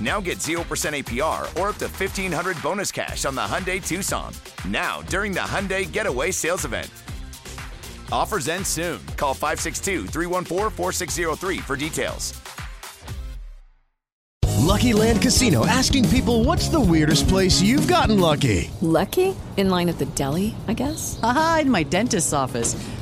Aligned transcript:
Now 0.00 0.20
get 0.20 0.38
0% 0.38 0.58
APR 0.62 1.42
or 1.60 1.70
up 1.70 1.76
to 1.78 1.86
1500 1.86 2.62
bonus 2.62 2.92
cash 2.92 3.24
on 3.24 3.34
the 3.34 3.40
Hyundai 3.40 3.84
Tucson. 3.84 4.32
Now, 4.68 5.02
during 5.02 5.32
the 5.32 5.40
Hyundai 5.40 5.90
Getaway 5.90 6.30
Sales 6.30 6.64
Event. 6.64 6.88
Offers 8.12 8.48
end 8.48 8.66
soon. 8.66 9.04
Call 9.16 9.34
562 9.34 10.06
314 10.06 10.70
4603 10.70 11.58
for 11.58 11.76
details. 11.76 12.40
Lucky 14.68 14.92
Land 14.92 15.22
Casino 15.22 15.64
asking 15.64 16.08
people 16.10 16.44
what's 16.44 16.68
the 16.68 16.78
weirdest 16.78 17.26
place 17.26 17.62
you've 17.62 17.88
gotten 17.88 18.20
lucky? 18.20 18.70
Lucky? 18.82 19.34
In 19.56 19.70
line 19.70 19.88
at 19.88 19.98
the 19.98 20.04
deli, 20.04 20.54
I 20.68 20.74
guess? 20.74 21.18
Aha, 21.22 21.60
in 21.62 21.70
my 21.70 21.84
dentist's 21.84 22.34
office. 22.34 22.76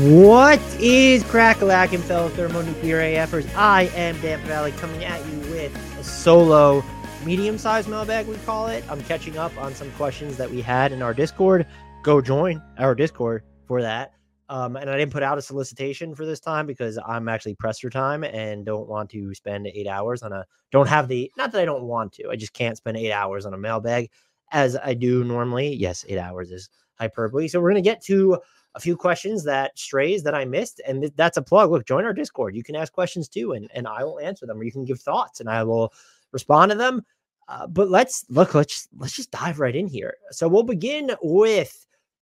What 0.00 0.60
is 0.78 1.24
crack-a-lackin' 1.24 2.02
fellow 2.02 2.28
thermonuclear 2.28 2.98
AFers? 2.98 3.50
I 3.56 3.84
am 3.94 4.20
Dan 4.20 4.38
Favale 4.42 4.76
coming 4.76 5.02
at 5.04 5.26
you 5.26 5.38
with 5.50 5.74
a 5.98 6.04
solo 6.04 6.84
medium-sized 7.24 7.88
mailbag, 7.88 8.26
we 8.26 8.36
call 8.44 8.66
it. 8.66 8.84
I'm 8.90 9.02
catching 9.04 9.38
up 9.38 9.56
on 9.56 9.74
some 9.74 9.90
questions 9.92 10.36
that 10.36 10.50
we 10.50 10.60
had 10.60 10.92
in 10.92 11.00
our 11.00 11.14
Discord. 11.14 11.66
Go 12.02 12.20
join 12.20 12.62
our 12.76 12.94
Discord 12.94 13.42
for 13.66 13.80
that. 13.80 14.12
Um, 14.50 14.76
and 14.76 14.90
I 14.90 14.98
didn't 14.98 15.12
put 15.12 15.22
out 15.22 15.38
a 15.38 15.42
solicitation 15.42 16.14
for 16.14 16.26
this 16.26 16.40
time 16.40 16.66
because 16.66 16.98
I'm 17.06 17.26
actually 17.26 17.54
pressed 17.54 17.80
for 17.80 17.88
time 17.88 18.22
and 18.22 18.66
don't 18.66 18.88
want 18.88 19.08
to 19.10 19.34
spend 19.34 19.66
eight 19.66 19.88
hours 19.88 20.22
on 20.22 20.34
a 20.34 20.44
don't 20.72 20.88
have 20.88 21.08
the 21.08 21.32
not 21.38 21.52
that 21.52 21.62
I 21.62 21.64
don't 21.64 21.84
want 21.84 22.12
to, 22.14 22.28
I 22.28 22.36
just 22.36 22.52
can't 22.52 22.76
spend 22.76 22.98
eight 22.98 23.12
hours 23.12 23.46
on 23.46 23.54
a 23.54 23.58
mailbag 23.58 24.10
as 24.52 24.76
I 24.76 24.94
do 24.94 25.24
normally. 25.24 25.74
Yes, 25.74 26.04
eight 26.08 26.18
hours 26.18 26.50
is 26.50 26.68
hyperbole. 26.94 27.48
So 27.48 27.60
we're 27.60 27.70
gonna 27.70 27.82
get 27.82 28.02
to 28.04 28.38
a 28.74 28.80
few 28.80 28.96
questions 28.96 29.42
that 29.44 29.78
strays 29.78 30.22
that 30.22 30.34
I 30.34 30.44
missed, 30.44 30.80
and 30.86 31.02
th- 31.02 31.12
that's 31.16 31.38
a 31.38 31.42
plug. 31.42 31.70
Look, 31.70 31.86
join 31.86 32.04
our 32.04 32.12
Discord. 32.12 32.54
You 32.54 32.62
can 32.62 32.76
ask 32.76 32.92
questions 32.92 33.28
too, 33.28 33.52
and 33.52 33.70
and 33.74 33.88
I 33.88 34.04
will 34.04 34.20
answer 34.20 34.46
them, 34.46 34.58
or 34.58 34.64
you 34.64 34.72
can 34.72 34.84
give 34.84 35.00
thoughts, 35.00 35.40
and 35.40 35.48
I 35.48 35.64
will 35.64 35.92
respond 36.32 36.70
to 36.70 36.76
them. 36.76 37.02
Uh, 37.48 37.66
but 37.66 37.88
let's 37.88 38.24
look. 38.28 38.54
Let's 38.54 38.88
let's 38.98 39.16
just 39.16 39.30
dive 39.30 39.60
right 39.60 39.74
in 39.74 39.86
here. 39.86 40.14
So 40.30 40.46
we'll 40.46 40.62
begin 40.62 41.12
with 41.22 41.86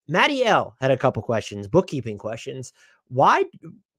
Maddie 0.09 0.45
L 0.45 0.75
had 0.81 0.91
a 0.91 0.97
couple 0.97 1.23
questions, 1.23 1.69
bookkeeping 1.69 2.19
questions. 2.19 2.73
Why? 3.09 3.45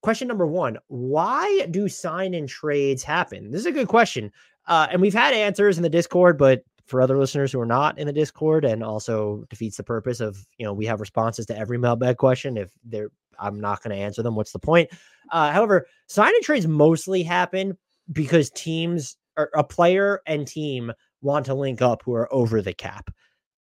Question 0.02 0.28
number 0.28 0.48
one: 0.48 0.78
Why 0.88 1.68
do 1.70 1.88
sign 1.88 2.34
and 2.34 2.50
trades 2.50 3.04
happen? 3.04 3.52
This 3.52 3.62
is 3.62 3.68
a 3.68 3.72
good 3.72 3.90
question, 3.90 4.32
uh, 4.68 4.88
and 4.92 5.02
we've 5.02 5.14
had 5.14 5.34
answers 5.34 5.78
in 5.78 5.84
the 5.84 5.90
Discord, 5.90 6.38
but 6.38 6.64
for 6.90 7.02
other 7.02 7.18
listeners 7.18 7.52
who 7.52 7.60
are 7.60 7.66
not 7.66 7.98
in 8.00 8.08
the 8.08 8.14
Discord 8.14 8.66
and 8.66 8.84
also 8.84 9.46
defeats 9.50 9.78
the 9.78 9.84
purpose 9.84 10.20
of, 10.20 10.46
you 10.58 10.66
know, 10.66 10.74
we 10.74 10.86
have 10.86 11.00
responses 11.00 11.46
to 11.46 11.58
every 11.58 11.78
mailbag 11.78 12.18
question. 12.18 12.58
If 12.58 12.72
they're, 12.84 13.12
I'm 13.40 13.60
not 13.60 13.82
going 13.84 13.96
to 13.96 14.02
answer 14.02 14.24
them. 14.24 14.36
What's 14.36 14.52
the 14.52 14.60
point? 14.60 14.90
Uh, 15.32 15.52
however, 15.52 15.86
sign 16.08 16.34
and 16.34 16.44
trades 16.44 16.68
mostly 16.68 17.24
happen 17.24 17.78
because 18.12 18.50
teams 18.50 19.18
or 19.38 19.50
a 19.56 19.64
player 19.64 20.22
and 20.26 20.48
team 20.48 20.92
want 21.22 21.46
to 21.46 21.54
link 21.54 21.82
up 21.82 22.02
who 22.04 22.14
are 22.14 22.32
over 22.34 22.62
the 22.62 22.74
cap. 22.74 23.10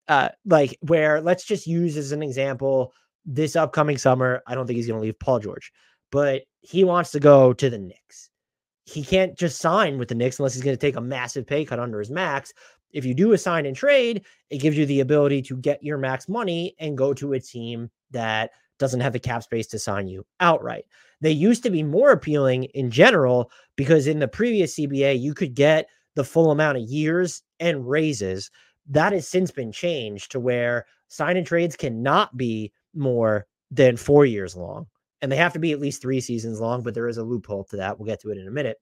Uh, 0.08 0.30
like 0.46 0.76
where 0.82 1.22
let's 1.22 1.46
just 1.46 1.68
use 1.68 1.96
as 1.96 2.12
an 2.12 2.24
example 2.24 2.94
this 3.26 3.56
upcoming 3.56 3.98
summer. 3.98 4.42
I 4.48 4.56
don't 4.56 4.66
think 4.66 4.78
he's 4.78 4.88
going 4.88 5.00
to 5.00 5.04
leave 5.04 5.20
Paul 5.20 5.40
George, 5.40 5.72
but 6.12 6.42
he 6.62 6.84
wants 6.84 7.12
to 7.12 7.20
go 7.20 7.54
to 7.54 7.70
the 7.70 7.78
Knicks. 7.78 8.30
He 8.86 9.04
can't 9.04 9.38
just 9.38 9.60
sign 9.60 10.00
with 10.00 10.08
the 10.08 10.16
Knicks 10.16 10.40
unless 10.40 10.56
he's 10.56 10.64
going 10.64 10.76
to 10.76 10.82
take 10.82 10.96
a 10.96 11.02
massive 11.02 11.46
pay 11.46 11.64
cut 11.64 11.80
under 11.80 12.00
his 12.00 12.10
max 12.10 12.52
if 12.92 13.06
you 13.06 13.14
do 13.14 13.34
a 13.34 13.38
sign 13.38 13.66
and 13.66 13.76
trade, 13.76 14.26
it 14.50 14.58
gives 14.58 14.78
you 14.78 14.86
the 14.86 15.00
ability 15.02 15.42
to 15.44 15.58
get 15.58 15.84
your 15.84 15.98
max 15.98 16.28
money 16.28 16.76
and 16.80 16.98
go 16.98 17.14
to 17.14 17.34
a 17.34 17.40
team 17.40 17.90
that 18.12 18.52
doesn't 18.80 19.02
have 19.02 19.14
the 19.14 19.20
cap 19.20 19.44
space 19.44 19.68
to 19.68 19.80
sign 19.80 20.08
you 20.08 20.26
outright. 20.40 20.86
They 21.22 21.32
used 21.32 21.64
to 21.64 21.70
be 21.70 21.84
more 21.84 22.12
appealing 22.12 22.66
in 22.66 22.90
general 22.90 23.52
because 23.76 24.08
in 24.08 24.20
the 24.20 24.28
previous 24.28 24.76
CBA, 24.76 25.20
you 25.20 25.34
could 25.34 25.54
get 25.54 25.88
the 26.16 26.24
full 26.24 26.52
amount 26.52 26.78
of 26.78 26.84
years 26.84 27.44
and 27.60 27.88
raises. 27.88 28.50
That 28.88 29.14
has 29.14 29.28
since 29.28 29.52
been 29.52 29.72
changed 29.72 30.32
to 30.32 30.40
where 30.40 30.86
sign 31.10 31.38
and 31.38 31.46
trades 31.46 31.76
cannot 31.76 32.36
be 32.38 32.72
more 32.96 33.46
than 33.70 33.98
four 33.98 34.26
years 34.26 34.56
long. 34.56 34.88
And 35.22 35.32
they 35.32 35.36
have 35.36 35.54
to 35.54 35.60
be 35.60 35.74
at 35.74 35.82
least 35.82 36.02
three 36.02 36.22
seasons 36.22 36.62
long, 36.62 36.82
but 36.82 36.94
there 36.94 37.10
is 37.10 37.18
a 37.18 37.24
loophole 37.24 37.66
to 37.66 37.78
that. 37.78 38.00
We'll 38.00 38.08
get 38.08 38.22
to 38.22 38.32
it 38.32 38.38
in 38.38 38.48
a 38.48 38.52
minute. 38.52 38.78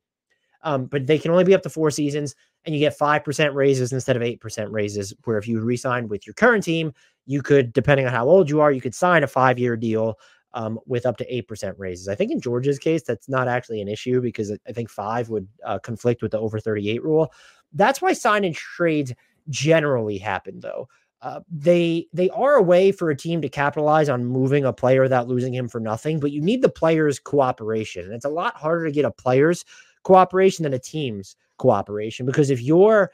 Um, 0.63 0.85
but 0.85 1.07
they 1.07 1.17
can 1.17 1.31
only 1.31 1.43
be 1.43 1.55
up 1.55 1.63
to 1.63 1.69
four 1.69 1.91
seasons 1.91 2.35
and 2.67 2.75
you 2.75 2.81
get 2.81 2.99
5% 2.99 3.53
raises 3.53 3.93
instead 3.93 4.17
of 4.17 4.21
8% 4.21 4.67
raises. 4.69 5.13
Where 5.23 5.37
if 5.37 5.47
you 5.47 5.61
resign 5.61 6.09
with 6.09 6.27
your 6.27 6.33
current 6.33 6.65
team, 6.65 6.93
you 7.25 7.41
could, 7.41 7.71
depending 7.71 8.05
on 8.05 8.11
how 8.11 8.27
old 8.27 8.49
you 8.49 8.59
are, 8.59 8.73
you 8.73 8.81
could 8.81 8.93
sign 8.93 9.23
a 9.23 9.27
five 9.27 9.57
year 9.57 9.77
deal 9.77 10.19
um, 10.53 10.77
with 10.85 11.05
up 11.05 11.15
to 11.17 11.43
8% 11.43 11.75
raises. 11.77 12.09
I 12.09 12.15
think 12.15 12.29
in 12.29 12.41
George's 12.41 12.77
case, 12.77 13.03
that's 13.03 13.29
not 13.29 13.47
actually 13.47 13.81
an 13.81 13.87
issue 13.87 14.21
because 14.21 14.51
I 14.67 14.71
think 14.73 14.89
five 14.89 15.29
would 15.29 15.47
uh, 15.65 15.79
conflict 15.79 16.21
with 16.21 16.31
the 16.31 16.39
over 16.39 16.59
38 16.59 17.03
rule. 17.03 17.31
That's 17.71 18.01
why 18.01 18.11
sign 18.11 18.43
and 18.43 18.53
trades 18.53 19.13
generally 19.49 20.17
happen, 20.17 20.59
though. 20.59 20.89
Uh, 21.21 21.39
they 21.49 22.05
they 22.13 22.29
are 22.29 22.55
a 22.55 22.61
way 22.61 22.91
for 22.91 23.09
a 23.09 23.15
team 23.15 23.41
to 23.41 23.49
capitalize 23.49 24.07
on 24.07 24.23
moving 24.23 24.65
a 24.65 24.73
player 24.73 25.01
without 25.01 25.27
losing 25.27 25.53
him 25.53 25.67
for 25.67 25.79
nothing, 25.79 26.19
but 26.19 26.31
you 26.31 26.41
need 26.41 26.61
the 26.61 26.69
players' 26.69 27.17
cooperation. 27.17 28.03
And 28.03 28.13
it's 28.13 28.25
a 28.25 28.29
lot 28.29 28.55
harder 28.55 28.85
to 28.85 28.91
get 28.91 29.03
a 29.03 29.11
player's 29.11 29.65
cooperation 30.03 30.63
than 30.63 30.73
a 30.73 30.79
team's 30.79 31.35
cooperation 31.57 32.25
because 32.25 32.49
if 32.49 32.61
you're 32.61 33.11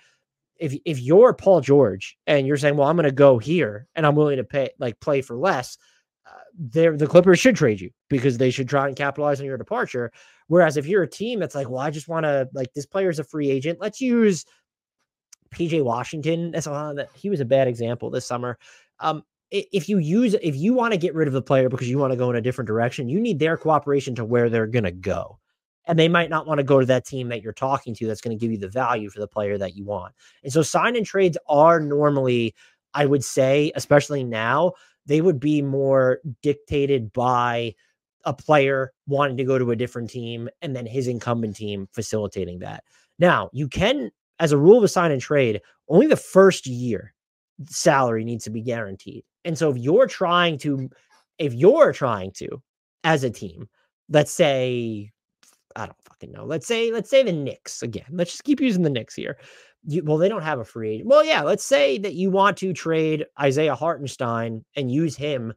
if 0.57 0.75
if 0.85 0.99
you're 0.99 1.33
Paul 1.33 1.61
George 1.61 2.17
and 2.27 2.47
you're 2.47 2.57
saying, 2.57 2.77
"Well, 2.77 2.87
I'm 2.87 2.95
going 2.95 3.05
to 3.05 3.11
go 3.11 3.37
here 3.37 3.87
and 3.95 4.05
I'm 4.05 4.15
willing 4.15 4.37
to 4.37 4.43
pay 4.43 4.69
like 4.79 4.99
play 4.99 5.21
for 5.21 5.35
less," 5.35 5.77
uh, 6.25 6.39
there 6.57 6.95
the 6.95 7.07
Clippers 7.07 7.39
should 7.39 7.55
trade 7.55 7.81
you 7.81 7.91
because 8.09 8.37
they 8.37 8.51
should 8.51 8.69
try 8.69 8.87
and 8.87 8.95
capitalize 8.95 9.39
on 9.39 9.45
your 9.45 9.57
departure. 9.57 10.11
Whereas 10.47 10.77
if 10.77 10.85
you're 10.85 11.03
a 11.03 11.09
team 11.09 11.39
that's 11.39 11.55
like, 11.55 11.69
"Well, 11.69 11.79
I 11.79 11.89
just 11.89 12.07
want 12.07 12.25
to 12.25 12.47
like 12.53 12.73
this 12.73 12.85
player's 12.85 13.19
a 13.19 13.23
free 13.23 13.49
agent. 13.49 13.79
Let's 13.81 13.99
use 13.99 14.45
PJ 15.53 15.83
Washington 15.83 16.53
as 16.55 16.65
that 16.65 17.09
he 17.13 17.29
was 17.29 17.39
a 17.39 17.45
bad 17.45 17.67
example 17.67 18.09
this 18.09 18.25
summer. 18.25 18.57
Um, 18.99 19.23
if 19.51 19.87
you 19.87 19.99
use 19.99 20.33
if 20.41 20.55
you 20.55 20.73
want 20.73 20.93
to 20.93 20.97
get 20.97 21.13
rid 21.13 21.27
of 21.27 21.33
the 21.33 21.41
player 21.41 21.69
because 21.69 21.87
you 21.87 21.99
want 21.99 22.11
to 22.11 22.17
go 22.17 22.29
in 22.31 22.35
a 22.35 22.41
different 22.41 22.67
direction, 22.67 23.07
you 23.07 23.19
need 23.19 23.37
their 23.37 23.55
cooperation 23.55 24.15
to 24.15 24.25
where 24.25 24.49
they're 24.49 24.65
going 24.65 24.83
to 24.83 24.91
go 24.91 25.37
and 25.85 25.99
they 25.99 26.07
might 26.07 26.29
not 26.29 26.47
want 26.47 26.59
to 26.59 26.63
go 26.63 26.79
to 26.79 26.85
that 26.85 27.05
team 27.05 27.29
that 27.29 27.41
you're 27.41 27.53
talking 27.53 27.93
to 27.95 28.07
that's 28.07 28.21
going 28.21 28.37
to 28.37 28.41
give 28.41 28.51
you 28.51 28.57
the 28.57 28.67
value 28.67 29.09
for 29.09 29.19
the 29.19 29.27
player 29.27 29.57
that 29.57 29.75
you 29.75 29.83
want. 29.83 30.13
And 30.43 30.51
so 30.51 30.61
sign 30.61 30.95
and 30.95 31.05
trades 31.05 31.37
are 31.47 31.79
normally, 31.79 32.55
I 32.93 33.05
would 33.05 33.23
say, 33.23 33.71
especially 33.75 34.23
now, 34.23 34.73
they 35.05 35.21
would 35.21 35.39
be 35.39 35.61
more 35.61 36.19
dictated 36.41 37.11
by 37.11 37.75
a 38.25 38.33
player 38.33 38.93
wanting 39.07 39.35
to 39.37 39.43
go 39.43 39.57
to 39.57 39.71
a 39.71 39.75
different 39.75 40.09
team 40.09 40.49
and 40.61 40.75
then 40.75 40.85
his 40.85 41.07
incumbent 41.07 41.57
team 41.57 41.89
facilitating 41.91 42.59
that. 42.59 42.83
Now, 43.19 43.49
you 43.51 43.67
can, 43.67 44.11
as 44.39 44.53
a 44.53 44.57
rule 44.57 44.77
of 44.77 44.83
a 44.83 44.87
sign 44.87 45.11
and 45.11 45.21
trade, 45.21 45.61
only 45.89 46.07
the 46.07 46.15
first 46.15 46.65
year 46.65 47.13
salary 47.67 48.23
needs 48.23 48.45
to 48.45 48.49
be 48.49 48.61
guaranteed. 48.61 49.23
And 49.45 49.57
so 49.57 49.69
if 49.69 49.77
you're 49.77 50.07
trying 50.07 50.57
to 50.59 50.89
if 51.37 51.53
you're 51.53 51.93
trying 51.93 52.31
to, 52.31 52.61
as 53.03 53.23
a 53.23 53.29
team, 53.29 53.67
let's 54.09 54.31
say, 54.31 55.11
I 55.75 55.85
don't 55.85 56.03
fucking 56.03 56.31
know. 56.31 56.45
Let's 56.45 56.67
say, 56.67 56.91
let's 56.91 57.09
say 57.09 57.23
the 57.23 57.31
Knicks 57.31 57.81
again. 57.81 58.05
Let's 58.11 58.31
just 58.31 58.43
keep 58.43 58.59
using 58.59 58.83
the 58.83 58.89
Knicks 58.89 59.15
here. 59.15 59.37
You, 59.85 60.03
well, 60.03 60.17
they 60.17 60.29
don't 60.29 60.43
have 60.43 60.59
a 60.59 60.65
free 60.65 60.95
agent. 60.95 61.09
Well, 61.09 61.25
yeah, 61.25 61.41
let's 61.41 61.63
say 61.63 61.97
that 61.99 62.13
you 62.13 62.29
want 62.29 62.57
to 62.57 62.73
trade 62.73 63.25
Isaiah 63.39 63.75
Hartenstein 63.75 64.63
and 64.75 64.91
use 64.91 65.15
him 65.15 65.53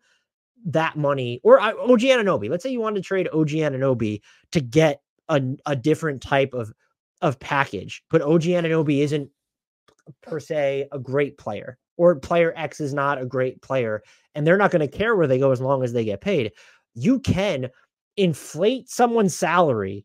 that 0.66 0.96
money 0.96 1.40
or 1.44 1.60
uh, 1.60 1.72
OG 1.78 2.00
Anunoby. 2.00 2.50
Let's 2.50 2.62
say 2.62 2.70
you 2.70 2.80
want 2.80 2.96
to 2.96 3.02
trade 3.02 3.28
OG 3.32 3.50
Anunoby 3.50 4.20
to 4.52 4.60
get 4.60 5.00
a, 5.28 5.42
a 5.64 5.76
different 5.76 6.22
type 6.22 6.54
of 6.54 6.72
of 7.22 7.38
package, 7.38 8.02
but 8.10 8.20
OG 8.20 8.42
Anunoby 8.42 9.02
isn't 9.02 9.30
per 10.22 10.38
se 10.38 10.88
a 10.92 10.98
great 10.98 11.38
player 11.38 11.78
or 11.96 12.16
player 12.16 12.52
X 12.56 12.80
is 12.80 12.92
not 12.92 13.20
a 13.20 13.26
great 13.26 13.62
player 13.62 14.02
and 14.34 14.46
they're 14.46 14.58
not 14.58 14.70
going 14.70 14.88
to 14.88 14.98
care 14.98 15.16
where 15.16 15.26
they 15.26 15.38
go 15.38 15.50
as 15.50 15.60
long 15.60 15.82
as 15.82 15.92
they 15.92 16.04
get 16.04 16.20
paid. 16.20 16.52
You 16.94 17.20
can 17.20 17.68
inflate 18.16 18.88
someone's 18.88 19.36
salary 19.36 20.04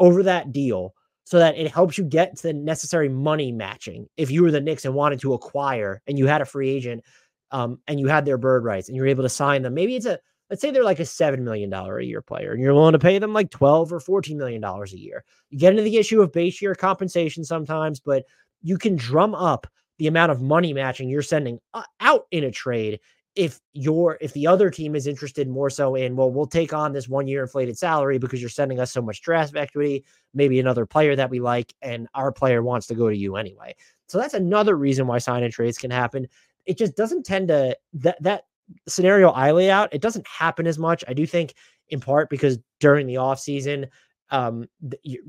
over 0.00 0.22
that 0.22 0.52
deal 0.52 0.94
so 1.24 1.38
that 1.38 1.56
it 1.56 1.70
helps 1.70 1.96
you 1.96 2.04
get 2.04 2.36
to 2.36 2.42
the 2.42 2.52
necessary 2.52 3.08
money 3.08 3.50
matching. 3.50 4.06
If 4.16 4.30
you 4.30 4.42
were 4.42 4.50
the 4.50 4.60
Knicks 4.60 4.84
and 4.84 4.94
wanted 4.94 5.20
to 5.20 5.32
acquire 5.32 6.02
and 6.06 6.18
you 6.18 6.26
had 6.26 6.42
a 6.42 6.46
free 6.46 6.70
agent 6.70 7.02
um, 7.50 7.80
and 7.88 7.98
you 7.98 8.08
had 8.08 8.26
their 8.26 8.38
bird 8.38 8.64
rights 8.64 8.88
and 8.88 8.96
you're 8.96 9.06
able 9.06 9.22
to 9.22 9.28
sign 9.28 9.62
them, 9.62 9.74
maybe 9.74 9.96
it's 9.96 10.06
a 10.06 10.18
let's 10.50 10.60
say 10.60 10.70
they're 10.70 10.84
like 10.84 11.00
a 11.00 11.06
seven 11.06 11.42
million 11.42 11.70
dollar 11.70 11.98
a 11.98 12.04
year 12.04 12.20
player 12.20 12.52
and 12.52 12.62
you're 12.62 12.74
willing 12.74 12.92
to 12.92 12.98
pay 12.98 13.18
them 13.18 13.32
like 13.32 13.50
12 13.50 13.92
or 13.92 14.00
14 14.00 14.36
million 14.36 14.60
dollars 14.60 14.92
a 14.92 14.98
year. 14.98 15.24
You 15.48 15.58
get 15.58 15.72
into 15.72 15.82
the 15.82 15.96
issue 15.96 16.20
of 16.20 16.32
base 16.32 16.60
year 16.60 16.74
compensation 16.74 17.44
sometimes, 17.44 18.00
but 18.00 18.24
you 18.62 18.76
can 18.76 18.96
drum 18.96 19.34
up 19.34 19.66
the 19.98 20.06
amount 20.06 20.32
of 20.32 20.42
money 20.42 20.72
matching 20.72 21.08
you're 21.08 21.22
sending 21.22 21.58
uh, 21.72 21.82
out 22.00 22.26
in 22.30 22.44
a 22.44 22.50
trade 22.50 23.00
if 23.36 23.60
you're 23.72 24.16
if 24.20 24.32
the 24.32 24.46
other 24.46 24.70
team 24.70 24.94
is 24.94 25.06
interested 25.06 25.48
more 25.48 25.68
so 25.68 25.96
in 25.96 26.14
well 26.14 26.30
we'll 26.30 26.46
take 26.46 26.72
on 26.72 26.92
this 26.92 27.08
one 27.08 27.26
year 27.26 27.42
inflated 27.42 27.76
salary 27.76 28.18
because 28.18 28.40
you're 28.40 28.48
sending 28.48 28.78
us 28.78 28.92
so 28.92 29.02
much 29.02 29.22
draft 29.22 29.56
equity 29.56 30.04
maybe 30.34 30.60
another 30.60 30.86
player 30.86 31.16
that 31.16 31.30
we 31.30 31.40
like 31.40 31.74
and 31.82 32.08
our 32.14 32.30
player 32.30 32.62
wants 32.62 32.86
to 32.86 32.94
go 32.94 33.08
to 33.08 33.16
you 33.16 33.36
anyway. 33.36 33.74
So 34.06 34.18
that's 34.18 34.34
another 34.34 34.76
reason 34.76 35.06
why 35.06 35.18
sign 35.18 35.42
and 35.42 35.52
trades 35.52 35.78
can 35.78 35.90
happen. 35.90 36.28
It 36.66 36.78
just 36.78 36.96
doesn't 36.96 37.24
tend 37.24 37.48
to 37.48 37.76
that 37.94 38.22
that 38.22 38.44
scenario 38.88 39.28
i 39.28 39.50
lay 39.50 39.70
out 39.70 39.92
it 39.92 40.00
doesn't 40.00 40.26
happen 40.26 40.66
as 40.66 40.78
much. 40.78 41.04
I 41.08 41.12
do 41.12 41.26
think 41.26 41.54
in 41.88 42.00
part 42.00 42.30
because 42.30 42.58
during 42.80 43.06
the 43.06 43.16
off 43.16 43.40
season 43.40 43.86
um 44.30 44.66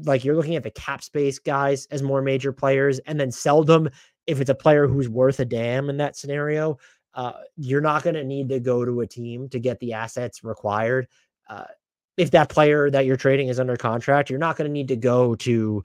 like 0.03 0.23
you're 0.23 0.35
looking 0.35 0.55
at 0.55 0.63
the 0.63 0.71
cap 0.71 1.03
space 1.03 1.39
guys 1.39 1.85
as 1.91 2.01
more 2.01 2.21
major 2.21 2.53
players 2.53 2.99
and 2.99 3.19
then 3.19 3.31
seldom 3.31 3.89
if 4.25 4.39
it's 4.39 4.49
a 4.49 4.55
player 4.55 4.87
who's 4.87 5.09
worth 5.09 5.39
a 5.39 5.45
damn 5.45 5.89
in 5.89 5.97
that 5.97 6.15
scenario 6.15 6.77
uh, 7.15 7.31
you're 7.55 7.81
not 7.81 8.03
going 8.03 8.15
to 8.15 8.23
need 8.23 8.49
to 8.49 8.59
go 8.59 8.85
to 8.85 9.01
a 9.01 9.07
team 9.07 9.49
to 9.49 9.59
get 9.59 9.79
the 9.79 9.93
assets 9.93 10.43
required. 10.43 11.07
Uh, 11.49 11.63
if 12.17 12.31
that 12.31 12.49
player 12.49 12.89
that 12.91 13.05
you're 13.05 13.15
trading 13.15 13.47
is 13.47 13.59
under 13.59 13.75
contract, 13.75 14.29
you're 14.29 14.39
not 14.39 14.57
going 14.57 14.67
to 14.67 14.73
need 14.73 14.87
to 14.89 14.95
go 14.95 15.35
to 15.35 15.83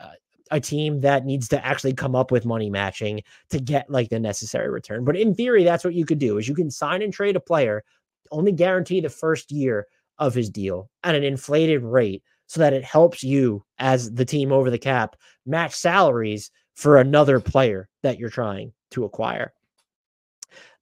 uh, 0.00 0.12
a 0.50 0.60
team 0.60 1.00
that 1.00 1.24
needs 1.24 1.48
to 1.48 1.64
actually 1.64 1.92
come 1.92 2.14
up 2.14 2.30
with 2.30 2.44
money 2.46 2.70
matching 2.70 3.22
to 3.50 3.60
get 3.60 3.90
like 3.90 4.08
the 4.08 4.18
necessary 4.18 4.70
return. 4.70 5.04
But 5.04 5.16
in 5.16 5.34
theory, 5.34 5.64
that's 5.64 5.84
what 5.84 5.94
you 5.94 6.04
could 6.04 6.18
do 6.18 6.38
is 6.38 6.48
you 6.48 6.54
can 6.54 6.70
sign 6.70 7.02
and 7.02 7.12
trade 7.12 7.36
a 7.36 7.40
player, 7.40 7.84
only 8.30 8.52
guarantee 8.52 9.00
the 9.00 9.08
first 9.10 9.52
year 9.52 9.86
of 10.18 10.34
his 10.34 10.50
deal 10.50 10.90
at 11.02 11.14
an 11.14 11.24
inflated 11.24 11.82
rate 11.82 12.22
so 12.46 12.60
that 12.60 12.72
it 12.72 12.84
helps 12.84 13.22
you 13.22 13.64
as 13.78 14.12
the 14.12 14.24
team 14.24 14.50
over 14.52 14.70
the 14.70 14.78
cap 14.78 15.16
match 15.46 15.74
salaries 15.74 16.50
for 16.74 16.98
another 16.98 17.40
player 17.40 17.88
that 18.02 18.18
you're 18.18 18.30
trying 18.30 18.72
to 18.90 19.04
acquire. 19.04 19.52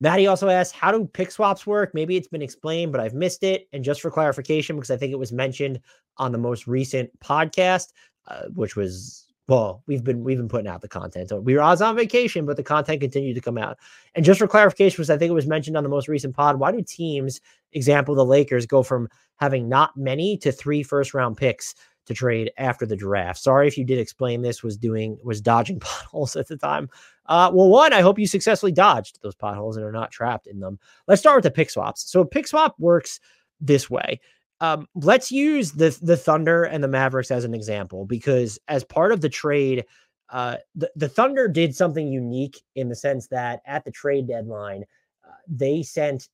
Maddie 0.01 0.27
also 0.27 0.49
asked, 0.49 0.75
How 0.75 0.91
do 0.91 1.05
pick 1.07 1.31
swaps 1.31 1.67
work? 1.67 1.93
Maybe 1.95 2.17
it's 2.17 2.29
been 2.29 2.43
explained, 2.43 2.93
but 2.93 3.01
I've 3.01 3.15
missed 3.15 3.43
it. 3.43 3.69
And 3.73 3.85
just 3.85 4.01
for 4.01 4.11
clarification, 4.11 4.77
because 4.77 4.91
I 4.91 4.97
think 4.97 5.13
it 5.13 5.19
was 5.19 5.33
mentioned 5.33 5.81
on 6.17 6.33
the 6.33 6.39
most 6.39 6.67
recent 6.67 7.11
podcast, 7.21 7.93
uh, 8.27 8.45
which 8.55 8.77
was 8.77 9.29
well, 9.49 9.83
we've 9.87 10.05
been 10.05 10.23
we've 10.23 10.37
been 10.37 10.49
putting 10.49 10.69
out 10.69 10.83
the 10.83 10.89
content. 10.89 11.31
So 11.31 11.41
we 11.41 11.55
were 11.55 11.63
on 11.63 11.97
vacation, 11.97 12.45
but 12.45 12.57
the 12.57 12.63
content 12.63 13.01
continued 13.01 13.35
to 13.35 13.41
come 13.41 13.57
out. 13.57 13.79
And 14.15 14.25
just 14.25 14.39
for 14.39 14.47
clarification, 14.47 14.97
because 14.97 15.11
I 15.11 15.17
think 15.17 15.31
it 15.31 15.35
was 15.35 15.47
mentioned 15.47 15.77
on 15.77 15.83
the 15.83 15.89
most 15.89 16.07
recent 16.07 16.37
pod, 16.37 16.61
why 16.61 16.71
do 16.71 16.83
teams, 16.83 17.41
example 17.73 18.15
the 18.15 18.27
Lakers, 18.27 18.67
go 18.67 18.83
from 18.83 19.09
having 19.37 19.69
not 19.69 19.97
many 19.97 20.37
to 20.39 20.53
three 20.53 20.83
first 20.83 21.15
round 21.15 21.39
picks 21.39 21.75
to 22.09 22.15
trade 22.15 22.51
after 22.59 22.85
the 22.85 22.97
draft? 22.97 23.41
Sorry 23.41 23.69
if 23.69 23.79
you 23.79 23.85
did 23.85 23.99
explain 23.99 24.43
this, 24.43 24.63
was 24.63 24.77
doing 24.77 25.19
was 25.23 25.41
dodging 25.41 25.81
potholes 25.81 26.37
at 26.37 26.49
the 26.49 26.57
time. 26.57 26.91
Uh, 27.27 27.51
well, 27.53 27.69
one, 27.69 27.93
I 27.93 28.01
hope 28.01 28.19
you 28.19 28.27
successfully 28.27 28.73
dodged 28.73 29.21
those 29.23 29.35
potholes 29.35 29.77
and 29.77 29.85
are 29.85 29.93
not 29.93 30.11
trapped 30.11 30.47
in 30.47 30.61
them. 30.61 30.79
Let's 31.07 31.21
start 31.21 31.37
with 31.37 31.45
the 31.45 31.51
pick 31.51 31.71
swaps. 31.71 32.11
So, 32.11 32.25
pick 32.25 32.47
swap 32.47 32.75
works 32.79 33.21
this 33.61 33.89
way. 33.89 34.21
Um, 34.61 34.89
let's 34.95 35.31
use 35.31 35.73
the 35.73 35.97
the 36.03 36.17
Thunder 36.17 36.65
and 36.65 36.83
the 36.83 36.89
Mavericks 36.89 37.31
as 37.31 37.45
an 37.45 37.55
example 37.55 38.05
because 38.05 38.59
as 38.69 38.83
part 38.83 39.13
of 39.13 39.21
the 39.21 39.29
trade, 39.29 39.85
uh, 40.31 40.57
the, 40.75 40.91
the 40.97 41.09
Thunder 41.09 41.49
did 41.49 41.75
something 41.75 42.11
unique 42.11 42.61
in 42.75 42.89
the 42.89 42.97
sense 42.97 43.29
that 43.29 43.63
at 43.67 43.85
the 43.85 43.91
trade 43.91 44.27
deadline, 44.27 44.85
uh, 45.27 45.33
they 45.47 45.83
sent 45.83 46.29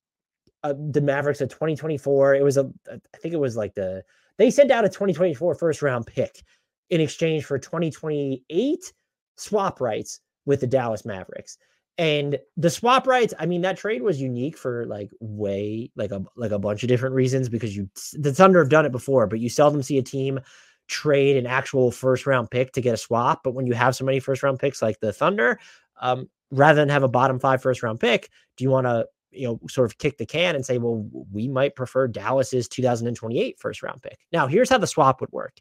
uh, 0.63 0.75
the 0.91 1.01
Mavericks 1.01 1.43
a 1.43 1.47
2024. 1.47 2.35
It 2.35 2.43
was 2.43 2.57
a, 2.57 2.71
I 2.91 3.19
think 3.19 3.35
it 3.35 3.41
was 3.41 3.57
like 3.57 3.75
the, 3.75 4.03
they 4.39 4.51
sent 4.51 4.71
out 4.71 4.85
a 4.85 4.89
2024 4.89 5.55
first 5.55 5.83
round 5.83 6.07
pick 6.07 6.43
in 6.91 7.01
exchange 7.01 7.45
for 7.45 7.59
2028 7.59 8.93
swap 9.37 9.81
rights 9.81 10.21
with 10.47 10.61
the 10.61 10.67
Dallas 10.67 11.05
Mavericks. 11.05 11.59
And 11.97 12.39
the 12.57 12.71
swap 12.71 13.07
rights, 13.07 13.35
I 13.39 13.47
mean, 13.47 13.61
that 13.63 13.77
trade 13.77 14.03
was 14.03 14.21
unique 14.21 14.59
for 14.59 14.85
like 14.87 15.11
way 15.21 15.91
like 15.95 16.11
a 16.11 16.25
like 16.37 16.51
a 16.51 16.59
bunch 16.59 16.83
of 16.83 16.89
different 16.89 17.15
reasons 17.15 17.49
because 17.49 17.77
you 17.77 17.89
the 18.15 18.33
Thunder 18.33 18.59
have 18.59 18.69
done 18.69 18.85
it 18.85 18.93
before, 18.93 19.29
but 19.29 19.39
you 19.39 19.49
seldom 19.49 19.83
see 19.83 19.99
a 19.99 20.03
team 20.03 20.41
trade 20.89 21.37
an 21.37 21.47
actual 21.47 21.91
first 21.91 22.27
round 22.27 22.51
pick 22.51 22.73
to 22.73 22.81
get 22.81 22.95
a 22.95 22.99
swap. 22.99 23.43
But 23.45 23.55
when 23.55 23.67
you 23.67 23.75
have 23.75 23.95
so 23.95 24.05
many 24.05 24.19
first 24.19 24.43
round 24.43 24.59
picks 24.59 24.83
like 24.83 24.99
the 24.99 25.13
Thunder, 25.13 25.61
um, 26.01 26.29
rather 26.51 26.81
than 26.81 26.89
have 26.89 27.05
a 27.05 27.09
bottom 27.09 27.39
five 27.39 27.63
first 27.63 27.83
round 27.83 28.01
pick, 28.01 28.29
do 28.57 28.65
you 28.65 28.71
want 28.71 28.87
to 28.87 29.07
you 29.35 29.47
know 29.47 29.61
sort 29.69 29.91
of 29.91 29.99
kick 29.99 30.19
the 30.19 30.27
can 30.27 30.55
and 30.55 30.65
say, 30.65 30.79
well, 30.79 31.07
we 31.33 31.49
might 31.49 31.77
prefer 31.77 32.07
Dallas's 32.07 32.69
2028 32.69 33.59
first 33.59 33.83
round 33.83 34.03
pick. 34.03 34.19
Now, 34.33 34.47
here's 34.47 34.71
how 34.71 34.79
the 34.79 34.87
swap 34.87 35.21
would 35.21 35.33
work. 35.33 35.59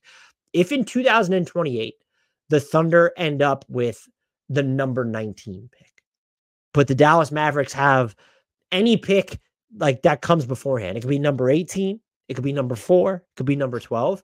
If 0.53 0.71
in 0.71 0.85
2028 0.85 1.95
the 2.49 2.59
Thunder 2.59 3.11
end 3.17 3.41
up 3.41 3.65
with 3.67 4.07
the 4.49 4.63
number 4.63 5.05
19 5.05 5.69
pick. 5.71 5.91
But 6.73 6.87
the 6.87 6.95
Dallas 6.95 7.31
Mavericks 7.31 7.73
have 7.73 8.15
any 8.71 8.97
pick 8.97 9.39
like 9.77 10.01
that 10.03 10.21
comes 10.21 10.45
beforehand. 10.45 10.97
It 10.97 11.01
could 11.01 11.09
be 11.09 11.19
number 11.19 11.49
18, 11.49 11.99
it 12.27 12.33
could 12.33 12.43
be 12.43 12.53
number 12.53 12.75
four, 12.75 13.15
it 13.15 13.37
could 13.37 13.45
be 13.45 13.55
number 13.55 13.79
12. 13.79 14.21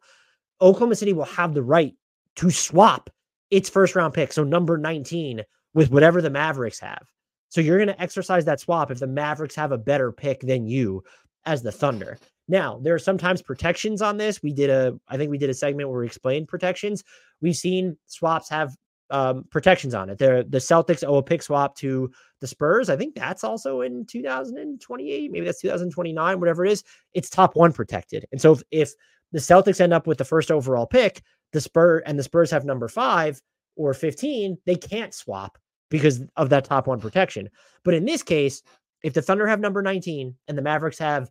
Oklahoma 0.62 0.95
City 0.95 1.13
will 1.13 1.25
have 1.25 1.53
the 1.53 1.63
right 1.63 1.95
to 2.35 2.51
swap 2.51 3.09
its 3.50 3.69
first 3.69 3.95
round 3.95 4.13
pick. 4.13 4.33
So 4.33 4.43
number 4.43 4.77
19 4.77 5.43
with 5.73 5.91
whatever 5.91 6.21
the 6.21 6.29
Mavericks 6.29 6.79
have. 6.79 7.07
So 7.49 7.61
you're 7.61 7.77
going 7.77 7.87
to 7.87 8.01
exercise 8.01 8.45
that 8.45 8.59
swap 8.59 8.91
if 8.91 8.99
the 8.99 9.07
Mavericks 9.07 9.55
have 9.55 9.71
a 9.71 9.77
better 9.77 10.11
pick 10.11 10.41
than 10.41 10.67
you 10.67 11.03
as 11.45 11.61
the 11.61 11.71
Thunder. 11.71 12.17
Now, 12.47 12.79
there 12.81 12.95
are 12.95 12.99
sometimes 12.99 13.41
protections 13.41 14.01
on 14.01 14.17
this. 14.17 14.41
We 14.41 14.53
did 14.53 14.69
a, 14.69 14.99
I 15.07 15.17
think 15.17 15.29
we 15.29 15.37
did 15.37 15.49
a 15.49 15.53
segment 15.53 15.89
where 15.89 15.99
we 15.99 16.05
explained 16.05 16.47
protections. 16.47 17.03
We've 17.41 17.55
seen 17.55 17.97
swaps 18.07 18.49
have 18.49 18.75
um, 19.11 19.45
protections 19.49 19.93
on 19.95 20.09
it. 20.09 20.17
The 20.17 20.45
the 20.47 20.59
Celtics 20.59 21.03
owe 21.07 21.17
a 21.17 21.23
pick 21.23 21.41
swap 21.41 21.75
to 21.77 22.11
the 22.41 22.47
Spurs. 22.47 22.89
I 22.89 22.95
think 22.95 23.15
that's 23.15 23.43
also 23.43 23.81
in 23.81 24.05
2028. 24.05 25.31
Maybe 25.31 25.45
that's 25.45 25.61
2029, 25.61 26.39
whatever 26.39 26.65
it 26.65 26.71
is. 26.71 26.83
It's 27.13 27.29
top 27.29 27.55
one 27.55 27.73
protected. 27.73 28.25
And 28.31 28.39
so 28.39 28.53
if, 28.53 28.63
if 28.71 28.91
the 29.31 29.39
Celtics 29.39 29.81
end 29.81 29.93
up 29.93 30.07
with 30.07 30.17
the 30.17 30.25
first 30.25 30.51
overall 30.51 30.85
pick, 30.85 31.21
the 31.53 31.61
Spur 31.61 31.99
and 32.05 32.17
the 32.17 32.23
Spurs 32.23 32.51
have 32.51 32.65
number 32.65 32.87
five 32.87 33.41
or 33.75 33.93
15, 33.93 34.57
they 34.65 34.75
can't 34.75 35.13
swap 35.13 35.57
because 35.89 36.22
of 36.36 36.50
that 36.50 36.65
top 36.65 36.88
one 36.88 37.00
protection. 37.00 37.50
But 37.84 37.93
in 37.93 38.05
this 38.05 38.24
case, 38.24 38.62
if 39.03 39.13
the 39.13 39.22
Thunder 39.22 39.48
have 39.48 39.60
number 39.60 39.81
19 39.81 40.36
and 40.48 40.58
the 40.58 40.62
Mavericks 40.62 41.00
have 41.00 41.29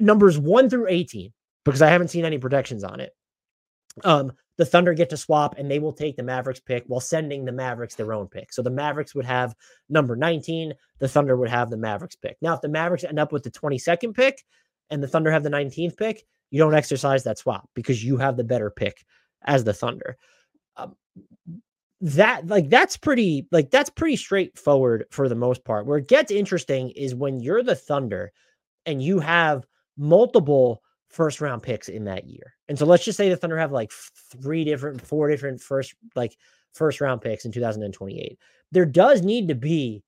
numbers 0.00 0.38
one 0.38 0.68
through 0.68 0.88
18, 0.88 1.32
because 1.64 1.82
I 1.82 1.90
haven't 1.90 2.08
seen 2.08 2.24
any 2.24 2.38
protections 2.38 2.84
on 2.84 3.00
it, 3.00 3.12
um, 4.02 4.32
the 4.56 4.64
Thunder 4.64 4.94
get 4.94 5.10
to 5.10 5.16
swap 5.16 5.56
and 5.58 5.70
they 5.70 5.78
will 5.78 5.92
take 5.92 6.16
the 6.16 6.22
Mavericks 6.22 6.60
pick 6.60 6.84
while 6.86 7.00
sending 7.00 7.44
the 7.44 7.52
Mavericks 7.52 7.94
their 7.94 8.12
own 8.12 8.28
pick. 8.28 8.52
So 8.52 8.62
the 8.62 8.70
Mavericks 8.70 9.14
would 9.14 9.24
have 9.24 9.54
number 9.88 10.16
19, 10.16 10.74
the 10.98 11.08
Thunder 11.08 11.36
would 11.36 11.48
have 11.48 11.70
the 11.70 11.76
Mavericks 11.76 12.16
pick. 12.16 12.36
Now, 12.40 12.54
if 12.54 12.60
the 12.60 12.68
Mavericks 12.68 13.04
end 13.04 13.18
up 13.18 13.32
with 13.32 13.42
the 13.42 13.50
22nd 13.50 14.14
pick 14.14 14.44
and 14.90 15.02
the 15.02 15.08
Thunder 15.08 15.30
have 15.30 15.42
the 15.42 15.50
19th 15.50 15.96
pick, 15.96 16.24
you 16.50 16.58
don't 16.58 16.74
exercise 16.74 17.24
that 17.24 17.38
swap 17.38 17.68
because 17.74 18.04
you 18.04 18.16
have 18.16 18.36
the 18.36 18.44
better 18.44 18.70
pick 18.70 19.04
as 19.44 19.64
the 19.64 19.74
Thunder. 19.74 20.16
Um, 20.76 20.94
that 22.00 22.46
like 22.48 22.68
that's 22.68 22.96
pretty 22.96 23.46
like 23.50 23.70
that's 23.70 23.90
pretty 23.90 24.16
straightforward 24.16 25.04
for 25.10 25.28
the 25.28 25.34
most 25.34 25.64
part. 25.64 25.86
Where 25.86 25.98
it 25.98 26.08
gets 26.08 26.30
interesting 26.30 26.90
is 26.90 27.14
when 27.14 27.40
you're 27.40 27.62
the 27.62 27.76
Thunder 27.76 28.32
and 28.86 29.02
you 29.02 29.20
have 29.20 29.66
multiple 29.96 30.82
first 31.08 31.40
round 31.40 31.62
picks 31.62 31.88
in 31.88 32.04
that 32.04 32.26
year. 32.26 32.54
And 32.68 32.78
so 32.78 32.84
let's 32.84 33.04
just 33.04 33.16
say 33.16 33.28
the 33.28 33.36
Thunder 33.36 33.58
have 33.58 33.72
like 33.72 33.92
three 34.42 34.64
different, 34.64 35.00
four 35.00 35.28
different 35.28 35.60
first, 35.60 35.94
like 36.16 36.36
first 36.72 37.00
round 37.00 37.20
picks 37.22 37.44
in 37.44 37.52
2028. 37.52 38.38
There 38.72 38.86
does 38.86 39.22
need 39.22 39.48
to 39.48 39.54
be 39.54 40.02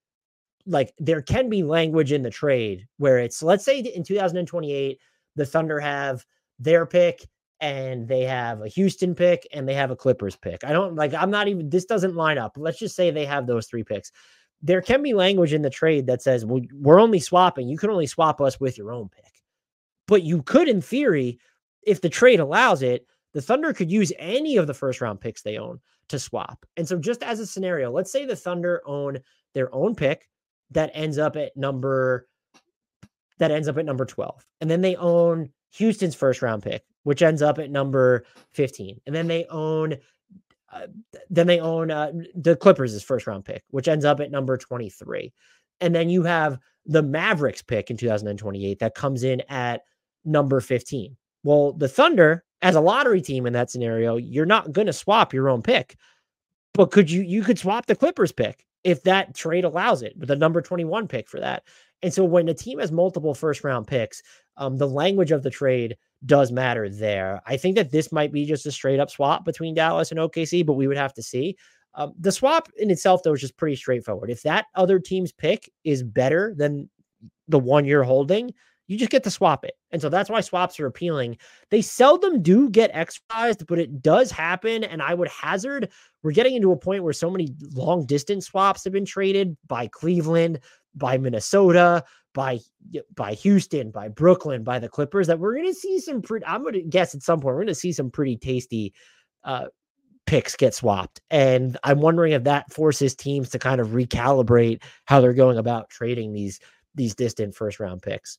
like 0.66 0.92
there 0.98 1.22
can 1.22 1.48
be 1.48 1.62
language 1.62 2.10
in 2.10 2.22
the 2.22 2.30
trade 2.30 2.86
where 2.98 3.18
it's 3.18 3.40
let's 3.40 3.64
say 3.64 3.78
in 3.78 4.02
2028 4.02 4.98
the 5.36 5.46
Thunder 5.46 5.78
have 5.78 6.26
their 6.58 6.84
pick 6.84 7.24
and 7.60 8.06
they 8.06 8.22
have 8.22 8.60
a 8.60 8.68
Houston 8.68 9.14
pick 9.14 9.46
and 9.52 9.68
they 9.68 9.74
have 9.74 9.90
a 9.90 9.96
Clippers 9.96 10.36
pick. 10.36 10.64
I 10.64 10.72
don't 10.72 10.94
like 10.94 11.14
I'm 11.14 11.30
not 11.30 11.48
even 11.48 11.70
this 11.70 11.84
doesn't 11.84 12.14
line 12.14 12.38
up. 12.38 12.52
Let's 12.56 12.78
just 12.78 12.96
say 12.96 13.10
they 13.10 13.26
have 13.26 13.46
those 13.46 13.66
three 13.66 13.84
picks. 13.84 14.12
There 14.62 14.82
can 14.82 15.02
be 15.02 15.14
language 15.14 15.52
in 15.52 15.62
the 15.62 15.70
trade 15.70 16.06
that 16.06 16.22
says, 16.22 16.44
"Well, 16.44 16.62
we're 16.72 17.00
only 17.00 17.20
swapping. 17.20 17.68
You 17.68 17.78
can 17.78 17.90
only 17.90 18.06
swap 18.06 18.40
us 18.40 18.58
with 18.60 18.78
your 18.78 18.92
own 18.92 19.08
pick." 19.08 19.32
But 20.06 20.22
you 20.22 20.42
could 20.42 20.68
in 20.68 20.80
theory 20.80 21.38
if 21.82 22.00
the 22.00 22.08
trade 22.08 22.40
allows 22.40 22.82
it, 22.82 23.06
the 23.32 23.40
Thunder 23.40 23.72
could 23.72 23.90
use 23.90 24.12
any 24.18 24.56
of 24.56 24.66
the 24.66 24.74
first 24.74 25.00
round 25.00 25.20
picks 25.20 25.42
they 25.42 25.56
own 25.56 25.80
to 26.08 26.18
swap. 26.18 26.66
And 26.76 26.86
so 26.86 26.98
just 26.98 27.22
as 27.22 27.40
a 27.40 27.46
scenario, 27.46 27.90
let's 27.90 28.12
say 28.12 28.24
the 28.24 28.36
Thunder 28.36 28.82
own 28.86 29.18
their 29.54 29.74
own 29.74 29.94
pick 29.94 30.28
that 30.72 30.90
ends 30.94 31.18
up 31.18 31.36
at 31.36 31.56
number 31.56 32.28
that 33.38 33.50
ends 33.50 33.68
up 33.68 33.78
at 33.78 33.84
number 33.84 34.04
12. 34.04 34.44
And 34.60 34.70
then 34.70 34.80
they 34.80 34.96
own 34.96 35.50
Houston's 35.72 36.14
first 36.14 36.42
round 36.42 36.62
pick, 36.62 36.84
which 37.06 37.22
ends 37.22 37.40
up 37.40 37.60
at 37.60 37.70
number 37.70 38.24
15. 38.54 39.00
And 39.06 39.14
then 39.14 39.28
they 39.28 39.44
own 39.44 39.96
uh, 40.72 40.88
then 41.30 41.46
they 41.46 41.60
own 41.60 41.92
uh, 41.92 42.10
the 42.34 42.56
Clippers' 42.56 43.00
first 43.00 43.28
round 43.28 43.44
pick, 43.44 43.62
which 43.70 43.86
ends 43.86 44.04
up 44.04 44.18
at 44.18 44.32
number 44.32 44.56
23. 44.56 45.32
And 45.80 45.94
then 45.94 46.10
you 46.10 46.24
have 46.24 46.58
the 46.84 47.04
Mavericks 47.04 47.62
pick 47.62 47.92
in 47.92 47.96
2028 47.96 48.80
that 48.80 48.96
comes 48.96 49.22
in 49.22 49.40
at 49.48 49.82
number 50.24 50.60
15. 50.60 51.16
Well, 51.44 51.74
the 51.74 51.88
Thunder, 51.88 52.42
as 52.60 52.74
a 52.74 52.80
lottery 52.80 53.22
team 53.22 53.46
in 53.46 53.52
that 53.52 53.70
scenario, 53.70 54.16
you're 54.16 54.44
not 54.44 54.72
going 54.72 54.88
to 54.88 54.92
swap 54.92 55.32
your 55.32 55.48
own 55.48 55.62
pick. 55.62 55.96
But 56.74 56.90
could 56.90 57.08
you 57.08 57.22
you 57.22 57.44
could 57.44 57.60
swap 57.60 57.86
the 57.86 57.94
Clippers 57.94 58.32
pick 58.32 58.66
if 58.82 59.04
that 59.04 59.36
trade 59.36 59.64
allows 59.64 60.02
it 60.02 60.16
with 60.18 60.32
a 60.32 60.36
number 60.36 60.60
21 60.60 61.06
pick 61.06 61.28
for 61.28 61.38
that. 61.38 61.62
And 62.02 62.12
so 62.12 62.24
when 62.24 62.48
a 62.48 62.54
team 62.54 62.78
has 62.78 62.92
multiple 62.92 63.34
first 63.34 63.64
round 63.64 63.86
picks, 63.86 64.22
um, 64.56 64.76
the 64.76 64.88
language 64.88 65.32
of 65.32 65.42
the 65.42 65.50
trade 65.50 65.96
does 66.24 66.52
matter 66.52 66.88
there. 66.88 67.42
I 67.46 67.56
think 67.56 67.76
that 67.76 67.90
this 67.90 68.12
might 68.12 68.32
be 68.32 68.44
just 68.44 68.66
a 68.66 68.72
straight 68.72 69.00
up 69.00 69.10
swap 69.10 69.44
between 69.44 69.74
Dallas 69.74 70.10
and 70.10 70.20
OKC, 70.20 70.64
but 70.64 70.74
we 70.74 70.86
would 70.86 70.96
have 70.96 71.14
to 71.14 71.22
see. 71.22 71.56
Um, 71.94 72.12
the 72.18 72.32
swap 72.32 72.68
in 72.76 72.90
itself, 72.90 73.22
though, 73.22 73.32
is 73.32 73.40
just 73.40 73.56
pretty 73.56 73.76
straightforward. 73.76 74.30
If 74.30 74.42
that 74.42 74.66
other 74.74 74.98
team's 74.98 75.32
pick 75.32 75.70
is 75.84 76.02
better 76.02 76.54
than 76.56 76.90
the 77.48 77.58
one 77.58 77.86
you're 77.86 78.02
holding, 78.02 78.52
you 78.86 78.98
just 78.98 79.10
get 79.10 79.24
to 79.24 79.30
swap 79.30 79.64
it. 79.64 79.74
And 79.90 80.00
so 80.00 80.08
that's 80.08 80.30
why 80.30 80.40
swaps 80.40 80.78
are 80.78 80.86
appealing. 80.86 81.38
They 81.70 81.82
seldom 81.82 82.42
do 82.42 82.70
get 82.70 82.90
exercised, 82.92 83.66
but 83.66 83.78
it 83.78 84.02
does 84.02 84.30
happen. 84.30 84.84
And 84.84 85.02
I 85.02 85.14
would 85.14 85.28
hazard 85.28 85.90
we're 86.22 86.32
getting 86.32 86.56
into 86.56 86.72
a 86.72 86.76
point 86.76 87.02
where 87.02 87.12
so 87.12 87.30
many 87.30 87.54
long 87.72 88.04
distance 88.04 88.46
swaps 88.46 88.84
have 88.84 88.92
been 88.92 89.04
traded 89.04 89.56
by 89.66 89.86
Cleveland, 89.88 90.60
by 90.96 91.18
Minnesota, 91.18 92.04
by 92.34 92.58
by 93.14 93.34
Houston, 93.34 93.90
by 93.90 94.08
Brooklyn, 94.08 94.64
by 94.64 94.78
the 94.78 94.88
Clippers 94.88 95.26
that 95.26 95.38
we're 95.38 95.54
going 95.54 95.66
to 95.66 95.74
see 95.74 96.00
some 96.00 96.22
pretty 96.22 96.44
I'm 96.46 96.62
going 96.62 96.74
to 96.74 96.82
guess 96.82 97.14
at 97.14 97.22
some 97.22 97.40
point 97.40 97.54
we're 97.54 97.62
going 97.62 97.66
to 97.68 97.74
see 97.74 97.92
some 97.92 98.10
pretty 98.10 98.36
tasty 98.36 98.92
uh 99.44 99.66
picks 100.26 100.56
get 100.56 100.74
swapped. 100.74 101.20
And 101.30 101.78
I'm 101.84 102.00
wondering 102.00 102.32
if 102.32 102.44
that 102.44 102.72
forces 102.72 103.14
teams 103.14 103.50
to 103.50 103.58
kind 103.58 103.80
of 103.80 103.88
recalibrate 103.88 104.82
how 105.04 105.20
they're 105.20 105.32
going 105.32 105.58
about 105.58 105.88
trading 105.88 106.32
these 106.32 106.60
these 106.94 107.14
distant 107.14 107.54
first 107.54 107.78
round 107.80 108.02
picks. 108.02 108.38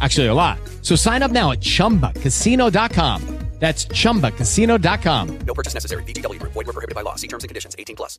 Actually, 0.00 0.26
a 0.28 0.34
lot. 0.34 0.58
So 0.82 0.96
sign 0.96 1.22
up 1.22 1.30
now 1.30 1.52
at 1.52 1.60
chumbacasino.com. 1.60 3.44
That's 3.60 3.86
chumbacasino.com. 3.86 5.38
No 5.46 5.54
purchase 5.54 5.74
necessary. 5.74 6.02
VGW 6.04 6.38
Group. 6.38 6.52
Void 6.52 6.66
were 6.66 6.72
prohibited 6.72 6.94
by 6.94 7.02
law. 7.02 7.14
See 7.14 7.28
terms 7.28 7.44
and 7.44 7.48
conditions. 7.48 7.74
18 7.78 7.96
plus. 7.96 8.18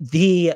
The 0.00 0.54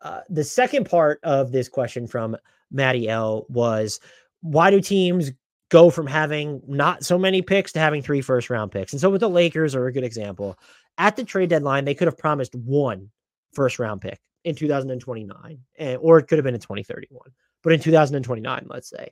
uh, 0.00 0.20
the 0.30 0.44
second 0.44 0.88
part 0.88 1.20
of 1.22 1.52
this 1.52 1.68
question 1.68 2.06
from 2.06 2.36
Maddie 2.70 3.08
L 3.08 3.46
was 3.48 4.00
why 4.40 4.70
do 4.70 4.80
teams 4.80 5.32
go 5.70 5.90
from 5.90 6.06
having 6.06 6.62
not 6.66 7.04
so 7.04 7.18
many 7.18 7.42
picks 7.42 7.72
to 7.72 7.80
having 7.80 8.00
three 8.00 8.22
first 8.22 8.48
round 8.48 8.70
picks? 8.70 8.92
And 8.92 9.00
so 9.00 9.10
with 9.10 9.20
the 9.20 9.28
Lakers 9.28 9.74
are 9.74 9.86
a 9.86 9.92
good 9.92 10.04
example. 10.04 10.58
At 10.96 11.16
the 11.16 11.24
trade 11.24 11.50
deadline, 11.50 11.84
they 11.84 11.94
could 11.94 12.08
have 12.08 12.16
promised 12.16 12.54
one 12.54 13.10
first 13.52 13.78
round 13.78 14.00
pick 14.00 14.18
in 14.44 14.54
2029, 14.54 15.58
and, 15.76 15.98
or 16.00 16.18
it 16.18 16.28
could 16.28 16.38
have 16.38 16.44
been 16.44 16.54
in 16.54 16.60
2031, 16.60 17.30
but 17.62 17.72
in 17.72 17.80
2029, 17.80 18.66
let's 18.68 18.88
say. 18.88 19.10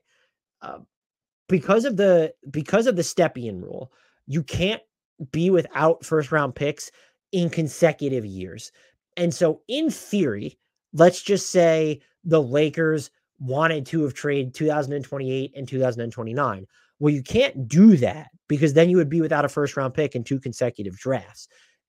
Um, 0.62 0.86
because 1.48 1.84
of 1.84 1.96
the 1.96 2.34
because 2.50 2.86
of 2.86 2.96
the 2.96 3.02
Stepien 3.02 3.62
rule, 3.62 3.92
you 4.26 4.42
can't 4.42 4.82
be 5.30 5.50
without 5.50 6.04
first 6.04 6.32
round 6.32 6.54
picks 6.54 6.90
in 7.32 7.50
consecutive 7.50 8.25
years. 8.25 8.72
And 9.16 9.32
so, 9.32 9.62
in 9.68 9.90
theory, 9.90 10.58
let's 10.92 11.22
just 11.22 11.50
say 11.50 12.00
the 12.25 12.42
Lakers 12.42 13.10
wanted 13.38 13.86
to 13.86 14.02
have 14.02 14.14
traded 14.14 14.54
2028 14.54 15.52
and 15.56 15.68
2029. 15.68 16.66
Well, 16.98 17.14
you 17.14 17.22
can't 17.22 17.68
do 17.68 17.96
that 17.98 18.28
because 18.48 18.72
then 18.72 18.88
you 18.88 18.96
would 18.96 19.10
be 19.10 19.20
without 19.20 19.44
a 19.44 19.48
first 19.48 19.76
round 19.76 19.94
pick 19.94 20.14
in 20.14 20.25
two 20.25 20.40
consecutive 20.40 20.96
drafts. 20.98 21.48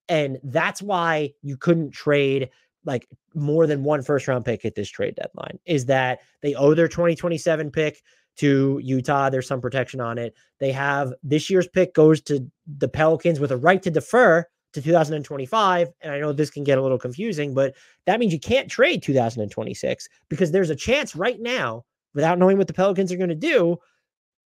And 0.09 0.38
that's 0.43 0.81
why 0.81 1.33
you 1.41 1.57
couldn't 1.57 1.91
trade 1.91 2.50
like 2.86 3.07
more 3.36 3.67
than 3.67 3.83
one 3.83 4.01
first 4.01 4.27
round 4.27 4.45
pick 4.45 4.63
at 4.65 4.75
this 4.75 4.89
trade 4.89 5.15
deadline 5.15 5.59
is 5.65 5.86
that 5.86 6.19
they 6.41 6.55
owe 6.55 6.74
their 6.74 6.88
2027 6.88 7.71
pick 7.71 8.01
to 8.38 8.79
Utah. 8.84 9.29
There's 9.29 9.48
some 9.48 9.62
protection 9.62 10.00
on 10.00 10.17
it. 10.17 10.36
They 10.60 10.72
have 10.72 11.13
this 11.24 11.50
year's 11.50 11.67
pick 11.67 11.94
goes 11.94 12.22
to 12.22 12.50
the 12.77 12.88
Pelicans 12.88 13.39
with 13.39 13.51
a 13.51 13.58
right 13.58 13.82
to 13.84 13.91
defer 13.91 14.46
to 14.74 14.82
2025. 14.82 15.89
And 16.01 16.13
I 16.13 16.20
know 16.20 16.34
this 16.34 16.50
can 16.50 16.63
get 16.63 16.77
a 16.77 16.82
little 16.82 17.00
confusing, 17.00 17.53
but 17.53 17.75
that 18.06 18.20
means 18.20 18.34
you 18.34 18.39
can't 18.39 18.70
trade 18.70 19.01
2026 19.01 20.10
because 20.29 20.51
there's 20.51 20.70
a 20.70 20.75
chance 20.75 21.15
right 21.15 21.39
now, 21.39 21.84
without 22.13 22.39
knowing 22.39 22.58
what 22.58 22.67
the 22.67 22.74
Pelicans 22.74 23.12
are 23.12 23.17
going 23.17 23.29
to 23.29 23.36
do, 23.36 23.77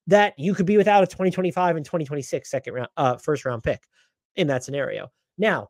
that 0.07 0.33
you 0.38 0.53
could 0.53 0.65
be 0.65 0.77
without 0.77 1.03
a 1.03 1.07
2025 1.07 1.75
and 1.75 1.86
2026 1.86 2.50
second 2.50 2.74
round, 2.74 2.89
uh, 2.98 3.17
first 3.17 3.45
round 3.45 3.63
pick 3.63 3.83
in 4.36 4.48
that 4.48 4.63
scenario. 4.63 5.12
Now, 5.38 5.69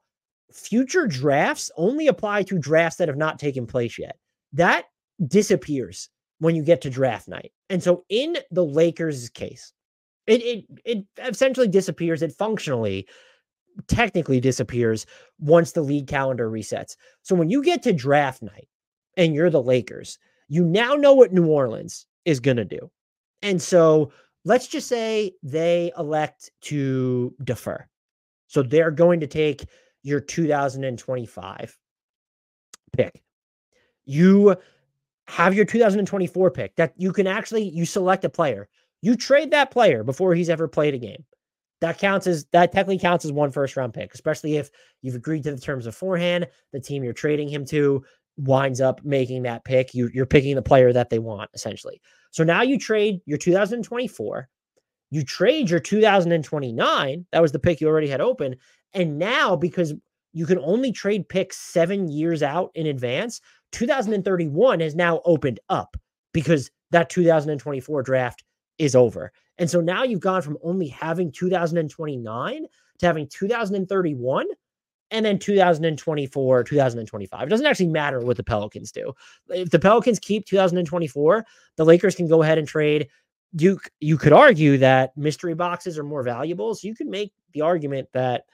future 0.53 1.07
drafts 1.07 1.71
only 1.75 2.07
apply 2.07 2.43
to 2.43 2.57
drafts 2.57 2.97
that 2.97 3.07
have 3.07 3.17
not 3.17 3.39
taken 3.39 3.65
place 3.65 3.97
yet. 3.97 4.17
That 4.53 4.85
disappears 5.27 6.09
when 6.41 6.55
you 6.55 6.63
get 6.63 6.81
to 6.81 6.89
draft 6.89 7.27
night. 7.27 7.51
And 7.69 7.83
so 7.83 8.03
in 8.09 8.35
the 8.49 8.65
Lakers' 8.65 9.29
case, 9.29 9.73
it 10.25 10.41
it 10.41 10.65
it 10.83 11.05
essentially 11.19 11.67
disappears. 11.67 12.23
It 12.23 12.33
functionally 12.33 13.07
technically 13.87 14.39
disappears 14.39 15.05
once 15.39 15.71
the 15.71 15.83
league 15.83 16.07
calendar 16.07 16.49
resets. 16.49 16.95
So 17.21 17.35
when 17.35 17.51
you 17.51 17.63
get 17.63 17.83
to 17.83 17.93
draft 17.93 18.41
night 18.41 18.67
and 19.17 19.35
you're 19.35 19.51
the 19.51 19.61
Lakers, 19.61 20.17
you 20.47 20.65
now 20.65 20.95
know 20.95 21.13
what 21.13 21.31
New 21.31 21.45
Orleans 21.45 22.07
is 22.25 22.39
going 22.39 22.57
to 22.57 22.65
do. 22.65 22.89
And 23.43 23.61
so 23.61 24.11
let's 24.43 24.67
just 24.67 24.87
say 24.87 25.33
they 25.43 25.91
elect 25.95 26.49
to 26.61 27.35
defer. 27.43 27.87
So 28.47 28.63
they're 28.63 28.91
going 28.91 29.19
to 29.19 29.27
take 29.27 29.65
your 30.01 30.19
2025 30.19 31.77
pick. 32.93 33.21
You 34.05 34.57
have 35.31 35.53
your 35.53 35.63
2024 35.63 36.51
pick 36.51 36.75
that 36.75 36.93
you 36.97 37.13
can 37.13 37.25
actually 37.25 37.63
you 37.63 37.85
select 37.85 38.25
a 38.25 38.29
player. 38.29 38.67
You 39.01 39.15
trade 39.15 39.51
that 39.51 39.71
player 39.71 40.03
before 40.03 40.35
he's 40.35 40.49
ever 40.49 40.67
played 40.67 40.93
a 40.93 40.97
game. 40.97 41.23
That 41.79 41.97
counts 41.97 42.27
as 42.27 42.45
that 42.51 42.73
technically 42.73 42.99
counts 42.99 43.23
as 43.23 43.31
one 43.31 43.49
first 43.49 43.77
round 43.77 43.93
pick, 43.93 44.13
especially 44.13 44.57
if 44.57 44.69
you've 45.01 45.15
agreed 45.15 45.43
to 45.43 45.55
the 45.55 45.61
terms 45.61 45.85
beforehand. 45.85 46.47
The 46.73 46.81
team 46.81 47.01
you're 47.01 47.13
trading 47.13 47.47
him 47.47 47.63
to 47.67 48.03
winds 48.35 48.81
up 48.81 49.05
making 49.05 49.43
that 49.43 49.63
pick. 49.63 49.93
You, 49.93 50.09
you're 50.13 50.25
picking 50.25 50.55
the 50.55 50.61
player 50.61 50.91
that 50.91 51.09
they 51.09 51.19
want 51.19 51.49
essentially. 51.53 52.01
So 52.31 52.43
now 52.43 52.61
you 52.61 52.77
trade 52.77 53.21
your 53.25 53.37
2024, 53.37 54.49
you 55.11 55.23
trade 55.23 55.69
your 55.69 55.79
2029. 55.79 57.25
That 57.31 57.41
was 57.41 57.53
the 57.53 57.59
pick 57.59 57.79
you 57.79 57.87
already 57.87 58.09
had 58.09 58.19
open. 58.19 58.57
And 58.93 59.17
now, 59.17 59.55
because 59.55 59.93
you 60.33 60.45
can 60.45 60.59
only 60.59 60.91
trade 60.91 61.27
picks 61.27 61.57
seven 61.57 62.07
years 62.07 62.41
out 62.43 62.71
in 62.75 62.87
advance, 62.87 63.41
2031 63.71 64.79
has 64.79 64.95
now 64.95 65.21
opened 65.25 65.59
up 65.69 65.97
because 66.33 66.71
that 66.91 67.09
2024 67.09 68.03
draft 68.03 68.43
is 68.77 68.95
over. 68.95 69.31
And 69.57 69.69
so 69.69 69.81
now 69.81 70.03
you've 70.03 70.19
gone 70.19 70.41
from 70.41 70.57
only 70.63 70.87
having 70.87 71.31
2029 71.31 72.65
to 72.99 73.05
having 73.05 73.27
2031 73.27 74.45
and 75.11 75.25
then 75.25 75.37
2024, 75.37 76.63
2025. 76.63 77.41
It 77.41 77.49
doesn't 77.49 77.65
actually 77.65 77.87
matter 77.87 78.21
what 78.21 78.37
the 78.37 78.43
Pelicans 78.43 78.91
do. 78.91 79.13
If 79.49 79.69
the 79.69 79.79
Pelicans 79.79 80.19
keep 80.19 80.45
2024, 80.45 81.45
the 81.75 81.85
Lakers 81.85 82.15
can 82.15 82.27
go 82.27 82.41
ahead 82.41 82.57
and 82.57 82.67
trade. 82.67 83.09
You 83.53 83.79
you 83.99 84.17
could 84.17 84.31
argue 84.31 84.77
that 84.77 85.15
mystery 85.17 85.53
boxes 85.53 85.99
are 85.99 86.03
more 86.03 86.23
valuable. 86.23 86.73
So 86.73 86.87
you 86.87 86.95
could 86.95 87.07
make 87.07 87.33
the 87.53 87.61
argument 87.61 88.07
that 88.13 88.45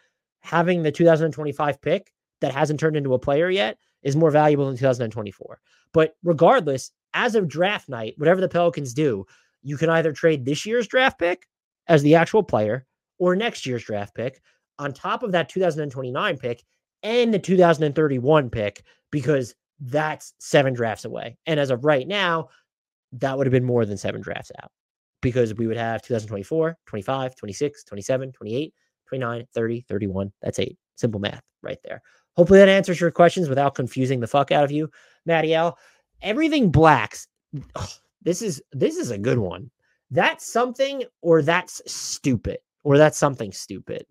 having 0.48 0.82
the 0.82 0.92
2025 0.92 1.82
pick 1.82 2.14
that 2.40 2.54
hasn't 2.54 2.80
turned 2.80 2.96
into 2.96 3.14
a 3.14 3.20
player 3.20 3.50
yet 3.50 3.78
is 4.02 4.16
more 4.16 4.32
valuable 4.32 4.66
than 4.66 4.78
2024. 4.78 5.60
But 5.94 6.16
regardless, 6.24 6.92
as 7.14 7.36
of 7.36 7.50
draft 7.50 7.90
night, 7.90 8.14
whatever 8.18 8.40
the 8.40 8.48
Pelicans 8.48 8.94
do, 8.94 9.26
you 9.62 9.76
can 9.76 9.90
either 9.90 10.14
trade 10.14 10.46
this 10.46 10.66
year's 10.66 10.88
draft 10.88 11.20
pick 11.20 11.48
as 11.88 12.02
the 12.02 12.16
actual 12.16 12.44
player 12.44 12.86
or 13.18 13.36
next 13.36 13.66
year's 13.66 13.84
draft 13.84 14.16
pick 14.16 14.42
on 14.80 14.94
top 14.94 15.22
of 15.22 15.34
that 15.34 15.50
2029 15.50 16.38
pick 16.38 16.64
and 17.04 17.34
the 17.34 17.40
2031 17.40 18.50
pick 18.50 18.84
because 19.12 19.54
that's 19.82 20.34
seven 20.40 20.74
drafts 20.74 21.04
away. 21.04 21.38
And 21.46 21.60
as 21.60 21.72
of 21.72 21.84
right 21.84 22.08
now, 22.08 22.50
that 23.14 23.38
would 23.38 23.48
have 23.48 23.52
been 23.52 23.66
more 23.66 23.86
than 23.86 23.98
seven 23.98 24.22
drafts 24.22 24.52
out 24.64 24.72
because 25.22 25.54
we 25.56 25.68
would 25.68 25.78
have 25.78 26.02
2024, 26.04 26.78
25, 26.86 27.36
26, 27.36 27.84
27, 27.84 28.32
28, 28.32 28.74
29, 29.08 29.48
30, 29.54 29.82
31. 29.88 30.32
That's 30.42 30.60
eight. 30.60 30.78
Simple 30.96 31.20
math 31.20 31.44
right 31.62 31.80
there. 31.84 32.02
Hopefully 32.36 32.60
that 32.60 32.70
answers 32.70 33.02
your 33.02 33.12
questions 33.12 33.50
without 33.50 33.76
confusing 33.76 34.20
the 34.20 34.28
fuck 34.28 34.52
out 34.52 34.64
of 34.64 34.72
you, 34.72 34.90
Matty 35.26 35.54
L. 35.54 35.78
Everything 36.22 36.70
blacks. 36.70 37.28
Oh, 37.76 37.88
this 38.22 38.42
is 38.42 38.62
this 38.72 38.98
is 38.98 39.12
a 39.12 39.18
good 39.18 39.40
one. 39.40 39.72
That's 40.12 40.46
something 40.46 41.04
or 41.22 41.42
that's 41.42 41.82
stupid 41.92 42.60
or 42.84 42.98
that's 42.98 43.18
something 43.18 43.52
stupid. 43.52 44.06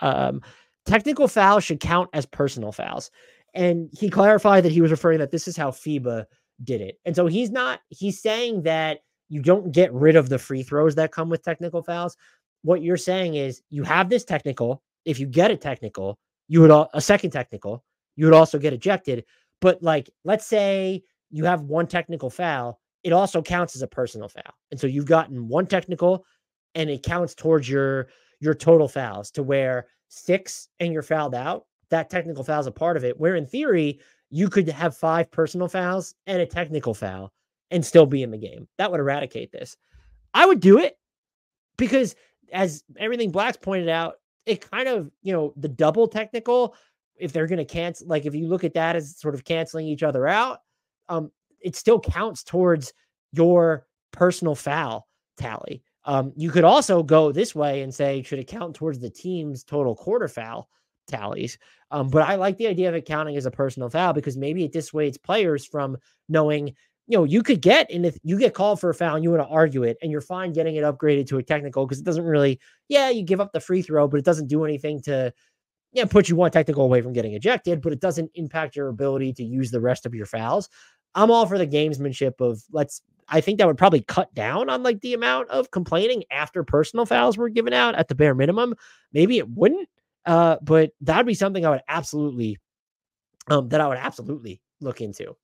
Um, 0.00 0.42
technical 0.86 1.28
fouls 1.28 1.64
should 1.64 1.80
count 1.80 2.10
as 2.12 2.26
personal 2.26 2.72
fouls. 2.72 3.10
And 3.54 3.88
he 3.92 4.08
clarified 4.08 4.64
that 4.64 4.72
he 4.72 4.80
was 4.80 4.90
referring 4.90 5.18
that 5.18 5.30
this 5.30 5.48
is 5.48 5.56
how 5.56 5.70
FIBA 5.70 6.26
did 6.62 6.80
it. 6.80 6.98
And 7.04 7.16
so 7.16 7.26
he's 7.26 7.50
not, 7.50 7.80
he's 7.88 8.20
saying 8.20 8.62
that 8.62 9.00
you 9.28 9.42
don't 9.42 9.72
get 9.72 9.92
rid 9.92 10.16
of 10.16 10.28
the 10.28 10.38
free 10.38 10.62
throws 10.62 10.94
that 10.94 11.12
come 11.12 11.28
with 11.28 11.42
technical 11.42 11.82
fouls. 11.82 12.16
What 12.62 12.82
you're 12.82 12.96
saying 12.96 13.34
is 13.34 13.62
you 13.70 13.82
have 13.84 14.08
this 14.08 14.24
technical. 14.24 14.82
If 15.04 15.18
you 15.18 15.26
get 15.26 15.50
a 15.50 15.56
technical, 15.56 16.18
you 16.48 16.60
would 16.60 16.70
a 16.92 17.00
second 17.00 17.30
technical, 17.30 17.84
you 18.16 18.26
would 18.26 18.34
also 18.34 18.58
get 18.58 18.72
ejected. 18.72 19.24
But 19.60 19.82
like, 19.82 20.10
let's 20.24 20.46
say 20.46 21.02
you 21.30 21.44
have 21.44 21.62
one 21.62 21.86
technical 21.86 22.28
foul, 22.30 22.80
it 23.02 23.12
also 23.12 23.40
counts 23.40 23.76
as 23.76 23.82
a 23.82 23.86
personal 23.86 24.28
foul. 24.28 24.54
And 24.70 24.78
so 24.78 24.86
you've 24.86 25.06
gotten 25.06 25.48
one 25.48 25.66
technical 25.66 26.24
and 26.74 26.90
it 26.90 27.02
counts 27.02 27.34
towards 27.34 27.68
your 27.68 28.08
your 28.40 28.54
total 28.54 28.88
fouls 28.88 29.30
to 29.32 29.42
where 29.42 29.86
six 30.08 30.68
and 30.80 30.92
you're 30.92 31.02
fouled 31.02 31.34
out. 31.34 31.66
That 31.90 32.10
technical 32.10 32.44
foul 32.44 32.60
is 32.60 32.66
a 32.66 32.72
part 32.72 32.96
of 32.96 33.04
it. 33.04 33.18
Where 33.18 33.36
in 33.36 33.46
theory, 33.46 34.00
you 34.30 34.48
could 34.48 34.68
have 34.68 34.96
five 34.96 35.30
personal 35.30 35.68
fouls 35.68 36.14
and 36.26 36.40
a 36.40 36.46
technical 36.46 36.94
foul 36.94 37.32
and 37.70 37.84
still 37.84 38.06
be 38.06 38.22
in 38.22 38.30
the 38.30 38.38
game. 38.38 38.68
That 38.78 38.90
would 38.90 39.00
eradicate 39.00 39.52
this. 39.52 39.76
I 40.34 40.46
would 40.46 40.60
do 40.60 40.78
it 40.78 40.96
because, 41.76 42.14
as 42.52 42.82
everything 42.98 43.30
Blacks 43.30 43.56
pointed 43.56 43.88
out, 43.88 44.14
it 44.46 44.68
kind 44.70 44.88
of, 44.88 45.10
you 45.22 45.32
know, 45.32 45.52
the 45.56 45.68
double 45.68 46.08
technical, 46.08 46.74
if 47.16 47.32
they're 47.32 47.46
going 47.46 47.58
to 47.58 47.64
cancel, 47.64 48.08
like 48.08 48.26
if 48.26 48.34
you 48.34 48.48
look 48.48 48.64
at 48.64 48.74
that 48.74 48.96
as 48.96 49.18
sort 49.18 49.34
of 49.34 49.44
canceling 49.44 49.86
each 49.86 50.02
other 50.02 50.26
out, 50.26 50.60
um, 51.08 51.30
it 51.60 51.76
still 51.76 52.00
counts 52.00 52.42
towards 52.42 52.92
your 53.32 53.86
personal 54.12 54.54
foul 54.54 55.06
tally. 55.36 55.82
Um, 56.04 56.32
you 56.34 56.50
could 56.50 56.64
also 56.64 57.02
go 57.02 57.30
this 57.30 57.54
way 57.54 57.82
and 57.82 57.94
say, 57.94 58.22
should 58.22 58.38
it 58.38 58.46
count 58.46 58.74
towards 58.74 58.98
the 58.98 59.10
team's 59.10 59.62
total 59.62 59.94
quarter 59.94 60.28
foul 60.28 60.68
tallies? 61.06 61.58
Um, 61.90 62.08
but 62.08 62.22
I 62.22 62.36
like 62.36 62.56
the 62.56 62.68
idea 62.68 62.88
of 62.88 62.94
it 62.94 63.04
counting 63.04 63.36
as 63.36 63.46
a 63.46 63.50
personal 63.50 63.90
foul 63.90 64.12
because 64.12 64.36
maybe 64.36 64.64
it 64.64 64.72
dissuades 64.72 65.18
players 65.18 65.66
from 65.66 65.98
knowing, 66.28 66.74
you 67.10 67.16
know, 67.16 67.24
you 67.24 67.42
could 67.42 67.60
get 67.60 67.90
and 67.90 68.06
if 68.06 68.16
you 68.22 68.38
get 68.38 68.54
called 68.54 68.78
for 68.78 68.88
a 68.88 68.94
foul 68.94 69.16
and 69.16 69.24
you 69.24 69.32
want 69.32 69.42
to 69.42 69.48
argue 69.48 69.82
it 69.82 69.98
and 70.00 70.12
you're 70.12 70.20
fine 70.20 70.52
getting 70.52 70.76
it 70.76 70.84
upgraded 70.84 71.26
to 71.26 71.38
a 71.38 71.42
technical 71.42 71.84
because 71.84 71.98
it 71.98 72.04
doesn't 72.04 72.24
really, 72.24 72.60
yeah, 72.88 73.10
you 73.10 73.24
give 73.24 73.40
up 73.40 73.52
the 73.52 73.58
free 73.58 73.82
throw, 73.82 74.06
but 74.06 74.20
it 74.20 74.24
doesn't 74.24 74.46
do 74.46 74.64
anything 74.64 75.02
to, 75.02 75.32
yeah, 75.92 76.04
put 76.04 76.28
you 76.28 76.36
one 76.36 76.52
technical 76.52 76.84
away 76.84 77.02
from 77.02 77.12
getting 77.12 77.32
ejected, 77.32 77.80
but 77.80 77.92
it 77.92 77.98
doesn't 77.98 78.30
impact 78.36 78.76
your 78.76 78.86
ability 78.86 79.32
to 79.32 79.42
use 79.42 79.72
the 79.72 79.80
rest 79.80 80.06
of 80.06 80.14
your 80.14 80.24
fouls. 80.24 80.68
I'm 81.16 81.32
all 81.32 81.46
for 81.46 81.58
the 81.58 81.66
gamesmanship 81.66 82.40
of 82.40 82.62
let's 82.70 83.02
I 83.28 83.40
think 83.40 83.58
that 83.58 83.66
would 83.66 83.78
probably 83.78 84.02
cut 84.02 84.32
down 84.32 84.70
on 84.70 84.84
like 84.84 85.00
the 85.00 85.14
amount 85.14 85.50
of 85.50 85.72
complaining 85.72 86.22
after 86.30 86.62
personal 86.62 87.06
fouls 87.06 87.36
were 87.36 87.48
given 87.48 87.72
out 87.72 87.96
at 87.96 88.06
the 88.06 88.14
bare 88.14 88.36
minimum. 88.36 88.76
Maybe 89.12 89.38
it 89.38 89.48
wouldn't, 89.48 89.88
uh, 90.26 90.58
but 90.62 90.92
that'd 91.00 91.26
be 91.26 91.34
something 91.34 91.66
I 91.66 91.70
would 91.70 91.82
absolutely, 91.88 92.58
um, 93.48 93.68
that 93.70 93.80
I 93.80 93.88
would 93.88 93.98
absolutely 93.98 94.60
look 94.80 95.00
into. 95.00 95.34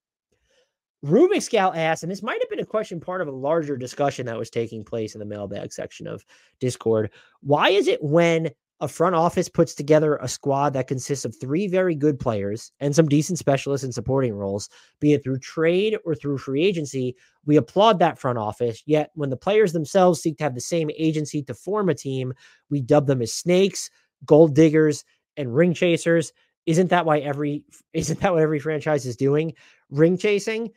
Rubik 1.04 1.42
Scout 1.42 1.76
asks, 1.76 2.02
and 2.02 2.10
this 2.10 2.22
might 2.22 2.40
have 2.40 2.50
been 2.50 2.60
a 2.60 2.66
question 2.66 3.00
part 3.00 3.20
of 3.20 3.28
a 3.28 3.32
larger 3.32 3.76
discussion 3.76 4.26
that 4.26 4.38
was 4.38 4.50
taking 4.50 4.84
place 4.84 5.14
in 5.14 5.18
the 5.18 5.26
mailbag 5.26 5.72
section 5.72 6.06
of 6.06 6.24
Discord. 6.58 7.10
Why 7.42 7.68
is 7.68 7.86
it 7.86 8.02
when 8.02 8.50
a 8.80 8.88
front 8.88 9.14
office 9.14 9.48
puts 9.48 9.74
together 9.74 10.16
a 10.16 10.28
squad 10.28 10.74
that 10.74 10.88
consists 10.88 11.24
of 11.24 11.34
three 11.40 11.66
very 11.66 11.94
good 11.94 12.18
players 12.18 12.72
and 12.80 12.94
some 12.94 13.08
decent 13.08 13.38
specialists 13.38 13.84
in 13.84 13.92
supporting 13.92 14.34
roles, 14.34 14.68
be 15.00 15.14
it 15.14 15.24
through 15.24 15.38
trade 15.38 15.96
or 16.04 16.14
through 16.14 16.36
free 16.36 16.62
agency. 16.62 17.16
We 17.46 17.56
applaud 17.56 17.98
that 17.98 18.18
front 18.18 18.38
office. 18.38 18.82
Yet 18.84 19.10
when 19.14 19.30
the 19.30 19.36
players 19.36 19.72
themselves 19.72 20.20
seek 20.20 20.36
to 20.38 20.44
have 20.44 20.54
the 20.54 20.60
same 20.60 20.90
agency 20.98 21.42
to 21.44 21.54
form 21.54 21.88
a 21.88 21.94
team, 21.94 22.34
we 22.68 22.82
dub 22.82 23.06
them 23.06 23.22
as 23.22 23.32
snakes, 23.32 23.88
gold 24.26 24.54
diggers, 24.54 25.04
and 25.38 25.54
ring 25.54 25.72
chasers. 25.72 26.32
Isn't 26.66 26.90
that 26.90 27.06
why 27.06 27.20
every 27.20 27.64
isn't 27.94 28.20
that 28.20 28.32
what 28.32 28.42
every 28.42 28.58
franchise 28.58 29.06
is 29.06 29.16
doing? 29.16 29.54
Ring 29.88 30.18
chasing? 30.18 30.70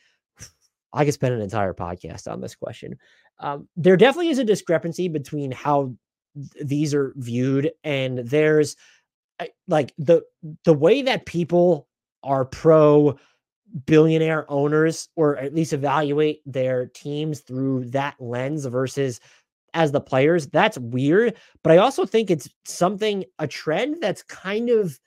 I 0.93 1.05
could 1.05 1.13
spend 1.13 1.33
an 1.33 1.41
entire 1.41 1.73
podcast 1.73 2.31
on 2.31 2.41
this 2.41 2.55
question. 2.55 2.97
Um, 3.39 3.67
there 3.75 3.97
definitely 3.97 4.29
is 4.29 4.39
a 4.39 4.43
discrepancy 4.43 5.07
between 5.07 5.51
how 5.51 5.93
these 6.61 6.93
are 6.93 7.13
viewed 7.17 7.71
and 7.83 8.19
there's 8.19 8.75
like 9.67 9.93
the 9.97 10.21
the 10.63 10.73
way 10.73 11.01
that 11.01 11.25
people 11.25 11.87
are 12.23 12.45
pro 12.45 13.17
billionaire 13.85 14.45
owners 14.49 15.09
or 15.15 15.37
at 15.37 15.53
least 15.53 15.73
evaluate 15.73 16.41
their 16.45 16.87
teams 16.87 17.41
through 17.41 17.85
that 17.85 18.15
lens 18.19 18.65
versus 18.65 19.19
as 19.73 19.91
the 19.91 20.01
players 20.01 20.47
that's 20.47 20.77
weird 20.77 21.35
but 21.63 21.71
i 21.71 21.77
also 21.77 22.05
think 22.05 22.29
it's 22.31 22.49
something 22.65 23.23
a 23.37 23.47
trend 23.47 23.97
that's 24.01 24.23
kind 24.23 24.69
of 24.69 24.99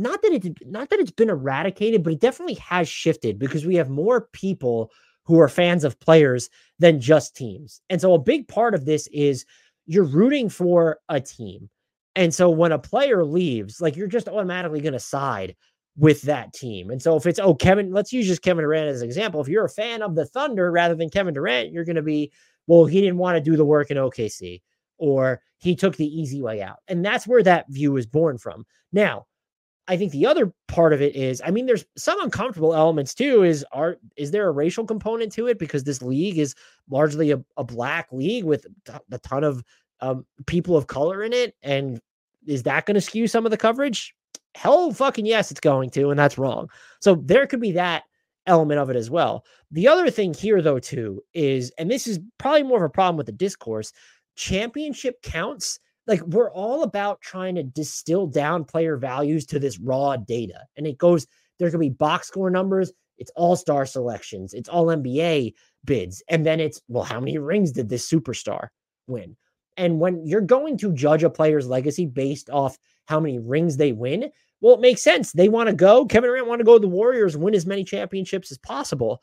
not 0.00 0.22
that 0.22 0.32
it's 0.32 0.48
not 0.66 0.90
that 0.90 0.98
it's 0.98 1.10
been 1.10 1.30
eradicated 1.30 2.02
but 2.02 2.12
it 2.12 2.20
definitely 2.20 2.54
has 2.54 2.88
shifted 2.88 3.38
because 3.38 3.66
we 3.66 3.76
have 3.76 3.90
more 3.90 4.28
people 4.32 4.90
who 5.24 5.38
are 5.38 5.48
fans 5.48 5.84
of 5.84 6.00
players 6.00 6.50
than 6.80 7.00
just 7.00 7.36
teams. 7.36 7.80
And 7.88 8.00
so 8.00 8.14
a 8.14 8.18
big 8.18 8.48
part 8.48 8.74
of 8.74 8.84
this 8.84 9.06
is 9.12 9.44
you're 9.86 10.04
rooting 10.04 10.48
for 10.48 10.98
a 11.08 11.20
team. 11.20 11.70
And 12.16 12.34
so 12.34 12.50
when 12.50 12.72
a 12.72 12.78
player 12.78 13.24
leaves, 13.24 13.80
like 13.80 13.96
you're 13.96 14.08
just 14.08 14.28
automatically 14.28 14.80
going 14.80 14.94
to 14.94 15.00
side 15.00 15.54
with 15.96 16.22
that 16.22 16.52
team. 16.52 16.90
And 16.90 17.00
so 17.00 17.16
if 17.16 17.26
it's, 17.26 17.38
oh, 17.38 17.54
Kevin, 17.54 17.92
let's 17.92 18.12
use 18.12 18.26
just 18.26 18.42
Kevin 18.42 18.64
Durant 18.64 18.88
as 18.88 19.02
an 19.02 19.06
example. 19.06 19.40
If 19.40 19.48
you're 19.48 19.66
a 19.66 19.70
fan 19.70 20.02
of 20.02 20.14
the 20.16 20.26
Thunder 20.26 20.72
rather 20.72 20.94
than 20.94 21.10
Kevin 21.10 21.34
Durant, 21.34 21.72
you're 21.72 21.84
going 21.84 21.96
to 21.96 22.02
be, 22.02 22.32
well, 22.66 22.86
he 22.86 23.00
didn't 23.00 23.18
want 23.18 23.36
to 23.36 23.40
do 23.50 23.56
the 23.56 23.64
work 23.64 23.90
in 23.90 23.96
OKC 23.96 24.62
or 24.98 25.40
he 25.58 25.76
took 25.76 25.96
the 25.96 26.06
easy 26.06 26.42
way 26.42 26.62
out. 26.62 26.78
And 26.88 27.04
that's 27.04 27.26
where 27.26 27.42
that 27.42 27.66
view 27.68 27.96
is 27.96 28.06
born 28.06 28.38
from. 28.38 28.64
Now, 28.92 29.26
I 29.88 29.96
think 29.96 30.12
the 30.12 30.26
other 30.26 30.52
part 30.68 30.92
of 30.92 31.02
it 31.02 31.16
is, 31.16 31.42
I 31.44 31.50
mean, 31.50 31.66
there's 31.66 31.84
some 31.96 32.20
uncomfortable 32.22 32.74
elements 32.74 33.14
too. 33.14 33.42
Is 33.42 33.64
are 33.72 33.96
is 34.16 34.30
there 34.30 34.46
a 34.46 34.52
racial 34.52 34.84
component 34.84 35.32
to 35.32 35.46
it 35.48 35.58
because 35.58 35.84
this 35.84 36.02
league 36.02 36.38
is 36.38 36.54
largely 36.88 37.32
a, 37.32 37.42
a 37.56 37.64
black 37.64 38.08
league 38.12 38.44
with 38.44 38.66
a 39.10 39.18
ton 39.18 39.42
of 39.42 39.64
um, 40.00 40.24
people 40.46 40.76
of 40.76 40.86
color 40.86 41.22
in 41.22 41.32
it, 41.32 41.56
and 41.62 42.00
is 42.46 42.62
that 42.64 42.86
going 42.86 42.94
to 42.94 43.00
skew 43.00 43.26
some 43.26 43.44
of 43.44 43.50
the 43.50 43.56
coverage? 43.56 44.14
Hell, 44.54 44.92
fucking 44.92 45.26
yes, 45.26 45.50
it's 45.50 45.60
going 45.60 45.90
to, 45.90 46.10
and 46.10 46.18
that's 46.18 46.38
wrong. 46.38 46.68
So 47.00 47.16
there 47.16 47.46
could 47.46 47.60
be 47.60 47.72
that 47.72 48.04
element 48.46 48.80
of 48.80 48.90
it 48.90 48.96
as 48.96 49.10
well. 49.10 49.44
The 49.70 49.88
other 49.88 50.10
thing 50.10 50.34
here, 50.34 50.60
though, 50.62 50.80
too, 50.80 51.22
is, 51.34 51.70
and 51.78 51.90
this 51.90 52.06
is 52.06 52.18
probably 52.38 52.64
more 52.64 52.78
of 52.78 52.90
a 52.90 52.92
problem 52.92 53.16
with 53.16 53.26
the 53.26 53.32
discourse. 53.32 53.92
Championship 54.34 55.22
counts 55.22 55.78
like 56.10 56.26
we're 56.26 56.50
all 56.50 56.82
about 56.82 57.20
trying 57.20 57.54
to 57.54 57.62
distill 57.62 58.26
down 58.26 58.64
player 58.64 58.96
values 58.96 59.46
to 59.46 59.60
this 59.60 59.78
raw 59.78 60.16
data. 60.16 60.64
And 60.76 60.84
it 60.84 60.98
goes, 60.98 61.24
there 61.58 61.70
could 61.70 61.78
be 61.78 61.88
box 61.88 62.26
score 62.26 62.50
numbers, 62.50 62.92
it's 63.16 63.30
all 63.36 63.54
star 63.54 63.86
selections, 63.86 64.52
it's 64.52 64.68
all 64.68 64.86
NBA 64.86 65.54
bids. 65.84 66.20
And 66.28 66.44
then 66.44 66.58
it's, 66.58 66.82
well, 66.88 67.04
how 67.04 67.20
many 67.20 67.38
rings 67.38 67.70
did 67.70 67.88
this 67.88 68.10
superstar 68.10 68.68
win? 69.06 69.36
And 69.76 70.00
when 70.00 70.26
you're 70.26 70.40
going 70.40 70.76
to 70.78 70.92
judge 70.92 71.22
a 71.22 71.30
player's 71.30 71.68
legacy 71.68 72.06
based 72.06 72.50
off 72.50 72.76
how 73.06 73.20
many 73.20 73.38
rings 73.38 73.76
they 73.76 73.92
win, 73.92 74.30
well, 74.60 74.74
it 74.74 74.80
makes 74.80 75.02
sense. 75.02 75.30
They 75.30 75.48
want 75.48 75.68
to 75.68 75.74
go. 75.74 76.06
Kevin 76.06 76.28
Durant 76.28 76.48
want 76.48 76.58
to 76.58 76.64
go 76.64 76.74
to 76.74 76.80
the 76.80 76.88
Warriors, 76.88 77.36
win 77.36 77.54
as 77.54 77.66
many 77.66 77.84
championships 77.84 78.50
as 78.50 78.58
possible. 78.58 79.22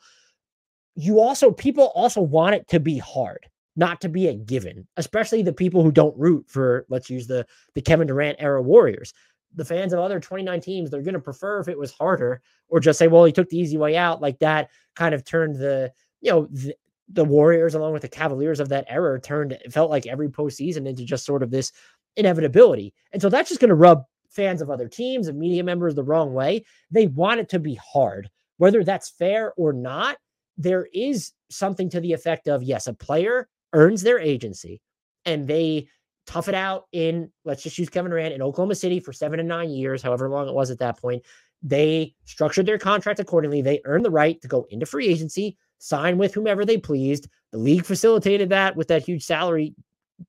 You 0.94 1.20
also, 1.20 1.50
people 1.52 1.92
also 1.94 2.22
want 2.22 2.54
it 2.54 2.66
to 2.68 2.80
be 2.80 2.96
hard 2.96 3.46
not 3.78 4.00
to 4.00 4.08
be 4.08 4.26
a 4.26 4.34
given, 4.34 4.86
especially 4.96 5.40
the 5.40 5.52
people 5.52 5.84
who 5.84 5.92
don't 5.92 6.18
root 6.18 6.44
for, 6.48 6.84
let's 6.88 7.08
use 7.08 7.28
the, 7.28 7.46
the 7.74 7.80
Kevin 7.80 8.08
Durant 8.08 8.36
era 8.40 8.60
Warriors. 8.60 9.14
The 9.54 9.64
fans 9.64 9.92
of 9.92 10.00
other 10.00 10.18
29 10.18 10.60
teams, 10.60 10.90
they're 10.90 11.00
going 11.00 11.14
to 11.14 11.20
prefer 11.20 11.60
if 11.60 11.68
it 11.68 11.78
was 11.78 11.92
harder 11.92 12.42
or 12.68 12.80
just 12.80 12.98
say, 12.98 13.06
well, 13.06 13.24
he 13.24 13.30
took 13.30 13.48
the 13.48 13.56
easy 13.56 13.76
way 13.78 13.96
out. 13.96 14.20
Like 14.20 14.40
that 14.40 14.70
kind 14.96 15.14
of 15.14 15.24
turned 15.24 15.60
the, 15.60 15.92
you 16.20 16.32
know, 16.32 16.48
the, 16.50 16.74
the 17.10 17.24
Warriors, 17.24 17.76
along 17.76 17.92
with 17.92 18.02
the 18.02 18.08
Cavaliers 18.08 18.58
of 18.58 18.68
that 18.70 18.84
era, 18.88 19.18
turned, 19.20 19.52
it 19.52 19.72
felt 19.72 19.90
like 19.90 20.08
every 20.08 20.28
postseason 20.28 20.88
into 20.88 21.04
just 21.04 21.24
sort 21.24 21.44
of 21.44 21.52
this 21.52 21.70
inevitability. 22.16 22.92
And 23.12 23.22
so 23.22 23.28
that's 23.28 23.48
just 23.48 23.60
going 23.60 23.68
to 23.68 23.76
rub 23.76 24.02
fans 24.28 24.60
of 24.60 24.70
other 24.70 24.88
teams 24.88 25.28
and 25.28 25.38
media 25.38 25.62
members 25.62 25.94
the 25.94 26.02
wrong 26.02 26.34
way. 26.34 26.64
They 26.90 27.06
want 27.06 27.38
it 27.38 27.48
to 27.50 27.60
be 27.60 27.76
hard, 27.76 28.28
whether 28.56 28.82
that's 28.82 29.08
fair 29.08 29.52
or 29.56 29.72
not. 29.72 30.18
There 30.56 30.88
is 30.92 31.32
something 31.48 31.88
to 31.90 32.00
the 32.00 32.12
effect 32.12 32.48
of 32.48 32.64
yes, 32.64 32.88
a 32.88 32.92
player 32.92 33.48
earns 33.72 34.02
their 34.02 34.18
agency 34.18 34.80
and 35.24 35.46
they 35.46 35.88
tough 36.26 36.48
it 36.48 36.54
out 36.54 36.86
in, 36.92 37.30
let's 37.44 37.62
just 37.62 37.78
use 37.78 37.88
Kevin 37.88 38.10
Durant 38.10 38.34
in 38.34 38.42
Oklahoma 38.42 38.74
City 38.74 39.00
for 39.00 39.12
seven 39.12 39.40
and 39.40 39.48
nine 39.48 39.70
years, 39.70 40.02
however 40.02 40.28
long 40.28 40.46
it 40.46 40.54
was 40.54 40.70
at 40.70 40.78
that 40.78 41.00
point. 41.00 41.24
They 41.62 42.14
structured 42.24 42.66
their 42.66 42.78
contract 42.78 43.18
accordingly. 43.18 43.62
They 43.62 43.80
earned 43.84 44.04
the 44.04 44.10
right 44.10 44.40
to 44.42 44.48
go 44.48 44.66
into 44.70 44.86
free 44.86 45.08
agency, 45.08 45.56
sign 45.78 46.18
with 46.18 46.34
whomever 46.34 46.64
they 46.64 46.76
pleased. 46.76 47.28
The 47.50 47.58
league 47.58 47.84
facilitated 47.84 48.50
that 48.50 48.76
with 48.76 48.88
that 48.88 49.04
huge 49.04 49.24
salary 49.24 49.74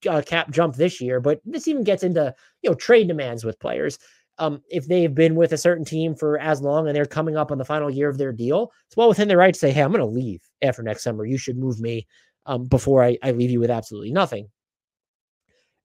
uh, 0.10 0.22
cap 0.26 0.50
jump 0.52 0.76
this 0.76 1.02
year, 1.02 1.20
but 1.20 1.42
this 1.46 1.68
even 1.68 1.84
gets 1.84 2.04
into 2.04 2.34
you 2.62 2.70
know 2.70 2.76
trade 2.76 3.08
demands 3.08 3.44
with 3.44 3.60
players. 3.60 4.00
Um, 4.38 4.62
if 4.70 4.88
they've 4.88 5.14
been 5.14 5.36
with 5.36 5.52
a 5.52 5.58
certain 5.58 5.84
team 5.84 6.16
for 6.16 6.40
as 6.40 6.62
long 6.62 6.88
and 6.88 6.96
they're 6.96 7.06
coming 7.06 7.36
up 7.36 7.52
on 7.52 7.58
the 7.58 7.66
final 7.66 7.90
year 7.90 8.08
of 8.08 8.18
their 8.18 8.32
deal, 8.32 8.72
it's 8.88 8.96
well 8.96 9.10
within 9.10 9.28
their 9.28 9.38
right 9.38 9.54
to 9.54 9.60
say, 9.60 9.72
"Hey, 9.72 9.82
I'm 9.82 9.92
going 9.92 10.00
to 10.00 10.06
leave 10.06 10.42
after 10.62 10.82
next 10.82 11.04
summer. 11.04 11.26
You 11.26 11.38
should 11.38 11.58
move 11.58 11.80
me 11.80 12.08
um, 12.46 12.68
before 12.68 13.04
I, 13.04 13.18
I 13.24 13.32
leave 13.32 13.52
you 13.52 13.60
with 13.60 13.72
absolutely 13.72 14.12
nothing. 14.12 14.50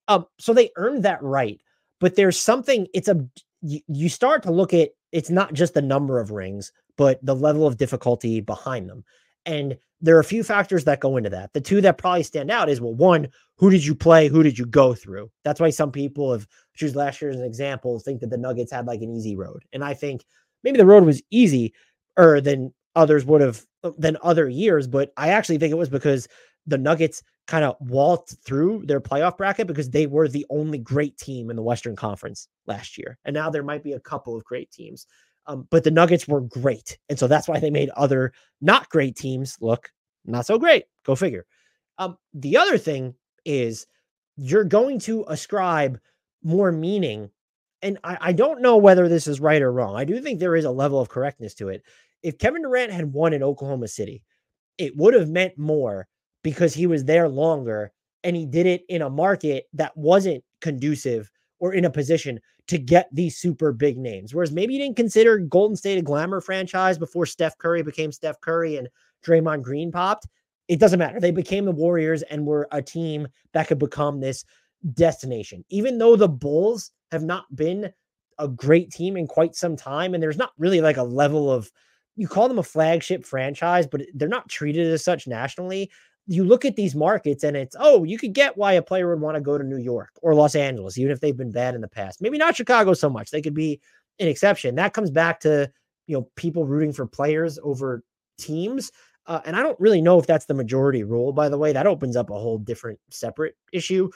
Um, 0.09 0.27
so 0.39 0.53
they 0.53 0.71
earned 0.77 1.05
that 1.05 1.23
right, 1.23 1.61
but 2.01 2.17
there's 2.17 2.41
something. 2.41 2.87
It's 2.93 3.09
a 3.09 3.27
you, 3.63 3.81
you 3.89 4.09
start 4.09 4.43
to 4.45 4.53
look 4.53 4.75
at 4.75 4.91
it's 5.13 5.31
not 5.31 5.55
just 5.55 5.75
the 5.75 5.83
number 5.83 6.21
of 6.21 6.31
rings, 6.31 6.73
but 6.97 7.25
the 7.25 7.35
level 7.35 7.67
of 7.67 7.77
difficulty 7.77 8.41
behind 8.41 8.89
them. 8.89 9.05
And 9.47 9.79
there 10.01 10.17
are 10.17 10.21
a 10.21 10.25
few 10.25 10.43
factors 10.43 10.85
that 10.85 11.01
go 11.01 11.17
into 11.17 11.31
that. 11.31 11.53
The 11.55 11.61
two 11.61 11.81
that 11.81 11.99
probably 11.99 12.25
stand 12.25 12.51
out 12.51 12.69
is 12.69 12.81
well, 12.81 12.95
one, 12.95 13.29
who 13.57 13.71
did 13.71 13.85
you 13.85 13.95
play? 13.95 14.29
Who 14.29 14.43
did 14.43 14.59
you 14.59 14.67
go 14.67 14.95
through? 14.95 15.31
That's 15.45 15.61
why 15.61 15.71
some 15.71 15.93
people 15.93 16.33
have 16.33 16.47
choose 16.77 16.97
last 16.97 17.23
year 17.23 17.31
as 17.31 17.39
an 17.39 17.47
example, 17.47 17.99
think 17.99 18.21
that 18.21 18.31
the 18.31 18.37
Nuggets 18.37 18.73
had 18.73 18.87
like 18.87 19.01
an 19.01 19.15
easy 19.15 19.37
road. 19.37 19.65
And 19.73 19.85
I 19.85 19.95
think 19.95 20.25
maybe 20.63 20.77
the 20.77 20.87
road 20.87 21.05
was 21.05 21.23
easy 21.31 21.73
or 22.17 22.41
than 22.41 22.75
others 22.95 23.25
would 23.25 23.41
have 23.41 23.65
uh, 23.83 23.93
than 23.99 24.17
other 24.23 24.49
years, 24.49 24.87
but 24.87 25.13
I 25.17 25.31
actually 25.31 25.59
think 25.59 25.73
it 25.73 25.79
was 25.79 25.89
because 25.89 26.29
the 26.67 26.79
Nuggets 26.79 27.23
kind 27.47 27.65
of 27.65 27.77
waltzed 27.81 28.39
through 28.45 28.85
their 28.87 29.01
playoff 29.01 29.37
bracket 29.37 29.67
because 29.67 29.91
they 29.91 30.07
were 30.07 30.29
the 30.29 30.47
only 30.49 30.79
great 30.79 31.19
team 31.19 31.51
in 31.51 31.57
the 31.57 31.63
Western 31.63 31.95
Conference 31.95 32.49
last 32.67 32.97
year. 32.97 33.19
And 33.25 33.35
now 33.35 33.51
there 33.51 33.63
might 33.63 33.83
be 33.83 33.93
a 33.93 34.01
couple 34.01 34.35
of 34.35 34.45
great 34.45 34.71
teams. 34.71 35.07
Um, 35.47 35.69
but 35.71 35.85
the 35.85 35.91
Nuggets 35.91 36.27
were 36.27 36.41
great. 36.41 36.97
And 37.11 37.19
so 37.19 37.27
that's 37.27 37.47
why 37.47 37.61
they 37.61 37.69
made 37.71 37.91
other 37.91 38.33
not 38.63 38.89
great 38.89 39.15
teams 39.15 39.59
look 39.61 39.91
not 40.25 40.47
so 40.47 40.59
great. 40.59 40.85
Go 41.05 41.15
figure. 41.15 41.47
Um, 41.99 42.17
the 42.33 42.57
other 42.57 42.79
thing 42.79 43.15
is 43.45 43.87
you're 44.37 44.65
going 44.65 44.99
to 45.01 45.25
ascribe 45.29 46.01
more 46.43 46.73
meaning. 46.73 47.31
And 47.83 47.99
I, 48.03 48.17
I 48.21 48.33
don't 48.33 48.63
know 48.63 48.79
whether 48.79 49.09
this 49.09 49.27
is 49.27 49.41
right 49.41 49.61
or 49.61 49.73
wrong. 49.73 49.97
I 49.97 50.05
do 50.05 50.21
think 50.21 50.41
there 50.41 50.57
is 50.57 50.65
a 50.65 50.71
level 50.71 51.01
of 51.01 51.09
correctness 51.09 51.55
to 51.57 51.69
it. 51.69 51.83
If 52.25 52.39
Kevin 52.39 52.63
Durant 52.63 52.91
had 52.91 53.13
won 53.13 53.35
in 53.35 53.43
Oklahoma 53.43 53.87
City, 53.87 54.23
it 54.79 54.97
would 54.97 55.15
have 55.15 55.29
meant 55.29 55.57
more 55.57 56.09
because 56.43 56.75
he 56.75 56.87
was 56.87 57.05
there 57.05 57.29
longer 57.29 57.93
and 58.25 58.35
he 58.35 58.47
did 58.47 58.67
it 58.67 58.83
in 58.89 59.03
a 59.03 59.11
market 59.11 59.67
that 59.75 59.97
wasn't 59.97 60.43
conducive 60.61 61.31
or 61.61 61.75
in 61.75 61.85
a 61.85 61.91
position 61.91 62.41
to 62.67 62.79
get 62.79 63.09
these 63.13 63.37
super 63.37 63.73
big 63.73 63.99
names. 63.99 64.35
Whereas 64.35 64.53
maybe 64.53 64.73
you 64.73 64.81
didn't 64.81 64.97
consider 64.97 65.39
Golden 65.39 65.77
State 65.77 65.99
a 65.99 66.03
glamour 66.03 66.41
franchise 66.41 66.99
before 66.99 67.27
Steph 67.27 67.59
Curry 67.59 67.83
became 67.83 68.11
Steph 68.11 68.41
Curry 68.41 68.79
and 68.79 68.89
Draymond 69.25 69.63
Green 69.63 69.93
popped. 69.93 70.27
It 70.69 70.81
doesn't 70.81 70.99
matter. 70.99 71.21
They 71.21 71.31
became 71.31 71.67
the 71.67 71.73
Warriors 71.73 72.23
and 72.23 72.47
were 72.47 72.67
a 72.73 72.81
team 72.81 73.29
that 73.53 73.69
could 73.69 73.79
become 73.79 74.19
this 74.19 74.47
destination. 74.95 75.63
Even 75.69 75.99
though 75.99 76.17
the 76.17 76.29
Bulls 76.29 76.91
have 77.13 77.23
not 77.23 77.55
been 77.55 77.93
a 78.39 78.49
great 78.49 78.91
team 78.91 79.19
in 79.19 79.27
quite 79.27 79.55
some 79.55 79.77
time, 79.77 80.15
and 80.15 80.23
there's 80.23 80.39
not 80.39 80.53
really 80.57 80.81
like 80.81 80.97
a 80.97 81.03
level 81.03 81.51
of 81.51 81.71
you 82.17 82.29
call 82.29 82.49
them 82.49 82.59
a 82.59 82.63
flagship 82.63 83.25
franchise, 83.25 83.87
but 83.87 84.03
they're 84.15 84.29
not 84.29 84.49
treated 84.49 84.87
as 84.93 85.05
such 85.05 85.27
nationally. 85.27 85.91
You 86.27 86.45
look 86.45 86.65
at 86.65 86.77
these 86.77 86.95
markets 86.95 87.45
and 87.45 87.57
it's 87.57 87.77
oh 87.79 88.05
you 88.05 88.17
could 88.17 88.33
get 88.33 88.57
why 88.57 88.73
a 88.75 88.83
player 88.83 89.09
would 89.09 89.21
want 89.21 89.35
to 89.35 89.43
go 89.43 89.59
to 89.59 89.65
new 89.65 89.77
york 89.77 90.09
or 90.23 90.35
los 90.35 90.55
angeles 90.55 90.97
even 90.97 91.13
if 91.13 91.21
they've 91.21 91.37
been 91.37 91.53
bad 91.53 91.75
in 91.75 91.83
the 91.83 91.89
past. 91.89 92.23
Maybe 92.23 92.39
not 92.39 92.57
chicago 92.57 92.95
so 92.95 93.11
much 93.11 93.31
they 93.31 93.43
could 93.43 93.55
be 93.55 93.81
an 94.19 94.29
exception. 94.29 94.77
That 94.77 94.95
comes 94.95 95.11
back 95.11 95.41
to 95.41 95.71
you 96.07 96.17
know 96.17 96.29
people 96.37 96.65
rooting 96.65 96.93
for 96.93 97.07
players 97.07 97.59
over 97.63 98.03
teams 98.39 98.91
uh, 99.27 99.41
and 99.45 99.55
i 99.55 99.63
don't 99.63 99.79
really 99.79 100.01
know 100.03 100.19
if 100.19 100.27
that's 100.27 100.47
the 100.47 100.55
majority 100.55 101.05
rule 101.05 101.33
by 101.33 101.49
the 101.49 101.59
way. 101.59 101.73
That 101.73 101.87
opens 101.87 102.17
up 102.17 102.31
a 102.31 102.35
whole 102.35 102.59
different 102.59 102.99
separate 103.11 103.57
issue 103.73 104.09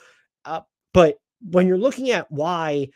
uh, 0.45 0.61
but 0.93 1.17
when 1.51 1.67
you're 1.67 1.77
looking 1.77 2.09
at 2.09 2.31
why 2.31 2.87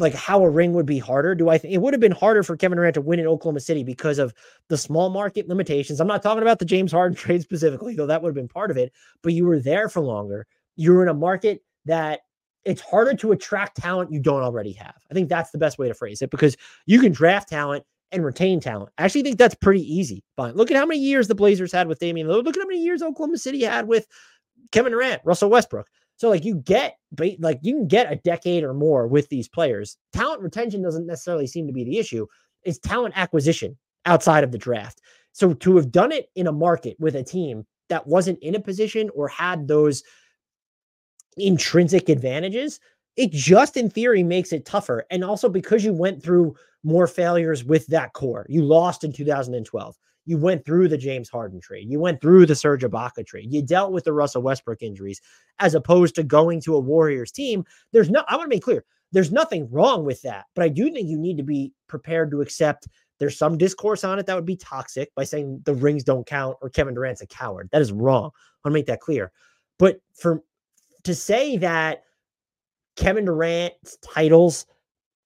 like 0.00 0.14
how 0.14 0.42
a 0.42 0.50
ring 0.50 0.72
would 0.72 0.86
be 0.86 0.98
harder. 0.98 1.34
Do 1.34 1.48
I 1.48 1.58
think 1.58 1.74
it 1.74 1.78
would 1.78 1.94
have 1.94 2.00
been 2.00 2.12
harder 2.12 2.42
for 2.42 2.56
Kevin 2.56 2.76
Durant 2.76 2.94
to 2.94 3.00
win 3.00 3.20
in 3.20 3.26
Oklahoma 3.26 3.60
City 3.60 3.84
because 3.84 4.18
of 4.18 4.34
the 4.68 4.78
small 4.78 5.10
market 5.10 5.48
limitations? 5.48 6.00
I'm 6.00 6.06
not 6.06 6.22
talking 6.22 6.42
about 6.42 6.58
the 6.58 6.64
James 6.64 6.92
Harden 6.92 7.16
trade 7.16 7.42
specifically, 7.42 7.94
though 7.94 8.06
that 8.06 8.22
would 8.22 8.30
have 8.30 8.34
been 8.34 8.48
part 8.48 8.70
of 8.70 8.76
it, 8.76 8.92
but 9.22 9.32
you 9.32 9.44
were 9.44 9.60
there 9.60 9.88
for 9.88 10.00
longer. 10.00 10.46
You 10.76 10.92
were 10.92 11.02
in 11.02 11.08
a 11.08 11.14
market 11.14 11.62
that 11.84 12.20
it's 12.64 12.80
harder 12.80 13.14
to 13.14 13.32
attract 13.32 13.76
talent 13.76 14.12
you 14.12 14.20
don't 14.20 14.42
already 14.42 14.72
have. 14.72 14.96
I 15.10 15.14
think 15.14 15.28
that's 15.28 15.50
the 15.50 15.58
best 15.58 15.78
way 15.78 15.88
to 15.88 15.94
phrase 15.94 16.22
it 16.22 16.30
because 16.30 16.56
you 16.86 17.00
can 17.00 17.12
draft 17.12 17.48
talent 17.48 17.84
and 18.12 18.24
retain 18.24 18.60
talent. 18.60 18.90
I 18.98 19.04
actually 19.04 19.22
think 19.22 19.38
that's 19.38 19.54
pretty 19.54 19.82
easy. 19.82 20.24
But 20.36 20.56
look 20.56 20.70
at 20.70 20.76
how 20.76 20.86
many 20.86 21.00
years 21.00 21.28
the 21.28 21.34
Blazers 21.34 21.72
had 21.72 21.86
with 21.86 22.00
Damian 22.00 22.26
Lillard. 22.26 22.44
Look 22.44 22.56
at 22.56 22.62
how 22.62 22.68
many 22.68 22.82
years 22.82 23.02
Oklahoma 23.02 23.38
City 23.38 23.64
had 23.64 23.86
with 23.86 24.06
Kevin 24.72 24.92
Durant, 24.92 25.22
Russell 25.24 25.50
Westbrook. 25.50 25.86
So 26.20 26.28
like 26.28 26.44
you 26.44 26.56
get 26.56 26.98
like 27.38 27.60
you 27.62 27.72
can 27.72 27.88
get 27.88 28.12
a 28.12 28.16
decade 28.16 28.62
or 28.62 28.74
more 28.74 29.06
with 29.06 29.30
these 29.30 29.48
players. 29.48 29.96
Talent 30.12 30.42
retention 30.42 30.82
doesn't 30.82 31.06
necessarily 31.06 31.46
seem 31.46 31.66
to 31.66 31.72
be 31.72 31.82
the 31.82 31.98
issue. 31.98 32.26
It's 32.62 32.78
talent 32.78 33.14
acquisition 33.16 33.78
outside 34.04 34.44
of 34.44 34.52
the 34.52 34.58
draft. 34.58 35.00
So 35.32 35.54
to 35.54 35.76
have 35.76 35.90
done 35.90 36.12
it 36.12 36.28
in 36.36 36.46
a 36.46 36.52
market 36.52 36.94
with 37.00 37.14
a 37.14 37.22
team 37.22 37.66
that 37.88 38.06
wasn't 38.06 38.38
in 38.40 38.54
a 38.54 38.60
position 38.60 39.08
or 39.14 39.28
had 39.28 39.66
those 39.66 40.02
intrinsic 41.38 42.10
advantages, 42.10 42.80
it 43.16 43.32
just 43.32 43.78
in 43.78 43.88
theory 43.88 44.22
makes 44.22 44.52
it 44.52 44.66
tougher. 44.66 45.06
And 45.10 45.24
also 45.24 45.48
because 45.48 45.86
you 45.86 45.94
went 45.94 46.22
through 46.22 46.54
more 46.84 47.06
failures 47.06 47.64
with 47.64 47.86
that 47.86 48.12
core. 48.12 48.44
You 48.50 48.62
lost 48.62 49.04
in 49.04 49.12
2012. 49.14 49.96
You 50.30 50.38
went 50.38 50.64
through 50.64 50.86
the 50.86 50.96
James 50.96 51.28
Harden 51.28 51.60
trade. 51.60 51.90
You 51.90 51.98
went 51.98 52.20
through 52.20 52.46
the 52.46 52.54
Serge 52.54 52.84
Ibaka 52.84 53.26
trade. 53.26 53.52
You 53.52 53.62
dealt 53.62 53.90
with 53.90 54.04
the 54.04 54.12
Russell 54.12 54.42
Westbrook 54.42 54.80
injuries 54.80 55.20
as 55.58 55.74
opposed 55.74 56.14
to 56.14 56.22
going 56.22 56.60
to 56.60 56.76
a 56.76 56.78
Warriors 56.78 57.32
team. 57.32 57.64
There's 57.90 58.10
no, 58.10 58.22
I 58.28 58.36
want 58.36 58.48
to 58.48 58.54
make 58.54 58.62
clear, 58.62 58.84
there's 59.10 59.32
nothing 59.32 59.68
wrong 59.72 60.04
with 60.04 60.22
that. 60.22 60.44
But 60.54 60.64
I 60.64 60.68
do 60.68 60.88
think 60.92 61.08
you 61.08 61.18
need 61.18 61.36
to 61.38 61.42
be 61.42 61.72
prepared 61.88 62.30
to 62.30 62.42
accept 62.42 62.86
there's 63.18 63.36
some 63.36 63.58
discourse 63.58 64.04
on 64.04 64.20
it 64.20 64.26
that 64.26 64.36
would 64.36 64.46
be 64.46 64.54
toxic 64.54 65.12
by 65.16 65.24
saying 65.24 65.62
the 65.64 65.74
rings 65.74 66.04
don't 66.04 66.24
count 66.24 66.56
or 66.62 66.70
Kevin 66.70 66.94
Durant's 66.94 67.22
a 67.22 67.26
coward. 67.26 67.68
That 67.72 67.82
is 67.82 67.90
wrong. 67.90 68.30
I 68.32 68.68
want 68.68 68.72
to 68.74 68.78
make 68.78 68.86
that 68.86 69.00
clear. 69.00 69.32
But 69.80 70.00
for 70.14 70.44
to 71.02 71.12
say 71.12 71.56
that 71.56 72.04
Kevin 72.94 73.24
Durant's 73.24 73.96
titles, 73.96 74.64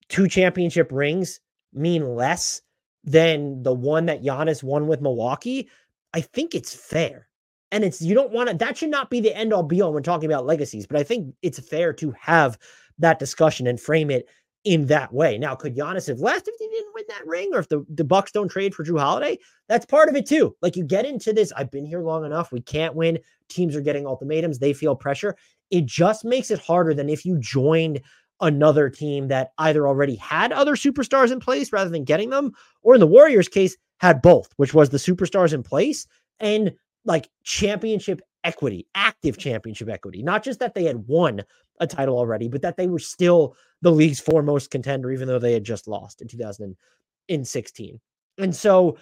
two 0.08 0.28
championship 0.28 0.88
rings, 0.90 1.40
mean 1.74 2.16
less 2.16 2.62
than 3.04 3.62
the 3.62 3.74
one 3.74 4.06
that 4.06 4.22
Giannis 4.22 4.62
won 4.62 4.86
with 4.86 5.00
Milwaukee, 5.00 5.68
I 6.12 6.20
think 6.20 6.54
it's 6.54 6.74
fair. 6.74 7.28
And 7.70 7.84
it's 7.84 8.00
you 8.00 8.14
don't 8.14 8.32
want 8.32 8.48
to 8.48 8.56
that 8.56 8.78
should 8.78 8.90
not 8.90 9.10
be 9.10 9.20
the 9.20 9.36
end 9.36 9.52
all 9.52 9.62
be 9.62 9.82
all 9.82 9.92
when 9.92 10.02
talking 10.02 10.30
about 10.30 10.46
legacies, 10.46 10.86
but 10.86 10.98
I 10.98 11.02
think 11.02 11.34
it's 11.42 11.58
fair 11.58 11.92
to 11.94 12.14
have 12.18 12.58
that 12.98 13.18
discussion 13.18 13.66
and 13.66 13.80
frame 13.80 14.10
it 14.10 14.28
in 14.64 14.86
that 14.86 15.12
way. 15.12 15.36
Now, 15.36 15.54
could 15.54 15.76
Giannis 15.76 16.06
have 16.08 16.20
left 16.20 16.48
if 16.48 16.54
he 16.58 16.68
didn't 16.68 16.94
win 16.94 17.04
that 17.08 17.26
ring, 17.26 17.50
or 17.52 17.58
if 17.58 17.68
the, 17.68 17.84
the 17.88 18.04
Bucks 18.04 18.32
don't 18.32 18.48
trade 18.48 18.74
for 18.74 18.84
Jrue 18.84 18.98
Holiday? 18.98 19.38
That's 19.68 19.84
part 19.84 20.08
of 20.08 20.16
it 20.16 20.26
too. 20.26 20.56
Like 20.62 20.76
you 20.76 20.84
get 20.84 21.04
into 21.04 21.32
this, 21.32 21.52
I've 21.52 21.70
been 21.70 21.84
here 21.84 22.00
long 22.00 22.24
enough. 22.24 22.50
We 22.50 22.62
can't 22.62 22.94
win. 22.94 23.18
Teams 23.48 23.76
are 23.76 23.82
getting 23.82 24.06
ultimatums. 24.06 24.58
They 24.58 24.72
feel 24.72 24.96
pressure. 24.96 25.36
It 25.70 25.84
just 25.84 26.24
makes 26.24 26.50
it 26.50 26.60
harder 26.60 26.94
than 26.94 27.08
if 27.08 27.26
you 27.26 27.38
joined 27.38 28.00
another 28.40 28.90
team 28.90 29.28
that 29.28 29.52
either 29.58 29.86
already 29.86 30.16
had 30.16 30.52
other 30.52 30.74
superstars 30.74 31.30
in 31.32 31.40
place 31.40 31.72
rather 31.72 31.90
than 31.90 32.04
getting 32.04 32.30
them, 32.30 32.52
or 32.82 32.94
in 32.94 33.00
the 33.00 33.06
Warriors' 33.06 33.48
case, 33.48 33.76
had 33.98 34.22
both, 34.22 34.52
which 34.56 34.74
was 34.74 34.90
the 34.90 34.98
superstars 34.98 35.52
in 35.52 35.62
place 35.62 36.06
and 36.40 36.72
like 37.04 37.30
championship 37.44 38.20
equity, 38.44 38.86
active 38.94 39.38
championship 39.38 39.88
equity. 39.88 40.22
Not 40.22 40.44
just 40.44 40.60
that 40.60 40.74
they 40.74 40.84
had 40.84 41.06
won 41.06 41.42
a 41.80 41.86
title 41.86 42.18
already, 42.18 42.48
but 42.48 42.62
that 42.62 42.76
they 42.76 42.86
were 42.86 42.98
still 42.98 43.56
the 43.82 43.90
league's 43.90 44.20
foremost 44.20 44.70
contender, 44.70 45.10
even 45.10 45.28
though 45.28 45.38
they 45.38 45.52
had 45.52 45.64
just 45.64 45.88
lost 45.88 46.20
in 46.22 46.28
2016. 46.28 48.00
And 48.38 48.54
so, 48.54 48.96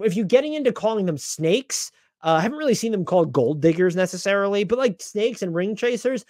if 0.00 0.16
you're 0.16 0.24
getting 0.24 0.54
into 0.54 0.72
calling 0.72 1.06
them 1.06 1.18
snakes, 1.18 1.92
uh, 2.22 2.34
I 2.34 2.40
haven't 2.40 2.58
really 2.58 2.74
seen 2.74 2.92
them 2.92 3.04
called 3.04 3.32
gold 3.32 3.60
diggers 3.60 3.96
necessarily, 3.96 4.64
but 4.64 4.78
like 4.78 5.02
snakes 5.02 5.42
and 5.42 5.54
ring 5.54 5.76
chasers, 5.76 6.24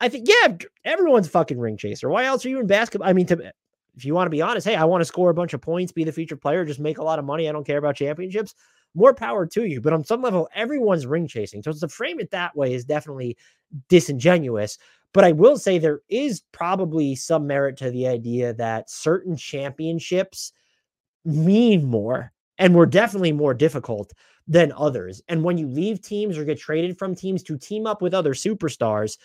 I 0.00 0.08
think, 0.08 0.28
yeah, 0.28 0.56
everyone's 0.84 1.28
fucking 1.28 1.58
ring 1.58 1.76
chaser. 1.76 2.08
Why 2.08 2.24
else 2.24 2.44
are 2.44 2.50
you 2.50 2.60
in 2.60 2.66
basketball? 2.66 3.08
I 3.08 3.12
mean, 3.12 3.26
to, 3.26 3.52
if 3.96 4.04
you 4.04 4.14
want 4.14 4.26
to 4.26 4.30
be 4.30 4.42
honest, 4.42 4.66
hey, 4.66 4.76
I 4.76 4.84
want 4.84 5.00
to 5.00 5.06
score 5.06 5.30
a 5.30 5.34
bunch 5.34 5.54
of 5.54 5.62
points, 5.62 5.92
be 5.92 6.04
the 6.04 6.12
featured 6.12 6.40
player, 6.40 6.64
just 6.64 6.80
make 6.80 6.98
a 6.98 7.02
lot 7.02 7.18
of 7.18 7.24
money. 7.24 7.48
I 7.48 7.52
don't 7.52 7.66
care 7.66 7.78
about 7.78 7.96
championships. 7.96 8.54
More 8.94 9.14
power 9.14 9.46
to 9.46 9.64
you. 9.64 9.80
But 9.80 9.92
on 9.92 10.04
some 10.04 10.22
level, 10.22 10.48
everyone's 10.54 11.06
ring 11.06 11.26
chasing. 11.26 11.62
So 11.62 11.72
to 11.72 11.88
frame 11.88 12.20
it 12.20 12.30
that 12.30 12.54
way 12.54 12.74
is 12.74 12.84
definitely 12.84 13.36
disingenuous. 13.88 14.78
But 15.12 15.24
I 15.24 15.32
will 15.32 15.56
say 15.56 15.78
there 15.78 16.00
is 16.08 16.42
probably 16.52 17.14
some 17.14 17.46
merit 17.46 17.78
to 17.78 17.90
the 17.90 18.06
idea 18.06 18.52
that 18.54 18.90
certain 18.90 19.36
championships 19.36 20.52
mean 21.24 21.84
more 21.84 22.32
and 22.58 22.74
were 22.74 22.86
definitely 22.86 23.32
more 23.32 23.54
difficult 23.54 24.12
than 24.46 24.72
others. 24.76 25.22
And 25.28 25.42
when 25.42 25.58
you 25.58 25.68
leave 25.68 26.00
teams 26.02 26.38
or 26.38 26.44
get 26.44 26.58
traded 26.58 26.98
from 26.98 27.14
teams 27.14 27.42
to 27.44 27.58
team 27.58 27.86
up 27.86 28.00
with 28.02 28.14
other 28.14 28.34
superstars, 28.34 29.18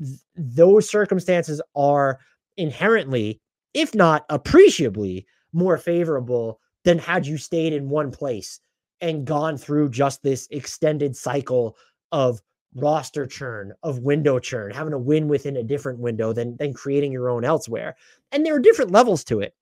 th- 0.00 0.20
those 0.36 0.88
circumstances 0.88 1.60
are 1.74 2.18
inherently, 2.56 3.40
if 3.74 3.94
not 3.94 4.24
appreciably, 4.28 5.26
more 5.52 5.78
favorable 5.78 6.60
than 6.84 6.98
had 6.98 7.26
you 7.26 7.36
stayed 7.36 7.72
in 7.72 7.88
one 7.88 8.10
place 8.10 8.60
and 9.00 9.26
gone 9.26 9.56
through 9.56 9.88
just 9.90 10.22
this 10.22 10.48
extended 10.50 11.16
cycle 11.16 11.76
of 12.12 12.40
roster 12.74 13.26
churn, 13.26 13.72
of 13.82 14.00
window 14.00 14.38
churn, 14.38 14.70
having 14.70 14.90
to 14.90 14.98
win 14.98 15.28
within 15.28 15.56
a 15.56 15.62
different 15.62 15.98
window 15.98 16.32
than, 16.32 16.56
than 16.56 16.72
creating 16.72 17.12
your 17.12 17.28
own 17.28 17.44
elsewhere. 17.44 17.96
And 18.32 18.44
there 18.44 18.54
are 18.54 18.60
different 18.60 18.90
levels 18.90 19.24
to 19.24 19.40
it. 19.40 19.54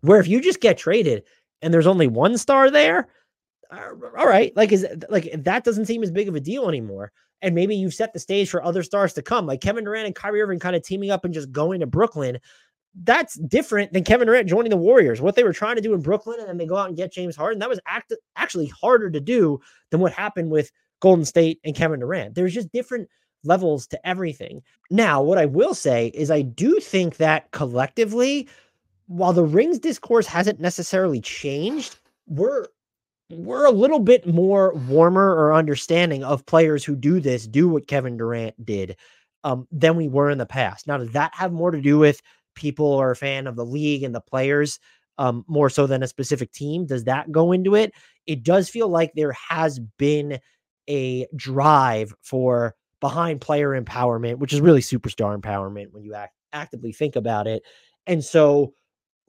Where 0.00 0.20
if 0.20 0.28
you 0.28 0.40
just 0.40 0.60
get 0.60 0.78
traded 0.78 1.24
and 1.62 1.74
there's 1.74 1.86
only 1.86 2.06
one 2.06 2.38
star 2.38 2.70
there, 2.70 3.08
uh, 3.70 3.90
all 4.16 4.26
right, 4.26 4.54
like 4.56 4.72
is 4.72 4.86
like 5.08 5.30
that 5.36 5.64
doesn't 5.64 5.86
seem 5.86 6.02
as 6.02 6.10
big 6.10 6.28
of 6.28 6.34
a 6.34 6.40
deal 6.40 6.68
anymore. 6.68 7.12
And 7.42 7.54
maybe 7.54 7.76
you've 7.76 7.94
set 7.94 8.12
the 8.12 8.18
stage 8.18 8.50
for 8.50 8.64
other 8.64 8.82
stars 8.82 9.12
to 9.14 9.22
come, 9.22 9.46
like 9.46 9.60
Kevin 9.60 9.84
Durant 9.84 10.06
and 10.06 10.14
Kyrie 10.14 10.42
Irving 10.42 10.58
kind 10.58 10.74
of 10.74 10.82
teaming 10.82 11.10
up 11.10 11.24
and 11.24 11.32
just 11.32 11.52
going 11.52 11.80
to 11.80 11.86
Brooklyn. 11.86 12.38
That's 13.04 13.34
different 13.34 13.92
than 13.92 14.02
Kevin 14.02 14.26
Durant 14.26 14.48
joining 14.48 14.70
the 14.70 14.76
Warriors. 14.76 15.20
What 15.20 15.36
they 15.36 15.44
were 15.44 15.52
trying 15.52 15.76
to 15.76 15.82
do 15.82 15.94
in 15.94 16.00
Brooklyn, 16.00 16.40
and 16.40 16.48
then 16.48 16.56
they 16.56 16.66
go 16.66 16.76
out 16.76 16.88
and 16.88 16.96
get 16.96 17.12
James 17.12 17.36
Harden. 17.36 17.60
That 17.60 17.68
was 17.68 17.80
act- 17.86 18.14
actually 18.36 18.66
harder 18.66 19.10
to 19.10 19.20
do 19.20 19.60
than 19.90 20.00
what 20.00 20.12
happened 20.12 20.50
with 20.50 20.72
Golden 21.00 21.24
State 21.24 21.60
and 21.64 21.76
Kevin 21.76 22.00
Durant. 22.00 22.34
There's 22.34 22.54
just 22.54 22.72
different 22.72 23.08
levels 23.44 23.86
to 23.88 24.08
everything. 24.08 24.62
Now, 24.90 25.22
what 25.22 25.38
I 25.38 25.46
will 25.46 25.74
say 25.74 26.08
is 26.08 26.30
I 26.30 26.42
do 26.42 26.80
think 26.80 27.18
that 27.18 27.50
collectively, 27.52 28.48
while 29.06 29.32
the 29.32 29.44
rings 29.44 29.78
discourse 29.78 30.26
hasn't 30.26 30.60
necessarily 30.60 31.20
changed, 31.20 32.00
we're 32.26 32.66
we're 33.30 33.66
a 33.66 33.70
little 33.70 33.98
bit 34.00 34.26
more 34.26 34.74
warmer 34.74 35.34
or 35.34 35.54
understanding 35.54 36.24
of 36.24 36.46
players 36.46 36.84
who 36.84 36.96
do 36.96 37.20
this, 37.20 37.46
do 37.46 37.68
what 37.68 37.86
Kevin 37.86 38.16
Durant 38.16 38.64
did, 38.64 38.96
um, 39.44 39.66
than 39.70 39.96
we 39.96 40.08
were 40.08 40.30
in 40.30 40.38
the 40.38 40.46
past. 40.46 40.86
Now, 40.86 40.98
does 40.98 41.12
that 41.12 41.34
have 41.34 41.52
more 41.52 41.70
to 41.70 41.80
do 41.80 41.98
with 41.98 42.22
people 42.54 42.94
are 42.94 43.10
a 43.10 43.16
fan 43.16 43.46
of 43.46 43.56
the 43.56 43.64
league 43.66 44.02
and 44.02 44.14
the 44.14 44.20
players 44.20 44.78
um, 45.18 45.44
more 45.46 45.68
so 45.68 45.86
than 45.86 46.02
a 46.02 46.08
specific 46.08 46.52
team? 46.52 46.86
Does 46.86 47.04
that 47.04 47.30
go 47.30 47.52
into 47.52 47.74
it? 47.74 47.92
It 48.26 48.42
does 48.42 48.68
feel 48.68 48.88
like 48.88 49.12
there 49.14 49.34
has 49.48 49.78
been 49.98 50.38
a 50.88 51.26
drive 51.36 52.14
for 52.22 52.74
behind 53.00 53.40
player 53.40 53.80
empowerment, 53.80 54.38
which 54.38 54.52
is 54.52 54.60
really 54.60 54.80
superstar 54.80 55.38
empowerment 55.38 55.92
when 55.92 56.02
you 56.02 56.14
act, 56.14 56.34
actively 56.52 56.92
think 56.92 57.14
about 57.14 57.46
it. 57.46 57.62
And 58.06 58.24
so 58.24 58.72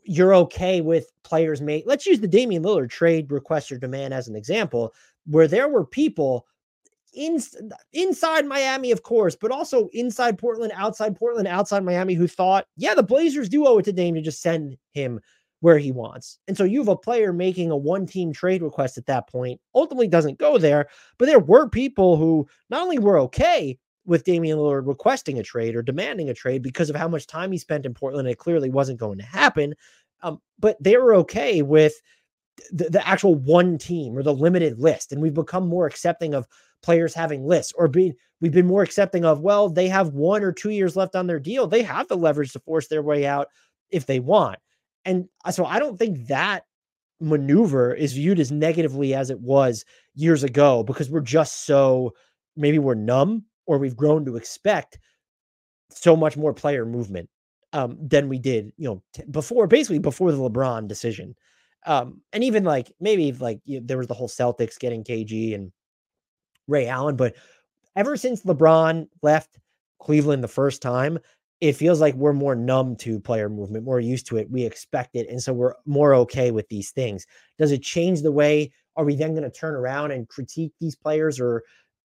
you're 0.03 0.33
okay 0.33 0.81
with 0.81 1.12
players 1.23 1.62
make 1.62 1.83
let's 1.85 2.05
use 2.05 2.19
the 2.19 2.27
Damian 2.27 2.63
Lillard 2.63 2.89
trade 2.89 3.31
request 3.31 3.71
or 3.71 3.77
demand 3.77 4.13
as 4.13 4.27
an 4.27 4.35
example, 4.35 4.93
where 5.25 5.47
there 5.47 5.67
were 5.67 5.85
people 5.85 6.45
in, 7.13 7.39
inside 7.93 8.45
Miami, 8.45 8.91
of 8.91 9.03
course, 9.03 9.35
but 9.35 9.51
also 9.51 9.89
inside 9.93 10.38
Portland, 10.38 10.71
outside 10.75 11.15
Portland, 11.15 11.47
outside 11.47 11.83
Miami, 11.83 12.13
who 12.13 12.27
thought, 12.27 12.65
yeah, 12.77 12.93
the 12.93 13.03
Blazers 13.03 13.49
do 13.49 13.65
owe 13.65 13.79
it 13.79 13.85
to 13.85 13.93
Dame 13.93 14.15
to 14.15 14.21
just 14.21 14.41
send 14.41 14.77
him 14.93 15.19
where 15.62 15.77
he 15.77 15.91
wants. 15.91 16.38
And 16.47 16.55
so 16.55 16.63
you 16.63 16.79
have 16.79 16.88
a 16.88 16.95
player 16.95 17.33
making 17.33 17.71
a 17.71 17.77
one 17.77 18.05
team 18.05 18.31
trade 18.31 18.62
request 18.62 18.97
at 18.97 19.05
that 19.07 19.27
point, 19.27 19.59
ultimately 19.75 20.07
doesn't 20.07 20.39
go 20.39 20.57
there. 20.57 20.88
But 21.17 21.25
there 21.25 21.39
were 21.39 21.69
people 21.69 22.15
who 22.15 22.47
not 22.69 22.81
only 22.81 22.99
were 22.99 23.19
okay 23.19 23.77
with 24.10 24.24
Damian 24.24 24.58
Lillard 24.58 24.88
requesting 24.88 25.38
a 25.38 25.43
trade 25.43 25.76
or 25.76 25.84
demanding 25.84 26.30
a 26.30 26.34
trade 26.34 26.63
because 26.63 26.89
of 26.89 26.95
how 26.95 27.08
much 27.08 27.28
time 27.28 27.52
he 27.52 27.60
spent 27.60 27.86
in 27.86 27.93
Portland, 27.93 28.28
it 28.28 28.39
clearly 28.39 28.72
wasn't 28.72 29.00
going 29.00 29.19
to 29.19 29.24
happen. 29.24 29.76
Um, 30.24 30.41
but 30.58 30.82
they 30.82 30.98
were 30.98 31.13
okay 31.17 31.62
with 31.62 31.93
the, 32.72 32.89
the 32.89 33.08
actual 33.08 33.36
one 33.36 33.78
team 33.78 34.17
or 34.17 34.24
the 34.24 34.34
limited 34.34 34.80
list. 34.80 35.12
And 35.12 35.22
we've 35.22 35.34
become 35.36 35.67
more 35.67 35.86
accepting 35.86 36.34
of 36.34 36.48
players 36.82 37.13
having 37.13 37.45
lists 37.45 37.72
or 37.78 37.88
being 37.88 38.15
we've 38.41 38.52
been 38.52 38.65
more 38.65 38.82
accepting 38.82 39.26
of 39.26 39.41
well 39.41 39.69
they 39.69 39.89
have 39.89 40.13
one 40.13 40.43
or 40.43 40.54
two 40.54 40.69
years 40.69 40.95
left 40.95 41.13
on 41.13 41.28
their 41.28 41.41
deal 41.41 41.67
they 41.67 41.84
have 41.84 42.08
the 42.08 42.15
leverage 42.15 42.54
to 42.54 42.60
force 42.60 42.88
their 42.88 43.02
way 43.02 43.26
out 43.26 43.50
if 43.89 44.06
they 44.06 44.22
want 44.22 44.58
and 45.04 45.28
uh, 45.43 45.52
so 45.52 45.65
I 45.65 45.78
don't 45.78 46.00
think 46.00 46.28
that 46.28 46.63
maneuver 47.19 47.93
is 47.93 48.13
viewed 48.13 48.39
as 48.39 48.50
negatively 48.50 49.13
as 49.13 49.30
it 49.30 49.41
was 49.41 49.84
years 50.15 50.41
ago 50.41 50.84
because 50.84 51.10
we're 51.10 51.19
just 51.19 51.65
so 51.65 52.13
maybe 52.56 52.80
we're 52.80 52.95
numb 52.95 53.43
or 53.69 53.77
we've 53.77 53.95
grown 53.95 54.25
to 54.25 54.36
expect 54.36 54.97
so 55.91 56.15
much 56.15 56.36
more 56.36 56.55
player 56.55 56.88
movement 56.88 57.29
um, 57.71 57.97
than 58.01 58.27
we 58.27 58.39
did, 58.39 58.73
you 58.77 58.89
know, 58.89 59.03
t- 59.13 59.21
before 59.29 59.67
basically 59.67 59.99
before 59.99 60.32
the 60.32 60.38
LeBron 60.39 60.88
decision. 60.88 61.36
Um, 61.86 62.21
and 62.34 62.43
even 62.43 62.63
like 62.63 62.91
maybe 62.99 63.32
like 63.32 63.62
you 63.65 63.79
know, 63.79 63.86
there 63.86 63.99
was 63.99 64.08
the 64.08 64.15
whole 64.15 64.27
Celtics 64.27 64.79
getting 64.79 65.03
KG 65.03 65.53
and 65.53 65.71
Ray 66.67 66.88
Allen, 66.88 67.15
but 67.15 67.36
ever 67.95 68.17
since 68.17 68.43
LeBron 68.43 69.08
left 69.21 69.60
Cleveland 70.01 70.43
the 70.43 70.47
first 70.47 70.82
time, 70.82 71.19
it 71.62 71.73
feels 71.73 72.01
like 72.01 72.15
we're 72.15 72.34
more 72.34 72.55
numb 72.55 72.95
to 72.95 73.19
player 73.19 73.49
movement, 73.49 73.86
more 73.86 73.99
used 73.99 74.25
to 74.27 74.38
it. 74.38 74.49
We 74.49 74.63
expect 74.63 75.15
it. 75.15 75.29
And 75.29 75.41
so 75.41 75.53
we're 75.53 75.75
more 75.86 76.15
okay 76.15 76.49
with 76.49 76.67
these 76.69 76.89
things. 76.89 77.27
Does 77.60 77.71
it 77.71 77.84
change 77.84 78.23
the 78.23 78.32
way? 78.32 78.71
Are 78.95 79.05
we 79.05 79.15
then 79.15 79.36
going 79.36 79.43
to 79.43 79.51
turn 79.51 79.75
around 79.75 80.10
and 80.10 80.27
critique 80.27 80.73
these 80.79 80.95
players 80.95 81.39
or 81.39 81.63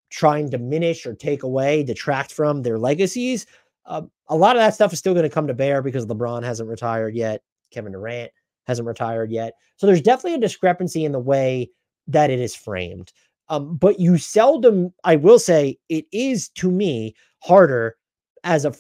try 0.10 0.38
and 0.38 0.52
diminish 0.52 1.06
or 1.06 1.14
take 1.14 1.44
away, 1.44 1.84
detract 1.84 2.32
from 2.32 2.62
their 2.62 2.78
legacies? 2.78 3.46
Uh, 3.86 4.04
a 4.30 4.36
lot 4.36 4.56
of 4.56 4.62
that 4.62 4.74
stuff 4.74 4.94
is 4.94 5.00
still 5.00 5.14
going 5.14 5.24
to 5.24 5.30
come 5.30 5.48
to 5.48 5.54
bear 5.54 5.82
because 5.82 6.06
LeBron 6.06 6.44
hasn't 6.44 6.70
retired 6.70 7.16
yet. 7.16 7.42
Kevin 7.72 7.92
Durant 7.92 8.32
hasn't 8.66 8.88
retired 8.88 9.32
yet. 9.32 9.54
So 9.78 9.86
there's 9.86 10.02
definitely 10.02 10.36
a 10.36 10.40
discrepancy 10.40 11.06
in 11.06 11.12
the 11.12 11.20
way 11.20 11.70
that 12.08 12.30
it 12.30 12.40
is 12.40 12.56
framed. 12.56 13.12
Um, 13.50 13.78
but 13.78 14.00
you 14.00 14.18
seldom, 14.18 14.94
I 15.04 15.18
will 15.18 15.40
say, 15.40 15.78
it 15.90 16.06
is 16.12 16.50
to 16.50 16.72
me 16.72 17.16
harder 17.44 17.96
as 18.44 18.66
a 18.66 18.74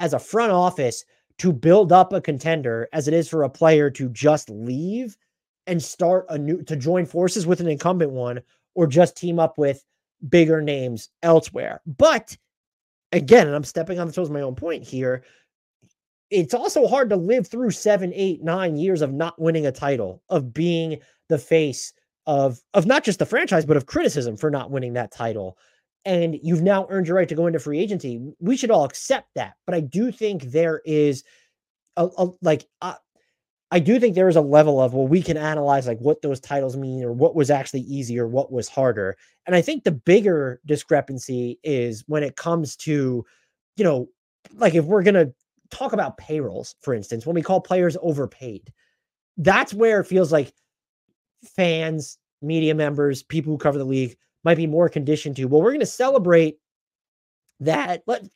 as 0.00 0.14
a 0.14 0.18
front 0.18 0.50
office 0.50 1.04
to 1.38 1.52
build 1.52 1.92
up 1.92 2.12
a 2.12 2.20
contender 2.20 2.88
as 2.92 3.06
it 3.06 3.14
is 3.14 3.28
for 3.28 3.42
a 3.44 3.50
player 3.50 3.90
to 3.90 4.08
just 4.10 4.50
leave 4.50 5.16
and 5.66 5.82
start 5.82 6.26
a 6.28 6.38
new 6.38 6.62
to 6.64 6.76
join 6.76 7.06
forces 7.06 7.46
with 7.46 7.60
an 7.60 7.68
incumbent 7.68 8.10
one 8.10 8.40
or 8.74 8.86
just 8.86 9.16
team 9.16 9.38
up 9.38 9.58
with 9.58 9.84
bigger 10.28 10.60
names 10.60 11.08
elsewhere. 11.22 11.80
But 11.86 12.36
again, 13.12 13.46
and 13.46 13.56
I'm 13.56 13.64
stepping 13.64 13.98
on 13.98 14.06
the 14.06 14.12
toes 14.12 14.28
of 14.28 14.34
my 14.34 14.42
own 14.42 14.54
point 14.54 14.84
here. 14.84 15.24
It's 16.30 16.54
also 16.54 16.86
hard 16.86 17.10
to 17.10 17.16
live 17.16 17.48
through 17.48 17.72
seven, 17.72 18.12
eight, 18.14 18.42
nine 18.42 18.76
years 18.76 19.02
of 19.02 19.12
not 19.12 19.40
winning 19.40 19.66
a 19.66 19.72
title, 19.72 20.22
of 20.28 20.52
being 20.54 20.98
the 21.28 21.38
face 21.38 21.92
of 22.26 22.60
of 22.74 22.86
not 22.86 23.02
just 23.02 23.18
the 23.18 23.26
franchise, 23.26 23.66
but 23.66 23.76
of 23.76 23.86
criticism 23.86 24.36
for 24.36 24.50
not 24.50 24.70
winning 24.70 24.92
that 24.92 25.10
title. 25.12 25.58
And 26.04 26.38
you've 26.42 26.62
now 26.62 26.86
earned 26.88 27.08
your 27.08 27.16
right 27.16 27.28
to 27.28 27.34
go 27.34 27.46
into 27.46 27.58
free 27.58 27.78
agency. 27.78 28.20
We 28.38 28.56
should 28.56 28.70
all 28.70 28.84
accept 28.84 29.28
that. 29.34 29.54
But 29.66 29.74
I 29.74 29.80
do 29.80 30.12
think 30.12 30.44
there 30.44 30.80
is 30.84 31.24
a, 31.96 32.08
a 32.16 32.28
like 32.40 32.66
uh, 32.80 32.94
I 33.72 33.78
do 33.78 34.00
think 34.00 34.14
there 34.14 34.28
is 34.28 34.36
a 34.36 34.40
level 34.40 34.80
of 34.80 34.94
well, 34.94 35.06
we 35.06 35.22
can 35.22 35.36
analyze 35.36 35.86
like 35.86 36.00
what 36.00 36.22
those 36.22 36.40
titles 36.40 36.76
mean 36.76 37.04
or 37.04 37.12
what 37.12 37.36
was 37.36 37.50
actually 37.50 37.82
easier, 37.82 38.26
what 38.26 38.50
was 38.50 38.68
harder. 38.68 39.16
And 39.46 39.54
I 39.54 39.62
think 39.62 39.84
the 39.84 39.92
bigger 39.92 40.60
discrepancy 40.66 41.60
is 41.62 42.02
when 42.08 42.24
it 42.24 42.36
comes 42.36 42.74
to, 42.78 43.24
you 43.76 43.84
know, 43.84 44.08
like 44.54 44.74
if 44.74 44.84
we're 44.84 45.04
gonna 45.04 45.32
talk 45.70 45.92
about 45.92 46.18
payrolls, 46.18 46.74
for 46.80 46.94
instance, 46.94 47.26
when 47.26 47.34
we 47.34 47.42
call 47.42 47.60
players 47.60 47.96
overpaid, 48.02 48.72
that's 49.36 49.72
where 49.72 50.00
it 50.00 50.06
feels 50.06 50.32
like 50.32 50.52
fans, 51.44 52.18
media 52.42 52.74
members, 52.74 53.22
people 53.22 53.52
who 53.52 53.58
cover 53.58 53.78
the 53.78 53.84
league 53.84 54.16
might 54.42 54.56
be 54.56 54.66
more 54.66 54.88
conditioned 54.88 55.36
to, 55.36 55.44
well, 55.44 55.62
we're 55.62 55.72
gonna 55.72 55.86
celebrate 55.86 56.58
that. 57.60 58.02
Let 58.08 58.26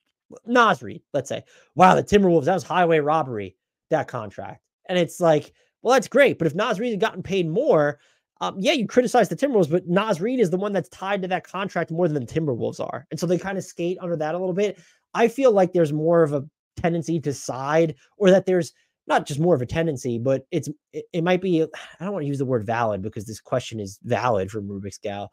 Naz 0.46 0.80
Reid, 0.80 1.02
let's 1.12 1.28
say, 1.28 1.42
wow, 1.74 1.96
the 1.96 2.04
Timberwolves, 2.04 2.44
that 2.44 2.54
was 2.54 2.62
highway 2.62 3.00
robbery, 3.00 3.56
that 3.90 4.06
contract 4.06 4.63
and 4.88 4.98
it's 4.98 5.20
like, 5.20 5.52
well, 5.82 5.94
that's 5.94 6.08
great. 6.08 6.38
But 6.38 6.46
if 6.46 6.54
Naz 6.54 6.80
Reid 6.80 6.92
had 6.92 7.00
gotten 7.00 7.22
paid 7.22 7.48
more, 7.48 7.98
um, 8.40 8.56
yeah, 8.58 8.72
you 8.72 8.86
criticize 8.86 9.28
the 9.28 9.36
Timberwolves, 9.36 9.70
but 9.70 9.86
Naz 9.86 10.20
Reid 10.20 10.40
is 10.40 10.50
the 10.50 10.56
one 10.56 10.72
that's 10.72 10.88
tied 10.88 11.22
to 11.22 11.28
that 11.28 11.46
contract 11.46 11.90
more 11.90 12.08
than 12.08 12.24
the 12.24 12.32
Timberwolves 12.32 12.80
are. 12.80 13.06
And 13.10 13.18
so 13.18 13.26
they 13.26 13.38
kind 13.38 13.58
of 13.58 13.64
skate 13.64 13.98
under 14.00 14.16
that 14.16 14.34
a 14.34 14.38
little 14.38 14.54
bit. 14.54 14.78
I 15.14 15.28
feel 15.28 15.52
like 15.52 15.72
there's 15.72 15.92
more 15.92 16.22
of 16.22 16.32
a 16.32 16.44
tendency 16.76 17.20
to 17.20 17.32
side, 17.32 17.94
or 18.16 18.30
that 18.30 18.46
there's 18.46 18.72
not 19.06 19.26
just 19.26 19.40
more 19.40 19.54
of 19.54 19.62
a 19.62 19.66
tendency, 19.66 20.18
but 20.18 20.46
it's 20.50 20.68
it, 20.92 21.04
it 21.12 21.24
might 21.24 21.40
be. 21.40 21.62
I 22.00 22.04
don't 22.04 22.12
want 22.12 22.24
to 22.24 22.28
use 22.28 22.38
the 22.38 22.44
word 22.44 22.66
valid 22.66 23.02
because 23.02 23.26
this 23.26 23.40
question 23.40 23.80
is 23.80 23.98
valid 24.02 24.50
from 24.50 24.68
Rubik's 24.68 24.98
Gal. 24.98 25.30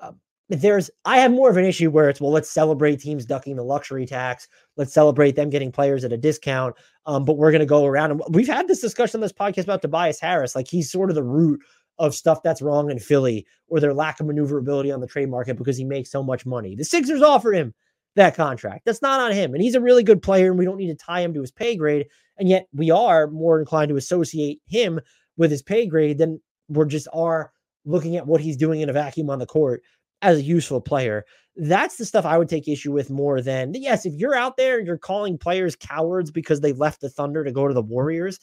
Um, 0.00 0.20
there's 0.48 0.90
I 1.04 1.18
have 1.18 1.30
more 1.30 1.50
of 1.50 1.56
an 1.56 1.64
issue 1.64 1.90
where 1.90 2.08
it's 2.08 2.20
well, 2.20 2.32
let's 2.32 2.50
celebrate 2.50 3.00
teams 3.00 3.24
ducking 3.24 3.56
the 3.56 3.64
luxury 3.64 4.06
tax. 4.06 4.48
Let's 4.76 4.92
celebrate 4.92 5.36
them 5.36 5.50
getting 5.50 5.72
players 5.72 6.04
at 6.04 6.12
a 6.12 6.16
discount. 6.16 6.76
Um, 7.06 7.24
but 7.24 7.36
we're 7.36 7.50
going 7.50 7.60
to 7.60 7.66
go 7.66 7.86
around 7.86 8.10
and 8.12 8.22
we've 8.30 8.46
had 8.46 8.68
this 8.68 8.80
discussion 8.80 9.18
on 9.18 9.22
this 9.22 9.32
podcast 9.32 9.64
about 9.64 9.82
Tobias 9.82 10.20
Harris. 10.20 10.54
Like 10.54 10.68
he's 10.68 10.90
sort 10.90 11.10
of 11.10 11.16
the 11.16 11.22
root 11.22 11.60
of 11.98 12.14
stuff 12.14 12.42
that's 12.42 12.62
wrong 12.62 12.90
in 12.90 12.98
Philly 12.98 13.46
or 13.68 13.80
their 13.80 13.94
lack 13.94 14.20
of 14.20 14.26
maneuverability 14.26 14.90
on 14.90 15.00
the 15.00 15.06
trade 15.06 15.28
market 15.28 15.56
because 15.56 15.76
he 15.76 15.84
makes 15.84 16.10
so 16.10 16.22
much 16.22 16.44
money. 16.46 16.74
The 16.74 16.84
Sixers 16.84 17.22
offer 17.22 17.52
him 17.52 17.74
that 18.16 18.34
contract. 18.34 18.84
That's 18.84 19.02
not 19.02 19.20
on 19.20 19.32
him. 19.32 19.54
And 19.54 19.62
he's 19.62 19.74
a 19.74 19.80
really 19.80 20.02
good 20.02 20.22
player, 20.22 20.50
and 20.50 20.58
we 20.58 20.64
don't 20.64 20.76
need 20.76 20.88
to 20.88 20.94
tie 21.04 21.20
him 21.20 21.32
to 21.34 21.40
his 21.40 21.50
pay 21.50 21.76
grade. 21.76 22.06
And 22.38 22.48
yet 22.48 22.66
we 22.72 22.90
are 22.90 23.28
more 23.28 23.58
inclined 23.58 23.90
to 23.90 23.96
associate 23.96 24.60
him 24.66 25.00
with 25.36 25.50
his 25.50 25.62
pay 25.62 25.86
grade 25.86 26.18
than 26.18 26.40
we're 26.68 26.86
just 26.86 27.08
are 27.12 27.52
looking 27.84 28.16
at 28.16 28.26
what 28.26 28.40
he's 28.40 28.56
doing 28.56 28.80
in 28.80 28.88
a 28.88 28.92
vacuum 28.92 29.30
on 29.30 29.38
the 29.38 29.46
court 29.46 29.82
as 30.22 30.38
a 30.38 30.42
useful 30.42 30.80
player. 30.80 31.24
That's 31.56 31.96
the 31.96 32.06
stuff 32.06 32.24
I 32.24 32.38
would 32.38 32.48
take 32.48 32.66
issue 32.66 32.92
with 32.92 33.10
more 33.10 33.42
than 33.42 33.74
yes, 33.74 34.06
if 34.06 34.14
you're 34.14 34.34
out 34.34 34.56
there 34.56 34.78
and 34.78 34.86
you're 34.86 34.96
calling 34.96 35.36
players 35.36 35.76
cowards 35.76 36.30
because 36.30 36.60
they 36.60 36.72
left 36.72 37.02
the 37.02 37.10
Thunder 37.10 37.44
to 37.44 37.52
go 37.52 37.68
to 37.68 37.74
the 37.74 37.82
Warriors, 37.82 38.38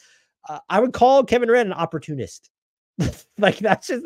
uh, 0.48 0.60
I 0.70 0.80
would 0.80 0.94
call 0.94 1.24
Kevin 1.24 1.48
Durant 1.48 1.68
an 1.68 1.74
opportunist. 1.74 2.52
like 3.38 3.58
that's 3.60 3.88
just 3.88 4.06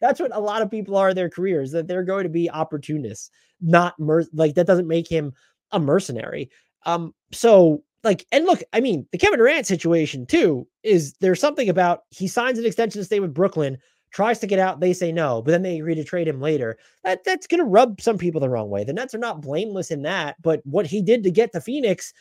that's 0.00 0.18
what 0.18 0.34
a 0.34 0.40
lot 0.40 0.62
of 0.62 0.70
people 0.70 0.96
are 0.96 1.10
in 1.10 1.16
their 1.16 1.28
careers 1.28 1.70
that 1.72 1.86
they're 1.86 2.02
going 2.02 2.24
to 2.24 2.30
be 2.30 2.50
opportunists, 2.50 3.30
not 3.60 3.98
mer- 4.00 4.24
like 4.32 4.54
that 4.54 4.66
doesn't 4.66 4.88
make 4.88 5.06
him 5.06 5.32
a 5.70 5.78
mercenary. 5.78 6.50
Um, 6.84 7.14
so 7.30 7.84
like, 8.04 8.26
and 8.32 8.46
look, 8.46 8.62
I 8.72 8.80
mean, 8.80 9.06
the 9.12 9.18
Kevin 9.18 9.38
Durant 9.38 9.66
situation 9.66 10.26
too 10.26 10.66
is 10.82 11.14
there's 11.20 11.40
something 11.40 11.68
about 11.68 12.00
he 12.10 12.26
signs 12.26 12.58
an 12.58 12.66
extension 12.66 13.00
to 13.00 13.04
stay 13.04 13.20
with 13.20 13.34
Brooklyn 13.34 13.78
tries 14.12 14.38
to 14.40 14.46
get 14.46 14.58
out, 14.58 14.80
they 14.80 14.92
say 14.92 15.10
no, 15.10 15.42
but 15.42 15.50
then 15.50 15.62
they 15.62 15.78
agree 15.78 15.94
to 15.94 16.04
trade 16.04 16.28
him 16.28 16.40
later. 16.40 16.78
That 17.04 17.24
that's 17.24 17.46
to 17.46 17.64
rub 17.64 18.00
some 18.00 18.18
people 18.18 18.40
the 18.40 18.48
wrong 18.48 18.70
way. 18.70 18.84
The 18.84 18.92
Nets 18.92 19.14
are 19.14 19.18
not 19.18 19.40
blameless 19.40 19.90
in 19.90 20.02
that, 20.02 20.36
but 20.42 20.60
what 20.64 20.86
he 20.86 21.02
did 21.02 21.22
to 21.24 21.30
get 21.30 21.52
to 21.52 21.60
Phoenix 21.60 22.12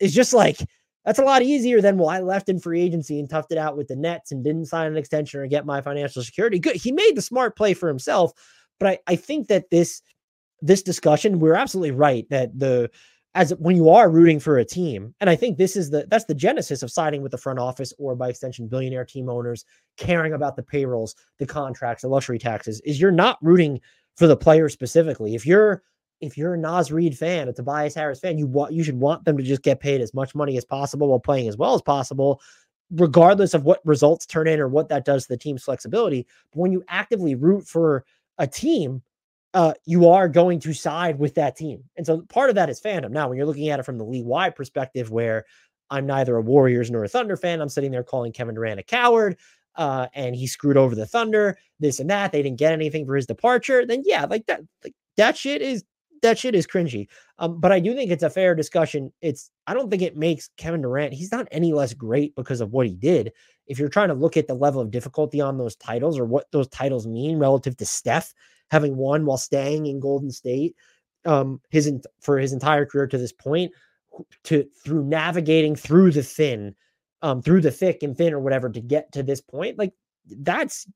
is 0.00 0.14
just 0.14 0.34
like 0.34 0.58
that's 1.04 1.20
a 1.20 1.24
lot 1.24 1.42
easier 1.42 1.80
than 1.80 1.98
well, 1.98 2.08
I 2.08 2.20
left 2.20 2.48
in 2.48 2.58
free 2.58 2.82
agency 2.82 3.20
and 3.20 3.28
toughed 3.28 3.52
it 3.52 3.58
out 3.58 3.76
with 3.76 3.88
the 3.88 3.96
Nets 3.96 4.32
and 4.32 4.42
didn't 4.42 4.66
sign 4.66 4.88
an 4.88 4.96
extension 4.96 5.40
or 5.40 5.46
get 5.46 5.64
my 5.64 5.80
financial 5.80 6.22
security. 6.22 6.58
Good, 6.58 6.76
he 6.76 6.90
made 6.92 7.16
the 7.16 7.22
smart 7.22 7.56
play 7.56 7.74
for 7.74 7.88
himself, 7.88 8.32
but 8.80 8.88
I 8.88 8.98
I 9.06 9.16
think 9.16 9.48
that 9.48 9.70
this 9.70 10.02
this 10.62 10.82
discussion, 10.82 11.38
we're 11.38 11.54
absolutely 11.54 11.92
right 11.92 12.28
that 12.30 12.58
the 12.58 12.90
as 13.36 13.54
when 13.58 13.76
you 13.76 13.90
are 13.90 14.10
rooting 14.10 14.40
for 14.40 14.58
a 14.58 14.64
team 14.64 15.14
and 15.20 15.30
i 15.30 15.36
think 15.36 15.58
this 15.58 15.76
is 15.76 15.90
the 15.90 16.06
that's 16.10 16.24
the 16.24 16.34
genesis 16.34 16.82
of 16.82 16.90
siding 16.90 17.22
with 17.22 17.30
the 17.30 17.38
front 17.38 17.58
office 17.58 17.92
or 17.98 18.16
by 18.16 18.28
extension 18.28 18.66
billionaire 18.66 19.04
team 19.04 19.28
owners 19.28 19.64
caring 19.96 20.32
about 20.32 20.56
the 20.56 20.62
payrolls 20.62 21.14
the 21.38 21.46
contracts 21.46 22.02
the 22.02 22.08
luxury 22.08 22.38
taxes 22.38 22.80
is 22.80 23.00
you're 23.00 23.12
not 23.12 23.38
rooting 23.42 23.80
for 24.16 24.26
the 24.26 24.36
player 24.36 24.68
specifically 24.68 25.34
if 25.34 25.46
you're 25.46 25.82
if 26.22 26.38
you're 26.38 26.54
a 26.54 26.58
Naz 26.58 26.90
Reid 26.90 27.16
fan, 27.16 27.46
a 27.46 27.52
Tobias 27.52 27.94
Harris 27.94 28.20
fan, 28.20 28.38
you 28.38 28.46
want 28.46 28.72
you 28.72 28.82
should 28.82 28.98
want 28.98 29.26
them 29.26 29.36
to 29.36 29.42
just 29.42 29.60
get 29.60 29.80
paid 29.80 30.00
as 30.00 30.14
much 30.14 30.34
money 30.34 30.56
as 30.56 30.64
possible 30.64 31.08
while 31.08 31.20
playing 31.20 31.46
as 31.46 31.58
well 31.58 31.74
as 31.74 31.82
possible, 31.82 32.40
regardless 32.90 33.52
of 33.52 33.64
what 33.64 33.84
results 33.84 34.24
turn 34.24 34.48
in 34.48 34.58
or 34.58 34.66
what 34.66 34.88
that 34.88 35.04
does 35.04 35.24
to 35.24 35.28
the 35.28 35.36
team's 35.36 35.62
flexibility. 35.62 36.26
But 36.52 36.60
when 36.60 36.72
you 36.72 36.82
actively 36.88 37.34
root 37.34 37.68
for 37.68 38.06
a 38.38 38.46
team, 38.46 39.02
uh, 39.54 39.74
you 39.84 40.08
are 40.08 40.28
going 40.28 40.60
to 40.60 40.72
side 40.74 41.18
with 41.18 41.34
that 41.34 41.56
team. 41.56 41.82
And 41.96 42.06
so 42.06 42.22
part 42.22 42.50
of 42.50 42.56
that 42.56 42.70
is 42.70 42.80
fandom. 42.80 43.10
Now, 43.10 43.28
when 43.28 43.38
you're 43.38 43.46
looking 43.46 43.68
at 43.68 43.80
it 43.80 43.84
from 43.84 43.98
the 43.98 44.04
league 44.04 44.26
wide 44.26 44.54
perspective, 44.54 45.10
where 45.10 45.44
I'm 45.90 46.06
neither 46.06 46.36
a 46.36 46.42
Warriors 46.42 46.90
nor 46.90 47.04
a 47.04 47.08
Thunder 47.08 47.36
fan, 47.36 47.60
I'm 47.60 47.68
sitting 47.68 47.90
there 47.90 48.04
calling 48.04 48.32
Kevin 48.32 48.54
Durant 48.54 48.80
a 48.80 48.82
coward. 48.82 49.36
Uh, 49.76 50.08
and 50.14 50.34
he 50.34 50.46
screwed 50.46 50.76
over 50.78 50.94
the 50.94 51.06
Thunder, 51.06 51.58
this 51.80 52.00
and 52.00 52.08
that. 52.08 52.32
They 52.32 52.42
didn't 52.42 52.58
get 52.58 52.72
anything 52.72 53.06
for 53.06 53.14
his 53.14 53.26
departure. 53.26 53.84
Then 53.84 54.02
yeah, 54.06 54.24
like 54.24 54.46
that, 54.46 54.62
like 54.82 54.94
that 55.18 55.36
shit 55.36 55.60
is 55.60 55.84
that 56.22 56.38
shit 56.38 56.54
is 56.54 56.66
cringy. 56.66 57.08
Um, 57.38 57.60
but 57.60 57.72
I 57.72 57.80
do 57.80 57.94
think 57.94 58.10
it's 58.10 58.22
a 58.22 58.30
fair 58.30 58.54
discussion. 58.54 59.12
It's 59.20 59.50
I 59.66 59.74
don't 59.74 59.90
think 59.90 60.02
it 60.02 60.16
makes 60.16 60.48
Kevin 60.56 60.82
Durant, 60.82 61.12
he's 61.12 61.32
not 61.32 61.48
any 61.50 61.72
less 61.72 61.94
great 61.94 62.34
because 62.34 62.60
of 62.60 62.72
what 62.72 62.86
he 62.86 62.94
did. 62.94 63.32
If 63.66 63.78
you're 63.78 63.88
trying 63.88 64.08
to 64.08 64.14
look 64.14 64.36
at 64.36 64.46
the 64.46 64.54
level 64.54 64.80
of 64.80 64.90
difficulty 64.90 65.40
on 65.40 65.58
those 65.58 65.76
titles 65.76 66.18
or 66.18 66.24
what 66.24 66.46
those 66.52 66.68
titles 66.68 67.06
mean 67.06 67.38
relative 67.38 67.76
to 67.78 67.86
Steph, 67.86 68.32
having 68.70 68.96
won 68.96 69.26
while 69.26 69.38
staying 69.38 69.86
in 69.86 70.00
Golden 70.00 70.30
State 70.30 70.74
um, 71.26 71.60
his 71.70 71.92
for 72.20 72.38
his 72.38 72.52
entire 72.52 72.86
career 72.86 73.06
to 73.06 73.18
this 73.18 73.32
point, 73.32 73.72
to 74.44 74.64
through 74.84 75.04
navigating 75.04 75.76
through 75.76 76.12
the 76.12 76.22
thin, 76.22 76.74
um, 77.22 77.42
through 77.42 77.60
the 77.60 77.70
thick 77.70 78.02
and 78.02 78.16
thin 78.16 78.32
or 78.32 78.40
whatever 78.40 78.70
to 78.70 78.80
get 78.80 79.12
to 79.12 79.22
this 79.22 79.40
point, 79.40 79.78
like 79.78 79.92
that's 80.28 80.86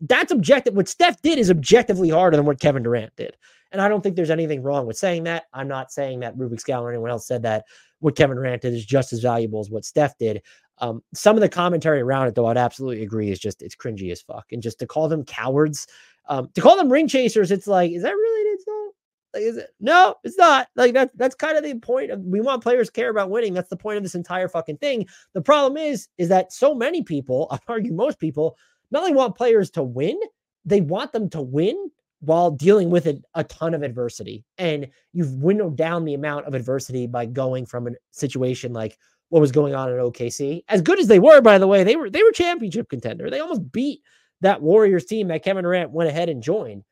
that's 0.00 0.32
objective. 0.32 0.74
What 0.74 0.88
Steph 0.88 1.20
did 1.22 1.38
is 1.38 1.50
objectively 1.50 2.08
harder 2.08 2.36
than 2.36 2.46
what 2.46 2.60
Kevin 2.60 2.82
Durant 2.82 3.14
did. 3.16 3.36
And 3.72 3.82
I 3.82 3.88
don't 3.88 4.00
think 4.00 4.16
there's 4.16 4.30
anything 4.30 4.62
wrong 4.62 4.86
with 4.86 4.96
saying 4.96 5.24
that. 5.24 5.44
I'm 5.52 5.68
not 5.68 5.92
saying 5.92 6.20
that 6.20 6.36
Rubik's 6.36 6.64
Gal 6.64 6.82
or 6.82 6.90
anyone 6.90 7.10
else 7.10 7.26
said 7.26 7.42
that 7.42 7.64
what 7.98 8.16
Kevin 8.16 8.36
Durant 8.36 8.62
did 8.62 8.74
is 8.74 8.86
just 8.86 9.12
as 9.12 9.20
valuable 9.20 9.60
as 9.60 9.70
what 9.70 9.84
Steph 9.84 10.16
did. 10.18 10.42
Um, 10.78 11.02
some 11.14 11.36
of 11.36 11.40
the 11.40 11.48
commentary 11.48 12.00
around 12.00 12.28
it, 12.28 12.34
though, 12.34 12.46
I'd 12.46 12.56
absolutely 12.56 13.02
agree 13.02 13.30
is 13.30 13.38
just 13.38 13.62
it's 13.62 13.74
cringy 13.74 14.12
as 14.12 14.20
fuck. 14.20 14.46
And 14.52 14.62
just 14.62 14.78
to 14.78 14.86
call 14.86 15.08
them 15.08 15.24
cowards 15.24 15.86
um, 16.28 16.48
to 16.54 16.60
call 16.60 16.76
them 16.76 16.90
ring 16.90 17.08
chasers, 17.08 17.50
it's 17.50 17.66
like, 17.66 17.92
is 17.92 18.02
that 18.02 18.12
really 18.12 18.50
it's 18.50 18.64
not? 18.66 18.92
Like, 19.34 19.42
is 19.42 19.56
it? 19.58 19.70
No, 19.80 20.14
it's 20.24 20.38
not. 20.38 20.68
Like 20.76 20.94
that's 20.94 21.14
that's 21.16 21.34
kind 21.34 21.56
of 21.56 21.64
the 21.64 21.74
point 21.78 22.10
of 22.10 22.20
we 22.20 22.40
want 22.40 22.62
players 22.62 22.90
care 22.90 23.10
about 23.10 23.30
winning. 23.30 23.54
That's 23.54 23.68
the 23.68 23.76
point 23.76 23.96
of 23.96 24.02
this 24.02 24.14
entire 24.14 24.48
fucking 24.48 24.78
thing. 24.78 25.06
The 25.34 25.42
problem 25.42 25.76
is, 25.76 26.08
is 26.18 26.28
that 26.28 26.52
so 26.52 26.74
many 26.74 27.02
people, 27.02 27.48
I 27.50 27.58
argue 27.68 27.92
most 27.92 28.18
people, 28.18 28.56
not 28.90 29.02
only 29.02 29.14
want 29.14 29.36
players 29.36 29.70
to 29.72 29.82
win, 29.82 30.18
they 30.64 30.80
want 30.80 31.12
them 31.12 31.28
to 31.30 31.40
win 31.40 31.90
while 32.20 32.50
dealing 32.50 32.90
with 32.90 33.06
a, 33.06 33.20
a 33.34 33.44
ton 33.44 33.74
of 33.74 33.82
adversity. 33.82 34.42
And 34.58 34.88
you've 35.12 35.34
winnowed 35.34 35.76
down 35.76 36.04
the 36.04 36.14
amount 36.14 36.46
of 36.46 36.54
adversity 36.54 37.06
by 37.06 37.26
going 37.26 37.66
from 37.66 37.86
a 37.86 37.90
situation 38.10 38.72
like 38.72 38.98
what 39.28 39.40
was 39.40 39.52
going 39.52 39.74
on 39.74 39.90
in 39.90 39.96
OKC. 39.96 40.62
As 40.68 40.82
good 40.82 40.98
as 40.98 41.08
they 41.08 41.18
were, 41.18 41.40
by 41.40 41.58
the 41.58 41.66
way, 41.66 41.84
they 41.84 41.96
were 41.96 42.10
they 42.10 42.22
were 42.22 42.32
championship 42.32 42.88
contender. 42.88 43.30
They 43.30 43.40
almost 43.40 43.70
beat 43.72 44.00
that 44.40 44.62
Warriors 44.62 45.06
team 45.06 45.28
that 45.28 45.42
Kevin 45.42 45.64
Durant 45.64 45.90
went 45.90 46.10
ahead 46.10 46.28
and 46.28 46.42
joined. 46.42 46.84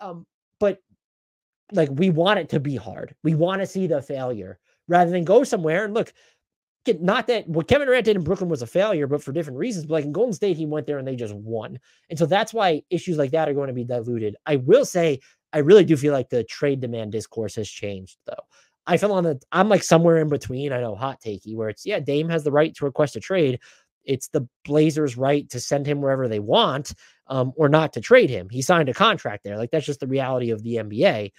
Um, 0.00 0.26
but 0.60 0.78
like 1.72 1.88
we 1.92 2.10
want 2.10 2.38
it 2.38 2.48
to 2.50 2.60
be 2.60 2.76
hard. 2.76 3.14
We 3.22 3.34
want 3.34 3.60
to 3.60 3.66
see 3.66 3.86
the 3.86 4.02
failure 4.02 4.58
rather 4.88 5.10
than 5.10 5.24
go 5.24 5.44
somewhere 5.44 5.84
and 5.84 5.94
look. 5.94 6.12
Not 7.00 7.26
that 7.26 7.48
what 7.48 7.66
Kevin 7.66 7.88
Durant 7.88 8.04
did 8.04 8.14
in 8.14 8.22
Brooklyn 8.22 8.48
was 8.48 8.62
a 8.62 8.66
failure, 8.66 9.08
but 9.08 9.20
for 9.20 9.32
different 9.32 9.58
reasons. 9.58 9.86
But 9.86 9.94
like 9.94 10.04
in 10.04 10.12
Golden 10.12 10.32
State, 10.32 10.56
he 10.56 10.66
went 10.66 10.86
there 10.86 10.98
and 10.98 11.08
they 11.08 11.16
just 11.16 11.34
won. 11.34 11.80
And 12.10 12.18
so 12.18 12.26
that's 12.26 12.54
why 12.54 12.82
issues 12.90 13.16
like 13.16 13.32
that 13.32 13.48
are 13.48 13.54
going 13.54 13.66
to 13.66 13.74
be 13.74 13.82
diluted. 13.82 14.36
I 14.46 14.56
will 14.56 14.84
say, 14.84 15.18
I 15.52 15.58
really 15.58 15.84
do 15.84 15.96
feel 15.96 16.12
like 16.12 16.28
the 16.28 16.44
trade 16.44 16.80
demand 16.80 17.10
discourse 17.10 17.56
has 17.56 17.68
changed, 17.68 18.18
though. 18.26 18.34
I 18.86 18.96
feel 18.98 19.12
on 19.12 19.24
the 19.24 19.40
I'm 19.50 19.68
like 19.68 19.82
somewhere 19.82 20.18
in 20.18 20.28
between. 20.28 20.72
I 20.72 20.80
know 20.80 20.94
hot 20.94 21.20
takey 21.20 21.56
where 21.56 21.68
it's 21.68 21.84
yeah, 21.84 21.98
Dame 21.98 22.28
has 22.28 22.44
the 22.44 22.52
right 22.52 22.74
to 22.76 22.84
request 22.84 23.16
a 23.16 23.20
trade 23.20 23.58
It's 24.06 24.28
the 24.28 24.48
Blazers' 24.64 25.16
right 25.16 25.48
to 25.50 25.60
send 25.60 25.86
him 25.86 26.00
wherever 26.00 26.28
they 26.28 26.38
want 26.38 26.94
um, 27.26 27.52
or 27.56 27.68
not 27.68 27.92
to 27.94 28.00
trade 28.00 28.30
him. 28.30 28.48
He 28.48 28.62
signed 28.62 28.88
a 28.88 28.94
contract 28.94 29.44
there. 29.44 29.56
Like 29.58 29.70
that's 29.70 29.86
just 29.86 30.00
the 30.00 30.06
reality 30.06 30.50
of 30.50 30.62
the 30.62 30.76
NBA. 30.76 31.32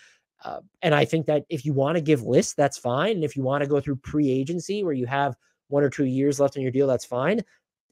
Uh, 0.43 0.59
and 0.81 0.93
I 0.93 1.05
think 1.05 1.25
that 1.25 1.45
if 1.49 1.65
you 1.65 1.73
want 1.73 1.95
to 1.95 2.01
give 2.01 2.21
lists, 2.21 2.53
that's 2.53 2.77
fine. 2.77 3.15
And 3.15 3.23
if 3.23 3.35
you 3.35 3.43
want 3.43 3.63
to 3.63 3.69
go 3.69 3.79
through 3.79 3.97
pre 3.97 4.29
agency 4.29 4.83
where 4.83 4.93
you 4.93 5.07
have 5.07 5.35
one 5.69 5.83
or 5.83 5.89
two 5.89 6.05
years 6.05 6.39
left 6.39 6.57
on 6.57 6.63
your 6.63 6.71
deal, 6.71 6.87
that's 6.87 7.05
fine. 7.05 7.41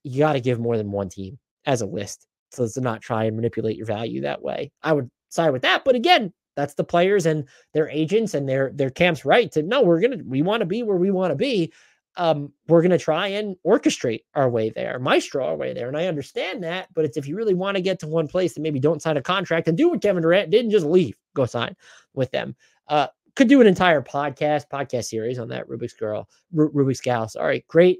You 0.04 0.20
got 0.20 0.34
to 0.34 0.42
give 0.42 0.60
more 0.60 0.78
than 0.78 0.92
one 0.92 1.10
team 1.10 1.40
as 1.66 1.82
a 1.82 1.88
list 1.88 2.28
so 2.52 2.64
as 2.64 2.74
to 2.74 2.82
not 2.82 3.02
try 3.02 3.26
and 3.26 3.36
manipulate 3.36 3.78
your 3.78 3.88
value 3.88 4.22
that 4.22 4.42
way. 4.42 4.72
I 4.84 4.94
would 4.94 5.10
side 5.30 5.52
with 5.52 5.64
that. 5.64 5.84
But 5.84 5.96
again, 5.96 6.32
that's 6.56 6.76
the 6.76 6.84
players 6.84 7.26
and 7.26 7.48
their 7.74 7.90
agents 7.90 8.34
and 8.34 8.48
their 8.48 8.72
their 8.74 8.90
camps 8.90 9.26
right 9.26 9.52
to 9.52 9.62
no, 9.62 9.82
we're 9.82 10.00
gonna 10.00 10.24
we 10.26 10.42
want 10.42 10.62
to 10.62 10.66
be 10.66 10.84
where 10.84 10.98
we 10.98 11.12
want 11.12 11.32
to 11.32 11.36
be. 11.36 11.74
Um, 12.18 12.54
we're 12.68 12.82
gonna 12.82 12.98
try 12.98 13.28
and 13.28 13.56
orchestrate 13.66 14.22
our 14.36 14.50
way 14.50 14.70
there, 14.70 15.00
maestro 15.00 15.46
our 15.46 15.56
way 15.56 15.74
there. 15.74 15.88
And 15.88 15.98
I 15.98 16.08
understand 16.08 16.64
that, 16.64 16.88
but 16.94 17.06
it's 17.06 17.18
if 17.18 17.28
you 17.28 17.36
really 17.36 17.54
want 17.54 17.76
to 17.76 17.82
get 17.82 18.00
to 18.00 18.08
one 18.08 18.28
place, 18.28 18.54
then 18.54 18.64
maybe 18.64 18.80
don't 18.80 19.02
sign 19.02 19.18
a 19.18 19.22
contract 19.22 19.68
and 19.68 19.78
do 19.78 19.90
what 19.90 20.02
Kevin 20.02 20.22
Durant 20.22 20.52
did 20.52 20.64
and 20.64 20.72
just 20.72 20.86
leave, 20.86 21.18
go 21.34 21.46
sign 21.46 21.76
with 22.14 22.32
them. 22.32 22.56
Uh, 22.88 23.08
could 23.36 23.50
do 23.50 23.60
an 23.60 23.68
entire 23.68 24.02
podcast, 24.02 24.66
podcast 24.72 25.06
series 25.06 25.40
on 25.40 25.50
that 25.50 25.68
Rubik's 25.68 25.94
girl, 25.94 26.30
Rubik's 26.54 27.02
gal. 27.02 27.28
Sorry, 27.28 27.66
great 27.68 28.00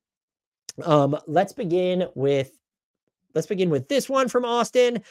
Um, 0.83 1.17
let's 1.27 1.53
begin 1.53 2.07
with 2.15 2.57
let's 3.33 3.47
begin 3.47 3.69
with 3.69 3.87
this 3.87 4.09
one 4.09 4.27
from 4.27 4.45
Austin. 4.45 5.01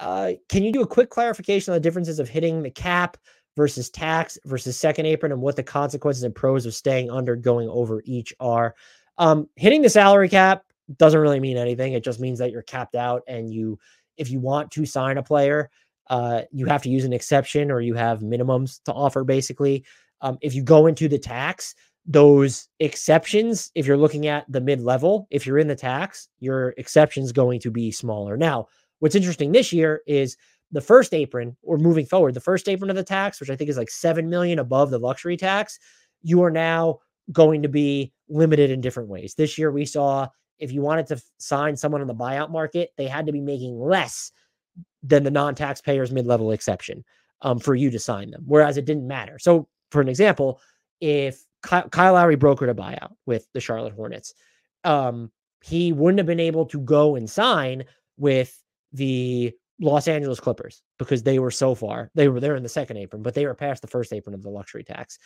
Uh, 0.00 0.32
can 0.48 0.62
you 0.62 0.72
do 0.72 0.82
a 0.82 0.86
quick 0.86 1.10
clarification 1.10 1.72
on 1.72 1.76
the 1.76 1.80
differences 1.80 2.18
of 2.18 2.28
hitting 2.28 2.62
the 2.62 2.70
cap 2.70 3.16
versus 3.56 3.88
tax 3.88 4.38
versus 4.44 4.76
second 4.76 5.06
apron 5.06 5.32
and 5.32 5.40
what 5.40 5.56
the 5.56 5.62
consequences 5.62 6.22
and 6.22 6.34
pros 6.34 6.66
of 6.66 6.74
staying 6.74 7.10
under 7.10 7.36
going 7.36 7.68
over 7.68 8.02
each 8.04 8.34
are? 8.40 8.74
Um, 9.18 9.48
hitting 9.56 9.82
the 9.82 9.90
salary 9.90 10.28
cap 10.28 10.64
doesn't 10.98 11.20
really 11.20 11.40
mean 11.40 11.56
anything. 11.56 11.94
It 11.94 12.04
just 12.04 12.20
means 12.20 12.38
that 12.38 12.50
you're 12.50 12.62
capped 12.62 12.94
out 12.94 13.22
and 13.26 13.52
you, 13.52 13.78
if 14.16 14.30
you 14.30 14.38
want 14.38 14.70
to 14.72 14.86
sign 14.86 15.18
a 15.18 15.22
player, 15.22 15.70
uh, 16.08 16.42
you 16.52 16.66
have 16.66 16.82
to 16.82 16.90
use 16.90 17.04
an 17.04 17.12
exception 17.12 17.70
or 17.70 17.80
you 17.80 17.94
have 17.94 18.20
minimums 18.20 18.82
to 18.84 18.92
offer 18.92 19.24
basically. 19.24 19.84
Um, 20.20 20.38
if 20.40 20.54
you 20.54 20.62
go 20.62 20.86
into 20.86 21.08
the 21.08 21.18
tax, 21.18 21.74
those 22.06 22.68
exceptions, 22.78 23.70
if 23.74 23.86
you're 23.86 23.96
looking 23.96 24.28
at 24.28 24.44
the 24.48 24.60
mid 24.60 24.80
level, 24.80 25.26
if 25.30 25.46
you're 25.46 25.58
in 25.58 25.66
the 25.66 25.74
tax, 25.74 26.28
your 26.38 26.74
exception's 26.78 27.32
going 27.32 27.60
to 27.60 27.70
be 27.70 27.90
smaller. 27.90 28.36
Now, 28.36 28.68
what's 29.00 29.16
interesting 29.16 29.52
this 29.52 29.72
year 29.72 30.02
is 30.06 30.36
the 30.70 30.80
first 30.80 31.14
apron, 31.14 31.56
or 31.62 31.78
moving 31.78 32.06
forward, 32.06 32.34
the 32.34 32.40
first 32.40 32.68
apron 32.68 32.90
of 32.90 32.96
the 32.96 33.02
tax, 33.02 33.40
which 33.40 33.50
I 33.50 33.56
think 33.56 33.70
is 33.70 33.76
like 33.76 33.90
7 33.90 34.28
million 34.28 34.58
above 34.58 34.90
the 34.90 34.98
luxury 34.98 35.36
tax, 35.36 35.78
you 36.22 36.42
are 36.42 36.50
now 36.50 36.98
going 37.32 37.62
to 37.62 37.68
be 37.68 38.12
limited 38.28 38.70
in 38.70 38.80
different 38.80 39.08
ways. 39.08 39.34
This 39.34 39.58
year, 39.58 39.70
we 39.70 39.84
saw 39.84 40.28
if 40.58 40.72
you 40.72 40.82
wanted 40.82 41.06
to 41.08 41.20
sign 41.38 41.76
someone 41.76 42.00
on 42.00 42.06
the 42.06 42.14
buyout 42.14 42.50
market, 42.50 42.90
they 42.96 43.06
had 43.06 43.26
to 43.26 43.32
be 43.32 43.40
making 43.40 43.78
less 43.78 44.32
than 45.02 45.24
the 45.24 45.30
non 45.30 45.54
taxpayers 45.54 46.12
mid 46.12 46.26
level 46.26 46.52
exception 46.52 47.04
um, 47.42 47.58
for 47.58 47.74
you 47.74 47.90
to 47.90 47.98
sign 47.98 48.30
them, 48.30 48.44
whereas 48.46 48.76
it 48.76 48.84
didn't 48.84 49.06
matter. 49.06 49.38
So, 49.38 49.68
for 49.90 50.00
an 50.00 50.08
example, 50.08 50.60
if 51.00 51.45
Kyle, 51.62 52.14
Lowry 52.14 52.36
brokered 52.36 52.70
a 52.70 52.74
buyout 52.74 53.12
with 53.26 53.46
the 53.52 53.60
Charlotte 53.60 53.94
Hornets. 53.94 54.34
Um, 54.84 55.30
he 55.62 55.92
wouldn't 55.92 56.18
have 56.18 56.26
been 56.26 56.40
able 56.40 56.66
to 56.66 56.80
go 56.80 57.16
and 57.16 57.28
sign 57.28 57.84
with 58.16 58.56
the 58.92 59.52
Los 59.80 60.08
Angeles 60.08 60.40
Clippers 60.40 60.82
because 60.98 61.22
they 61.22 61.38
were 61.38 61.50
so 61.50 61.74
far. 61.74 62.10
They 62.14 62.28
were 62.28 62.40
there 62.40 62.56
in 62.56 62.62
the 62.62 62.68
second 62.68 62.98
apron, 62.98 63.22
but 63.22 63.34
they 63.34 63.46
were 63.46 63.54
past 63.54 63.82
the 63.82 63.88
first 63.88 64.12
apron 64.12 64.34
of 64.34 64.42
the 64.42 64.50
luxury 64.50 64.84
tax. 64.84 65.18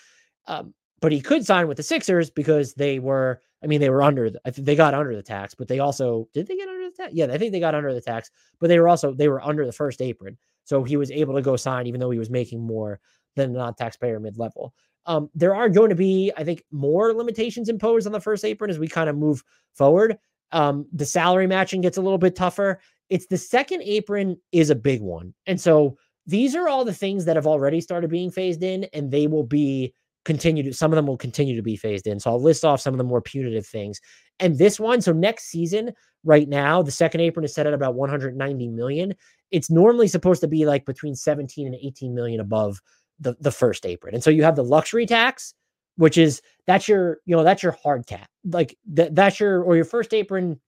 Um, 0.47 0.75
but 1.01 1.13
he 1.13 1.21
could 1.21 1.47
sign 1.47 1.69
with 1.69 1.77
the 1.77 1.83
Sixers 1.83 2.31
because 2.31 2.75
they 2.75 2.99
were, 2.99 3.41
I 3.63 3.67
mean, 3.67 3.81
they 3.81 3.91
were 3.91 4.03
under, 4.03 4.31
the, 4.31 4.41
they 4.57 4.77
got 4.77 4.95
under 4.95 5.15
the 5.15 5.23
tax, 5.23 5.55
but 5.55 5.69
they 5.69 5.79
also, 5.79 6.29
did 6.35 6.47
they 6.47 6.57
get 6.57 6.69
under 6.69 6.91
the 6.91 6.97
tax? 6.97 7.13
Yeah, 7.15 7.27
I 7.27 7.39
think 7.39 7.53
they 7.53 7.61
got 7.61 7.75
under 7.75 7.95
the 7.95 8.01
tax, 8.01 8.31
but 8.61 8.69
they 8.69 8.79
were 8.79 8.89
also, 8.89 9.15
they 9.15 9.29
were 9.29 9.43
under 9.43 9.65
the 9.65 9.73
first 9.73 10.03
apron. 10.03 10.37
So 10.65 10.85
he 10.85 10.97
was 10.97 11.11
able 11.11 11.35
to 11.35 11.43
go 11.43 11.57
sign, 11.57 11.87
even 11.87 12.01
though 12.01 12.11
he 12.11 12.19
was 12.19 12.31
making 12.31 12.61
more 12.61 13.01
than 13.37 13.53
non 13.53 13.75
taxpayer 13.75 14.21
mid 14.21 14.39
level. 14.39 14.75
Um, 15.11 15.29
there 15.35 15.57
are 15.57 15.69
going 15.69 15.89
to 15.89 15.97
be, 15.97 16.31
I 16.37 16.45
think, 16.45 16.63
more 16.71 17.13
limitations 17.13 17.69
imposed 17.69 18.07
on 18.07 18.13
the 18.13 18.21
first 18.21 18.45
apron 18.45 18.71
as 18.71 18.79
we 18.79 18.87
kind 18.87 19.11
of 19.11 19.17
move 19.17 19.43
forward. 19.75 20.17
Um, 20.53 20.87
the 20.93 21.05
salary 21.05 21.49
matching 21.49 21.81
gets 21.81 21.97
a 21.97 22.01
little 22.01 22.17
bit 22.17 22.37
tougher. 22.37 22.81
It's 23.09 23.27
the 23.27 23.37
second 23.37 23.83
apron 23.83 24.37
is 24.53 24.71
a 24.71 24.77
big 24.77 25.03
one. 25.03 25.35
And 25.47 25.61
so 25.61 25.97
these 26.29 26.55
are 26.55 26.69
all 26.69 26.85
the 26.85 26.95
things 26.95 27.25
that 27.25 27.35
have 27.35 27.49
already 27.49 27.81
started 27.81 28.09
being 28.09 28.31
phased 28.31 28.63
in, 28.63 28.85
and 28.93 29.11
they 29.11 29.27
will 29.27 29.43
be 29.43 29.93
continued. 30.25 30.77
Some 30.77 30.93
of 30.93 30.97
them 30.97 31.09
will 31.09 31.17
continue 31.17 31.57
to 31.57 31.63
be 31.63 31.77
phased 31.77 32.07
in. 32.07 32.21
So 32.21 32.31
I'll 32.31 32.41
list 32.41 32.65
off 32.65 32.81
some 32.81 32.95
of 32.95 32.99
the 32.99 33.05
more 33.05 33.21
punitive 33.21 33.67
things. 33.67 34.01
And 34.39 34.59
this 34.59 34.79
one, 34.79 35.01
so 35.01 35.13
next 35.13 35.47
season, 35.47 35.93
right 36.23 36.49
now, 36.49 36.83
the 36.83 36.93
second 36.93 37.23
apron 37.23 37.45
is 37.45 37.53
set 37.53 37.67
at 37.67 37.75
about 37.75 37.97
190 37.97 38.69
million. 38.69 39.17
It's 39.51 39.71
normally 39.71 40.07
supposed 40.07 40.41
to 40.43 40.47
be 40.47 40.67
like 40.67 40.87
between 40.87 41.17
17 41.17 41.67
and 41.67 41.75
18 41.75 42.15
million 42.15 42.39
above 42.39 42.81
the, 43.21 43.37
the 43.41 43.53
first 43.53 43.87
apron. 43.87 44.15
And 44.15 44.25
so 44.25 44.31
you 44.31 44.43
have 44.43 44.57
the 44.57 44.65
luxury 44.65 45.07
tax, 45.07 45.55
which 45.97 46.19
is 46.19 46.43
that's 46.67 46.89
your, 46.89 47.19
you 47.27 47.37
know, 47.37 47.45
that's 47.45 47.63
your 47.63 47.77
hard 47.83 48.07
cap. 48.07 48.29
Like 48.45 48.77
that 48.93 49.15
that's 49.15 49.39
your 49.39 49.63
or 49.63 49.77
your 49.77 49.85
first 49.85 50.13
apron. 50.15 50.59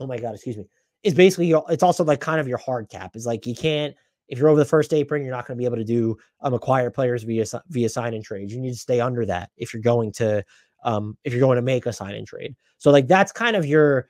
Oh 0.00 0.06
my 0.06 0.18
god, 0.18 0.34
excuse 0.34 0.56
me. 0.56 0.66
Is 1.02 1.14
basically 1.14 1.46
your, 1.46 1.64
it's 1.68 1.82
also 1.82 2.04
like 2.04 2.20
kind 2.20 2.40
of 2.40 2.48
your 2.48 2.58
hard 2.58 2.88
cap. 2.88 3.16
Is 3.16 3.26
like 3.26 3.46
you 3.46 3.54
can't 3.54 3.94
If 4.28 4.38
you're 4.38 4.48
over 4.48 4.60
the 4.60 4.64
first 4.64 4.92
apron, 4.94 5.22
you're 5.22 5.34
not 5.34 5.46
going 5.46 5.56
to 5.56 5.60
be 5.60 5.64
able 5.64 5.76
to 5.76 5.84
do 5.84 6.16
um, 6.40 6.54
acquire 6.54 6.90
players 6.90 7.24
via 7.24 7.44
via 7.68 7.88
sign 7.88 8.14
and 8.14 8.24
trade. 8.24 8.50
You 8.50 8.60
need 8.60 8.72
to 8.72 8.78
stay 8.78 9.00
under 9.00 9.26
that 9.26 9.50
if 9.56 9.74
you're 9.74 9.82
going 9.82 10.12
to 10.12 10.44
um, 10.84 11.18
if 11.24 11.32
you're 11.32 11.40
going 11.40 11.56
to 11.56 11.62
make 11.62 11.84
a 11.86 11.92
sign 11.92 12.14
and 12.14 12.26
trade. 12.26 12.54
So 12.78 12.90
like 12.90 13.08
that's 13.08 13.32
kind 13.32 13.56
of 13.56 13.66
your 13.66 14.08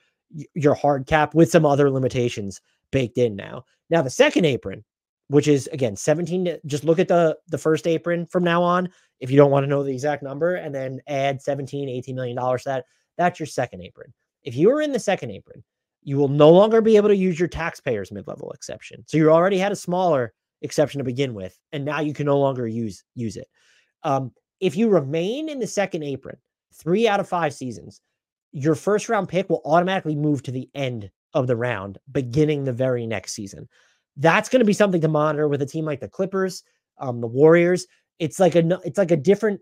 your 0.53 0.75
hard 0.75 1.07
cap 1.07 1.33
with 1.33 1.49
some 1.49 1.65
other 1.65 1.89
limitations 1.89 2.61
baked 2.91 3.17
in 3.17 3.35
now. 3.35 3.65
Now 3.89 4.01
the 4.01 4.09
second 4.09 4.45
apron, 4.45 4.83
which 5.31 5.47
is 5.47 5.67
again 5.71 5.95
17 5.95 6.57
just 6.65 6.83
look 6.83 6.99
at 6.99 7.07
the 7.07 7.37
the 7.47 7.57
first 7.57 7.87
apron 7.87 8.25
from 8.25 8.43
now 8.43 8.61
on 8.61 8.89
if 9.19 9.31
you 9.31 9.37
don't 9.37 9.51
want 9.51 9.63
to 9.63 9.69
know 9.69 9.81
the 9.81 9.93
exact 9.93 10.21
number 10.21 10.55
and 10.55 10.75
then 10.75 10.99
add 11.07 11.41
17 11.41 11.87
18 11.87 12.15
million 12.15 12.35
dollars 12.35 12.63
that 12.65 12.85
that's 13.17 13.39
your 13.39 13.47
second 13.47 13.81
apron. 13.81 14.13
If 14.43 14.55
you 14.55 14.71
are 14.71 14.81
in 14.81 14.91
the 14.91 14.99
second 14.99 15.31
apron, 15.31 15.63
you 16.03 16.17
will 16.17 16.27
no 16.27 16.49
longer 16.49 16.81
be 16.81 16.95
able 16.95 17.09
to 17.09 17.15
use 17.15 17.37
your 17.37 17.47
taxpayers 17.47 18.11
mid-level 18.11 18.51
exception. 18.51 19.03
So 19.07 19.17
you 19.17 19.29
already 19.29 19.59
had 19.59 19.71
a 19.71 19.75
smaller 19.75 20.33
exception 20.63 20.99
to 20.99 21.05
begin 21.05 21.33
with 21.33 21.57
and 21.71 21.85
now 21.85 21.99
you 21.99 22.13
can 22.13 22.25
no 22.25 22.39
longer 22.39 22.67
use 22.67 23.03
use 23.15 23.37
it. 23.37 23.47
Um, 24.03 24.31
if 24.59 24.75
you 24.75 24.89
remain 24.89 25.49
in 25.49 25.59
the 25.59 25.67
second 25.67 26.03
apron, 26.03 26.37
3 26.73 27.07
out 27.07 27.19
of 27.19 27.29
5 27.29 27.53
seasons, 27.53 28.01
your 28.51 28.75
first 28.75 29.09
round 29.09 29.29
pick 29.29 29.49
will 29.49 29.61
automatically 29.65 30.15
move 30.15 30.41
to 30.43 30.51
the 30.51 30.69
end 30.73 31.11
of 31.33 31.47
the 31.47 31.55
round, 31.55 31.97
beginning 32.11 32.63
the 32.63 32.73
very 32.73 33.05
next 33.05 33.33
season. 33.33 33.67
That's 34.17 34.49
going 34.49 34.59
to 34.59 34.65
be 34.65 34.73
something 34.73 35.01
to 35.01 35.07
monitor 35.07 35.47
with 35.47 35.61
a 35.61 35.65
team 35.65 35.85
like 35.85 35.99
the 35.99 36.07
Clippers, 36.07 36.63
um, 36.99 37.21
the 37.21 37.27
Warriors. 37.27 37.87
It's 38.19 38.39
like 38.39 38.55
a 38.55 38.79
it's 38.83 38.97
like 38.97 39.11
a 39.11 39.17
different 39.17 39.61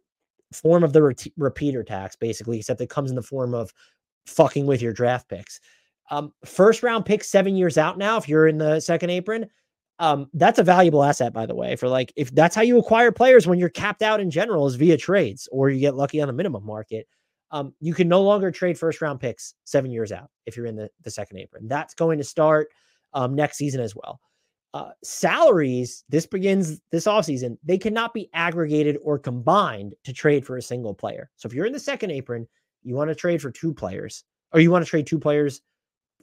form 0.52 0.84
of 0.84 0.94
the 0.94 1.04
re- 1.04 1.16
repeater 1.38 1.84
tax, 1.84 2.16
basically, 2.16 2.60
except 2.60 2.82
it 2.82 2.90
comes 2.90 3.10
in 3.10 3.16
the 3.16 3.22
form 3.22 3.54
of 3.54 3.72
fucking 4.26 4.66
with 4.66 4.82
your 4.82 4.94
draft 4.94 5.30
picks. 5.30 5.60
Um, 6.12 6.34
first 6.44 6.82
round 6.82 7.06
pick 7.06 7.24
seven 7.24 7.56
years 7.56 7.78
out 7.78 7.98
now, 7.98 8.18
if 8.18 8.28
you're 8.28 8.48
in 8.48 8.58
the 8.58 8.80
second 8.80 9.12
apron, 9.12 9.46
um, 10.00 10.28
that's 10.34 10.58
a 10.58 10.64
valuable 10.64 11.04
asset, 11.04 11.34
by 11.34 11.46
the 11.46 11.56
way. 11.56 11.76
For 11.76 11.88
like, 11.88 12.12
if 12.16 12.34
that's 12.34 12.56
how 12.56 12.64
you 12.64 12.80
acquire 12.80 13.12
players 13.12 13.46
when 13.46 13.60
you're 13.60 13.70
capped 13.70 14.02
out 14.02 14.20
in 14.20 14.32
general, 14.32 14.66
is 14.66 14.76
via 14.76 14.98
trades 14.98 15.48
or 15.52 15.70
you 15.70 15.80
get 15.80 15.96
lucky 15.96 16.20
on 16.20 16.28
the 16.28 16.34
minimum 16.34 16.66
market 16.66 17.08
um, 17.52 17.74
you 17.80 17.94
can 17.94 18.08
no 18.08 18.22
longer 18.22 18.52
trade 18.52 18.78
first 18.78 19.02
round 19.02 19.20
picks 19.20 19.56
seven 19.66 19.92
years 19.92 20.12
out 20.12 20.30
if 20.46 20.56
you're 20.56 20.68
in 20.68 20.76
the, 20.76 20.90
the 21.04 21.12
second 21.12 21.38
apron. 21.38 21.68
That's 21.68 21.94
going 21.94 22.18
to 22.20 22.24
start 22.24 22.70
um, 23.14 23.36
next 23.36 23.58
season 23.58 23.82
as 23.82 23.96
well. 23.96 24.20
Uh, 24.74 24.92
salaries, 25.04 26.04
this 26.10 26.28
begins 26.28 26.80
this 26.92 27.06
offseason, 27.06 27.58
they 27.64 27.78
cannot 27.78 28.14
be 28.14 28.30
aggregated 28.34 28.98
or 29.04 29.18
combined 29.18 29.96
to 30.04 30.14
trade 30.14 30.46
for 30.46 30.58
a 30.58 30.62
single 30.62 30.94
player. 30.94 31.30
So 31.38 31.48
if 31.48 31.54
you're 31.54 31.66
in 31.66 31.74
the 31.74 31.80
second 31.80 32.12
apron, 32.12 32.48
you 32.84 32.96
want 32.96 33.10
to 33.10 33.16
trade 33.16 33.42
for 33.42 33.50
two 33.50 33.74
players, 33.74 34.24
or 34.54 34.60
you 34.60 34.70
want 34.70 34.86
to 34.86 34.90
trade 34.90 35.08
two 35.08 35.20
players 35.20 35.62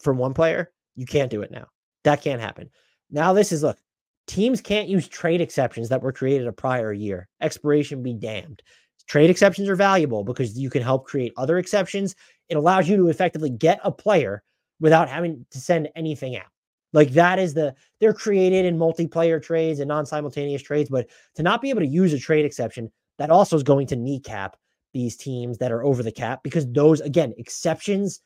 for 0.00 0.12
one 0.12 0.32
player, 0.32 0.72
you 0.94 1.06
can't 1.06 1.30
do 1.30 1.42
it 1.42 1.50
now. 1.50 1.66
That 2.04 2.22
can't 2.22 2.40
happen. 2.40 2.70
Now, 3.10 3.32
this 3.32 3.50
is 3.50 3.62
look, 3.64 3.78
teams 4.26 4.60
can't 4.60 4.88
use 4.88 5.08
trade 5.08 5.40
exceptions 5.40 5.88
that 5.88 6.02
were 6.02 6.12
created 6.12 6.46
a 6.46 6.52
prior 6.52 6.92
year. 6.92 7.28
Expiration 7.40 8.02
be 8.02 8.14
damned. 8.14 8.62
Trade 9.06 9.30
exceptions 9.30 9.68
are 9.68 9.76
valuable 9.76 10.24
because 10.24 10.58
you 10.58 10.70
can 10.70 10.82
help 10.82 11.06
create 11.06 11.32
other 11.36 11.58
exceptions. 11.58 12.14
It 12.48 12.56
allows 12.56 12.88
you 12.88 12.96
to 12.96 13.08
effectively 13.08 13.50
get 13.50 13.80
a 13.84 13.92
player 13.92 14.42
without 14.80 15.08
having 15.08 15.46
to 15.50 15.60
send 15.60 15.88
anything 15.94 16.36
out. 16.36 16.46
Like 16.92 17.10
that 17.12 17.38
is 17.38 17.54
the 17.54 17.74
they're 18.00 18.14
created 18.14 18.64
in 18.64 18.78
multiplayer 18.78 19.42
trades 19.42 19.80
and 19.80 19.88
non-simultaneous 19.88 20.62
trades, 20.62 20.88
but 20.90 21.08
to 21.34 21.42
not 21.42 21.60
be 21.60 21.70
able 21.70 21.80
to 21.80 21.86
use 21.86 22.12
a 22.12 22.18
trade 22.18 22.44
exception, 22.44 22.90
that 23.18 23.30
also 23.30 23.56
is 23.56 23.62
going 23.62 23.86
to 23.88 23.96
kneecap 23.96 24.56
these 24.94 25.16
teams 25.16 25.58
that 25.58 25.72
are 25.72 25.84
over 25.84 26.02
the 26.02 26.12
cap 26.12 26.42
because 26.42 26.70
those 26.72 27.00
again 27.00 27.34
exceptions 27.36 28.20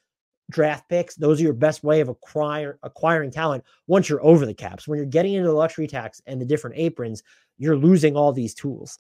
draft 0.51 0.89
picks 0.89 1.15
those 1.15 1.41
are 1.41 1.45
your 1.45 1.53
best 1.53 1.83
way 1.85 2.01
of 2.01 2.09
acquire, 2.09 2.79
acquiring 2.83 3.31
talent 3.31 3.65
once 3.87 4.09
you're 4.09 4.25
over 4.25 4.47
the 4.47 4.55
caps 4.55 4.87
when 4.87 4.97
you're 4.97 5.07
getting 5.07 5.35
into 5.35 5.49
the 5.49 5.55
luxury 5.55 5.87
tax 5.87 6.21
and 6.27 6.41
the 6.41 6.45
different 6.45 6.77
aprons 6.77 7.23
you're 7.59 7.77
losing 7.77 8.17
all 8.17 8.33
these 8.33 8.55
tools 8.55 8.99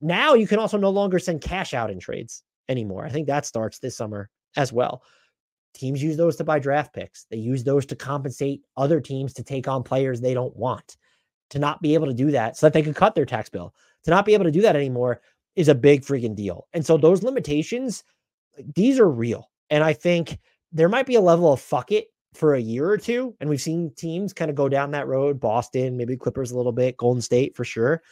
now 0.00 0.34
you 0.34 0.46
can 0.46 0.58
also 0.58 0.76
no 0.76 0.90
longer 0.90 1.18
send 1.18 1.40
cash 1.40 1.74
out 1.74 1.90
in 1.90 1.98
trades 1.98 2.42
anymore. 2.68 3.04
I 3.04 3.10
think 3.10 3.26
that 3.28 3.46
starts 3.46 3.78
this 3.78 3.96
summer 3.96 4.28
as 4.56 4.72
well. 4.72 5.02
Teams 5.74 6.02
use 6.02 6.16
those 6.16 6.36
to 6.36 6.44
buy 6.44 6.58
draft 6.58 6.92
picks. 6.94 7.24
They 7.30 7.38
use 7.38 7.64
those 7.64 7.86
to 7.86 7.96
compensate 7.96 8.62
other 8.76 9.00
teams 9.00 9.32
to 9.34 9.42
take 9.42 9.68
on 9.68 9.82
players 9.82 10.20
they 10.20 10.34
don't 10.34 10.54
want. 10.56 10.96
To 11.50 11.58
not 11.58 11.82
be 11.82 11.94
able 11.94 12.06
to 12.06 12.14
do 12.14 12.30
that 12.30 12.56
so 12.56 12.66
that 12.66 12.72
they 12.72 12.82
can 12.82 12.94
cut 12.94 13.14
their 13.14 13.26
tax 13.26 13.48
bill. 13.48 13.74
To 14.04 14.10
not 14.10 14.24
be 14.24 14.34
able 14.34 14.44
to 14.44 14.50
do 14.50 14.62
that 14.62 14.76
anymore 14.76 15.20
is 15.54 15.68
a 15.68 15.74
big 15.74 16.02
freaking 16.02 16.34
deal. 16.34 16.66
And 16.72 16.84
so 16.84 16.96
those 16.96 17.22
limitations, 17.22 18.04
these 18.74 18.98
are 18.98 19.10
real. 19.10 19.50
And 19.70 19.84
I 19.84 19.92
think 19.92 20.38
there 20.72 20.88
might 20.88 21.06
be 21.06 21.16
a 21.16 21.20
level 21.20 21.52
of 21.52 21.60
fuck 21.60 21.92
it 21.92 22.06
for 22.34 22.54
a 22.54 22.60
year 22.60 22.88
or 22.88 22.96
two. 22.96 23.34
And 23.40 23.50
we've 23.50 23.60
seen 23.60 23.92
teams 23.94 24.32
kind 24.32 24.50
of 24.50 24.56
go 24.56 24.68
down 24.68 24.92
that 24.92 25.06
road. 25.06 25.40
Boston, 25.40 25.96
maybe 25.96 26.16
Clippers 26.16 26.52
a 26.52 26.56
little 26.56 26.72
bit, 26.72 26.96
Golden 26.96 27.20
State 27.20 27.54
for 27.54 27.64
sure 27.64 28.02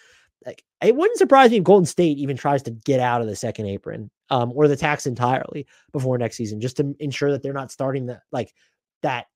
like 0.47 0.64
it 0.82 0.97
wouldn't 0.97 1.18
surprise 1.18 1.51
me 1.51 1.59
if 1.59 1.64
Golden 1.64 1.86
State 1.86 2.18
even 2.18 2.36
tries 2.36 2.62
to 2.62 2.70
get 2.70 3.01
out 3.01 3.20
of 3.20 3.26
the 3.26 3.36
second 3.36 3.66
apron 3.66 4.11
um, 4.30 4.53
or 4.55 4.68
the 4.68 4.76
tax 4.76 5.07
entirely 5.07 5.66
before 5.93 6.16
next 6.16 6.36
season, 6.36 6.61
just 6.61 6.76
to 6.78 6.95
ensure 6.99 7.30
that 7.30 7.43
they're 7.43 7.53
not 7.53 7.70
starting 7.70 8.07
the 8.07 8.20
like 8.32 8.55
that 9.03 9.26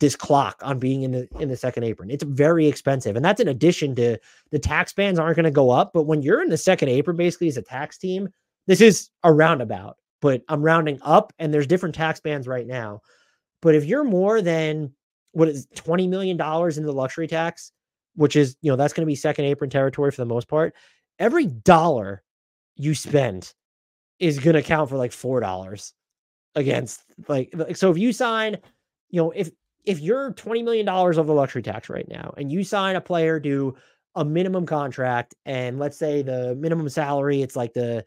this 0.00 0.16
clock 0.16 0.60
on 0.62 0.78
being 0.78 1.02
in 1.02 1.12
the 1.12 1.28
in 1.38 1.48
the 1.48 1.56
second 1.56 1.84
apron. 1.84 2.10
It's 2.10 2.24
very 2.24 2.66
expensive, 2.66 3.16
and 3.16 3.24
that's 3.24 3.40
in 3.40 3.48
addition 3.48 3.94
to 3.96 4.18
the 4.50 4.58
tax 4.58 4.92
bands 4.92 5.18
aren't 5.18 5.36
going 5.36 5.44
to 5.44 5.50
go 5.50 5.70
up. 5.70 5.92
But 5.92 6.04
when 6.04 6.22
you're 6.22 6.42
in 6.42 6.50
the 6.50 6.56
second 6.56 6.88
apron, 6.88 7.16
basically 7.16 7.48
as 7.48 7.56
a 7.56 7.62
tax 7.62 7.98
team, 7.98 8.28
this 8.66 8.80
is 8.80 9.10
a 9.22 9.32
roundabout. 9.32 9.96
But 10.20 10.42
I'm 10.48 10.62
rounding 10.62 10.98
up, 11.02 11.32
and 11.38 11.52
there's 11.52 11.66
different 11.66 11.94
tax 11.94 12.18
bands 12.20 12.48
right 12.48 12.66
now. 12.66 13.02
But 13.60 13.74
if 13.74 13.84
you're 13.84 14.04
more 14.04 14.40
than 14.40 14.92
what 15.32 15.48
is 15.48 15.66
twenty 15.74 16.06
million 16.06 16.36
dollars 16.36 16.78
in 16.78 16.84
the 16.84 16.92
luxury 16.92 17.26
tax, 17.26 17.72
which 18.14 18.36
is, 18.36 18.56
you 18.60 18.70
know, 18.70 18.76
that's 18.76 18.92
going 18.92 19.02
to 19.02 19.10
be 19.10 19.14
second 19.14 19.44
apron 19.46 19.70
territory 19.70 20.10
for 20.10 20.20
the 20.20 20.26
most 20.26 20.48
part. 20.48 20.74
Every 21.18 21.46
dollar 21.46 22.22
you 22.76 22.94
spend 22.94 23.52
is 24.18 24.38
going 24.38 24.54
to 24.54 24.62
count 24.62 24.90
for 24.90 24.96
like 24.96 25.10
$4 25.10 25.92
against 26.54 27.02
like, 27.28 27.52
so 27.74 27.90
if 27.90 27.98
you 27.98 28.12
sign, 28.12 28.56
you 29.10 29.20
know, 29.20 29.30
if, 29.32 29.50
if 29.84 30.00
you're 30.00 30.32
$20 30.32 30.64
million 30.64 30.88
of 30.88 31.26
the 31.26 31.34
luxury 31.34 31.62
tax 31.62 31.88
right 31.88 32.08
now 32.08 32.32
and 32.36 32.50
you 32.50 32.64
sign 32.64 32.96
a 32.96 33.00
player 33.00 33.38
to 33.40 33.76
a 34.14 34.24
minimum 34.24 34.64
contract 34.64 35.34
and 35.44 35.78
let's 35.78 35.98
say 35.98 36.22
the 36.22 36.54
minimum 36.54 36.88
salary, 36.88 37.42
it's 37.42 37.56
like 37.56 37.72
the, 37.74 38.04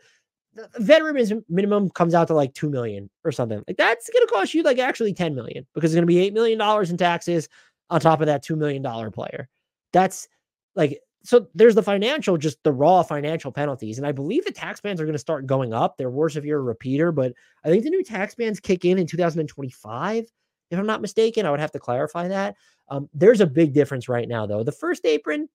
the 0.55 0.69
veteran 0.79 1.43
minimum 1.49 1.89
comes 1.91 2.15
out 2.15 2.27
to 2.27 2.33
like 2.33 2.53
2 2.53 2.69
million 2.69 3.09
or 3.23 3.31
something 3.31 3.63
like 3.67 3.77
that's 3.77 4.09
going 4.09 4.25
to 4.25 4.33
cost 4.33 4.53
you 4.55 4.63
like 4.63 4.79
actually 4.79 5.13
10 5.13 5.35
million 5.35 5.67
because 5.75 5.91
it's 5.91 5.95
going 5.95 6.07
to 6.07 6.07
be 6.07 6.31
$8 6.31 6.33
million 6.33 6.89
in 6.89 6.97
taxes 6.97 7.47
on 7.89 8.01
top 8.01 8.21
of 8.21 8.27
that 8.27 8.43
$2 8.43 8.57
million 8.57 8.83
player. 9.11 9.47
That's 9.93 10.27
like 10.75 10.99
so 11.27 11.45
there's 11.53 11.75
the 11.75 11.83
financial, 11.83 12.38
just 12.38 12.63
the 12.63 12.71
raw 12.71 13.03
financial 13.03 13.51
penalties. 13.51 13.97
And 13.97 14.07
I 14.07 14.13
believe 14.13 14.45
the 14.45 14.51
tax 14.51 14.79
bands 14.79 15.01
are 15.01 15.05
going 15.05 15.13
to 15.13 15.19
start 15.19 15.45
going 15.45 15.73
up. 15.73 15.97
They're 15.97 16.09
worse 16.09 16.38
if 16.38 16.45
you're 16.45 16.59
a 16.59 16.63
repeater, 16.63 17.11
but 17.11 17.33
I 17.65 17.69
think 17.69 17.83
the 17.83 17.89
new 17.89 18.01
tax 18.01 18.33
bands 18.33 18.61
kick 18.61 18.85
in 18.85 18.97
in 18.97 19.05
2025. 19.05 20.25
If 20.69 20.79
I'm 20.79 20.85
not 20.85 21.01
mistaken, 21.01 21.45
I 21.45 21.51
would 21.51 21.59
have 21.59 21.73
to 21.73 21.79
clarify 21.79 22.29
that. 22.29 22.55
Um, 22.88 23.09
there's 23.13 23.41
a 23.41 23.45
big 23.45 23.73
difference 23.73 24.07
right 24.07 24.27
now, 24.27 24.45
though. 24.45 24.63
The 24.63 24.71
first 24.71 25.05
apron, 25.05 25.49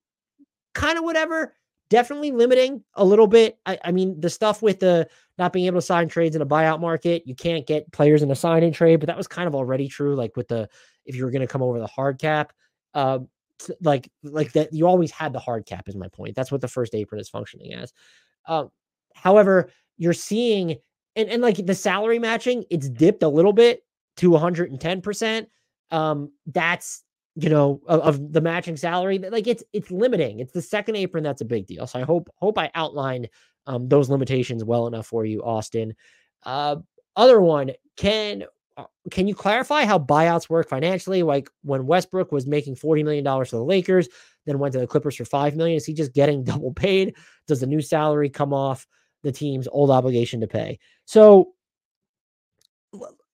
kind 0.75 0.97
of 0.97 1.03
whatever, 1.03 1.55
definitely 1.89 2.31
limiting 2.31 2.83
a 2.93 3.03
little 3.03 3.27
bit. 3.27 3.57
I, 3.65 3.79
I, 3.83 3.91
mean, 3.91 4.19
the 4.19 4.29
stuff 4.29 4.61
with 4.61 4.79
the 4.79 5.07
not 5.39 5.53
being 5.53 5.65
able 5.65 5.77
to 5.77 5.85
sign 5.85 6.07
trades 6.07 6.35
in 6.35 6.43
a 6.43 6.45
buyout 6.45 6.81
market, 6.81 7.23
you 7.25 7.33
can't 7.33 7.65
get 7.65 7.91
players 7.91 8.21
in 8.21 8.29
a 8.29 8.35
sign 8.35 8.61
in 8.61 8.73
trade, 8.73 8.99
but 8.99 9.07
that 9.07 9.17
was 9.17 9.27
kind 9.27 9.47
of 9.47 9.55
already 9.55 9.87
true. 9.87 10.15
Like 10.15 10.37
with 10.37 10.49
the, 10.49 10.69
if 11.05 11.15
you 11.15 11.25
were 11.25 11.31
going 11.31 11.41
to 11.41 11.47
come 11.47 11.63
over 11.63 11.79
the 11.79 11.87
hard 11.87 12.19
cap, 12.19 12.53
um, 12.93 13.27
like 13.81 14.09
like 14.23 14.53
that 14.53 14.73
you 14.73 14.87
always 14.87 15.11
had 15.11 15.33
the 15.33 15.39
hard 15.39 15.65
cap 15.65 15.87
is 15.87 15.95
my 15.95 16.07
point 16.07 16.35
that's 16.35 16.51
what 16.51 16.61
the 16.61 16.67
first 16.67 16.95
apron 16.95 17.19
is 17.19 17.29
functioning 17.29 17.73
as. 17.73 17.93
Um 18.47 18.69
however 19.13 19.69
you're 19.97 20.13
seeing 20.13 20.77
and, 21.15 21.29
and 21.29 21.41
like 21.41 21.65
the 21.65 21.75
salary 21.75 22.19
matching 22.19 22.63
it's 22.69 22.89
dipped 22.89 23.23
a 23.23 23.27
little 23.27 23.53
bit 23.53 23.83
to 24.17 24.31
110% 24.31 25.47
um 25.91 26.31
that's 26.47 27.03
you 27.35 27.49
know 27.49 27.81
of, 27.87 27.99
of, 28.01 28.33
the 28.33 28.41
matching 28.41 28.77
salary 28.77 29.17
like 29.17 29.47
it's 29.47 29.63
it's 29.73 29.89
limiting 29.89 30.39
it's 30.39 30.53
the 30.53 30.61
second 30.61 30.95
apron 30.95 31.23
that's 31.23 31.41
a 31.41 31.45
big 31.45 31.65
deal 31.65 31.87
so 31.87 31.99
i 31.99 32.03
hope 32.03 32.29
hope 32.37 32.57
i 32.57 32.69
outlined 32.75 33.27
um 33.65 33.87
those 33.89 34.09
limitations 34.09 34.63
well 34.63 34.87
enough 34.87 35.07
for 35.07 35.25
you 35.25 35.43
austin. 35.43 35.95
Uh 36.43 36.77
other 37.15 37.41
one 37.41 37.71
can 37.95 38.43
uh, 38.43 38.45
can 39.11 39.27
you 39.27 39.35
clarify 39.35 39.85
how 39.85 39.99
buyouts 39.99 40.49
work 40.49 40.67
financially? 40.67 41.23
Like 41.23 41.49
when 41.61 41.85
Westbrook 41.85 42.31
was 42.31 42.47
making 42.47 42.75
$40 42.75 43.03
million 43.03 43.23
for 43.23 43.57
the 43.57 43.63
Lakers, 43.63 44.07
then 44.45 44.59
went 44.59 44.73
to 44.73 44.79
the 44.79 44.87
Clippers 44.87 45.15
for 45.15 45.25
5 45.25 45.55
million. 45.55 45.77
Is 45.77 45.85
he 45.85 45.93
just 45.93 46.13
getting 46.13 46.43
double 46.43 46.73
paid? 46.73 47.15
Does 47.47 47.59
the 47.59 47.67
new 47.67 47.81
salary 47.81 48.29
come 48.29 48.53
off 48.53 48.87
the 49.23 49.31
team's 49.31 49.67
old 49.67 49.91
obligation 49.91 50.41
to 50.41 50.47
pay? 50.47 50.79
So 51.05 51.53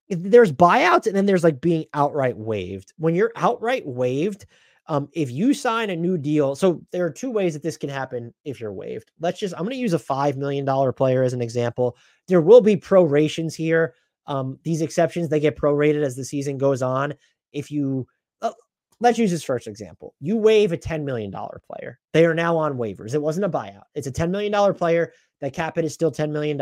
there's 0.10 0.52
buyouts 0.52 1.08
and 1.08 1.16
then 1.16 1.26
there's 1.26 1.44
like 1.44 1.62
being 1.62 1.86
outright 1.94 2.38
waived. 2.38 2.94
When 2.98 3.16
you're 3.16 3.32
outright 3.36 3.86
waived, 3.86 4.46
um, 4.88 5.08
if 5.14 5.30
you 5.30 5.54
sign 5.54 5.92
a 5.92 5.96
new 5.96 6.18
deal, 6.18 6.56
so 6.56 6.82
there 6.92 7.06
are 7.06 7.12
two 7.12 7.30
ways 7.30 7.54
that 7.54 7.62
this 7.62 7.78
can 7.78 7.90
happen 7.90 8.34
if 8.44 8.60
you're 8.60 8.74
waived. 8.74 9.12
Let's 9.20 9.40
just, 9.40 9.54
I'm 9.54 9.62
going 9.62 9.72
to 9.72 9.78
use 9.78 9.94
a 9.94 10.00
$5 10.00 10.36
million 10.36 10.66
player 10.94 11.22
as 11.22 11.34
an 11.34 11.44
example. 11.44 11.96
There 12.28 12.42
will 12.42 12.62
be 12.62 12.76
prorations 12.76 13.54
here 13.54 13.94
um, 14.28 14.60
these 14.64 14.82
exceptions 14.82 15.30
they 15.30 15.40
get 15.40 15.58
prorated 15.58 16.04
as 16.04 16.16
the 16.16 16.26
season 16.26 16.58
goes 16.58 16.82
on. 16.82 17.14
If 17.52 17.72
you 17.72 18.08
uh, 18.42 18.52
let's 19.00 19.18
use 19.18 19.32
this 19.32 19.44
first 19.44 19.68
example. 19.68 20.14
You 20.20 20.38
waive 20.38 20.72
a 20.72 20.78
$10 20.78 21.04
million 21.04 21.32
player. 21.32 22.00
They 22.14 22.26
are 22.26 22.34
now 22.34 22.58
on 22.58 22.78
waivers. 22.78 23.14
It 23.14 23.22
wasn't 23.22 23.46
a 23.46 23.50
buyout. 23.50 23.84
It's 23.96 24.08
a 24.08 24.12
$10 24.12 24.30
million 24.30 24.74
player. 24.74 25.14
That 25.42 25.54
cap 25.54 25.78
it 25.78 25.86
is 25.86 25.94
still 25.94 26.12
$10 26.12 26.32
million. 26.32 26.60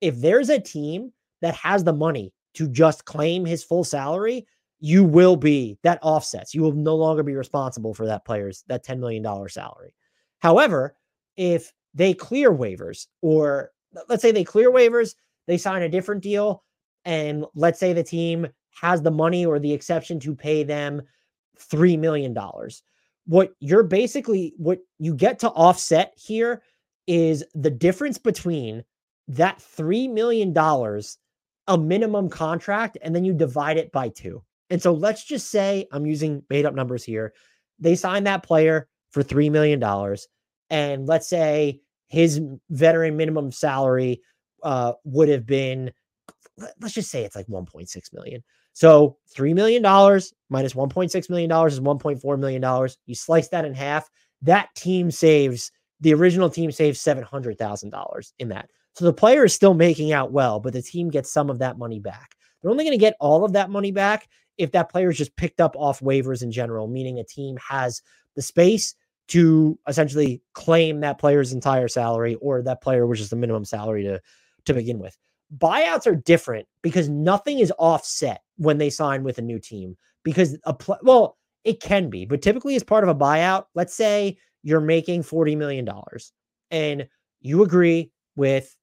If 0.00 0.20
there's 0.20 0.50
a 0.50 0.60
team 0.60 1.12
that 1.40 1.54
has 1.54 1.84
the 1.84 1.92
money 1.92 2.32
to 2.54 2.68
just 2.68 3.04
claim 3.04 3.44
his 3.44 3.64
full 3.64 3.84
salary, 3.84 4.46
you 4.78 5.02
will 5.02 5.36
be 5.36 5.78
that 5.82 5.98
offsets. 6.02 6.54
You 6.54 6.62
will 6.62 6.72
no 6.72 6.94
longer 6.94 7.22
be 7.22 7.34
responsible 7.34 7.94
for 7.94 8.06
that 8.06 8.24
player's 8.24 8.64
that 8.68 8.84
$10 8.84 8.98
million 8.98 9.24
salary. 9.48 9.94
However, 10.40 10.94
if 11.36 11.72
they 11.94 12.12
clear 12.12 12.52
waivers, 12.52 13.06
or 13.22 13.70
let's 14.08 14.20
say 14.20 14.30
they 14.30 14.44
clear 14.44 14.70
waivers, 14.70 15.14
they 15.46 15.56
sign 15.56 15.82
a 15.82 15.88
different 15.88 16.22
deal, 16.22 16.62
and 17.04 17.44
let's 17.54 17.78
say 17.78 17.92
the 17.92 18.02
team 18.02 18.46
has 18.80 19.02
the 19.02 19.10
money 19.10 19.46
or 19.46 19.58
the 19.58 19.72
exception 19.72 20.18
to 20.20 20.34
pay 20.34 20.62
them 20.62 21.02
$3 21.58 21.98
million. 21.98 22.36
What 23.26 23.54
you're 23.60 23.82
basically, 23.82 24.54
what 24.56 24.80
you 24.98 25.14
get 25.14 25.38
to 25.40 25.50
offset 25.50 26.12
here 26.16 26.62
is 27.06 27.44
the 27.54 27.70
difference 27.70 28.18
between 28.18 28.84
that 29.28 29.58
$3 29.58 30.12
million, 30.12 30.54
a 31.66 31.78
minimum 31.78 32.28
contract, 32.28 32.98
and 33.02 33.14
then 33.14 33.24
you 33.24 33.32
divide 33.32 33.78
it 33.78 33.92
by 33.92 34.08
two. 34.08 34.42
And 34.70 34.82
so 34.82 34.92
let's 34.92 35.24
just 35.24 35.50
say 35.50 35.86
I'm 35.92 36.06
using 36.06 36.42
made 36.50 36.66
up 36.66 36.74
numbers 36.74 37.04
here. 37.04 37.32
They 37.78 37.94
signed 37.94 38.26
that 38.26 38.42
player 38.42 38.88
for 39.10 39.22
$3 39.22 39.50
million. 39.50 39.82
And 40.70 41.06
let's 41.06 41.28
say 41.28 41.80
his 42.08 42.40
veteran 42.70 43.16
minimum 43.16 43.52
salary 43.52 44.20
uh, 44.62 44.94
would 45.04 45.28
have 45.28 45.46
been, 45.46 45.92
let's 46.58 46.94
just 46.94 47.10
say 47.10 47.24
it's 47.24 47.36
like 47.36 47.46
1.6 47.46 48.12
million. 48.12 48.42
So 48.72 49.16
$3 49.34 49.54
million 49.54 49.82
minus 49.82 50.74
$1.6 50.74 51.30
million 51.30 51.50
is 51.50 51.80
$1.4 51.80 52.38
million. 52.38 52.88
You 53.06 53.14
slice 53.14 53.48
that 53.48 53.64
in 53.64 53.74
half, 53.74 54.10
that 54.42 54.68
team 54.74 55.10
saves, 55.10 55.72
the 56.00 56.14
original 56.14 56.50
team 56.50 56.70
saves 56.70 57.02
$700,000 57.02 58.32
in 58.38 58.48
that. 58.48 58.68
So 58.92 59.04
the 59.04 59.12
player 59.12 59.44
is 59.44 59.54
still 59.54 59.74
making 59.74 60.12
out 60.12 60.32
well, 60.32 60.60
but 60.60 60.72
the 60.72 60.82
team 60.82 61.08
gets 61.08 61.32
some 61.32 61.50
of 61.50 61.58
that 61.58 61.78
money 61.78 61.98
back. 61.98 62.34
They're 62.60 62.70
only 62.70 62.84
going 62.84 62.96
to 62.96 62.98
get 62.98 63.16
all 63.20 63.44
of 63.44 63.52
that 63.54 63.70
money 63.70 63.90
back 63.90 64.28
if 64.56 64.72
that 64.72 64.90
player 64.90 65.10
is 65.10 65.18
just 65.18 65.36
picked 65.36 65.60
up 65.60 65.74
off 65.76 66.00
waivers 66.00 66.42
in 66.42 66.52
general, 66.52 66.86
meaning 66.86 67.18
a 67.18 67.24
team 67.24 67.56
has 67.56 68.02
the 68.36 68.42
space 68.42 68.94
to 69.28 69.78
essentially 69.88 70.42
claim 70.52 71.00
that 71.00 71.18
player's 71.18 71.52
entire 71.52 71.88
salary 71.88 72.36
or 72.36 72.62
that 72.62 72.82
player 72.82 73.06
which 73.06 73.20
is 73.20 73.30
the 73.30 73.36
minimum 73.36 73.64
salary 73.64 74.02
to 74.04 74.20
to 74.64 74.74
begin 74.74 74.98
with. 74.98 75.16
Buyouts 75.56 76.06
are 76.06 76.14
different 76.14 76.66
because 76.82 77.08
nothing 77.08 77.58
is 77.58 77.72
offset 77.78 78.42
when 78.56 78.78
they 78.78 78.90
sign 78.90 79.22
with 79.22 79.38
a 79.38 79.42
new 79.42 79.58
team 79.58 79.96
because 80.22 80.58
a 80.64 80.74
pl- 80.74 80.98
well, 81.02 81.38
it 81.64 81.80
can 81.80 82.10
be, 82.10 82.24
but 82.24 82.42
typically 82.42 82.76
as 82.76 82.82
part 82.82 83.04
of 83.04 83.10
a 83.10 83.14
buyout, 83.14 83.66
let's 83.74 83.94
say 83.94 84.36
you're 84.62 84.80
making 84.80 85.22
40 85.22 85.56
million 85.56 85.84
dollars 85.84 86.32
and 86.70 87.06
you 87.40 87.62
agree 87.62 88.10
with 88.36 88.74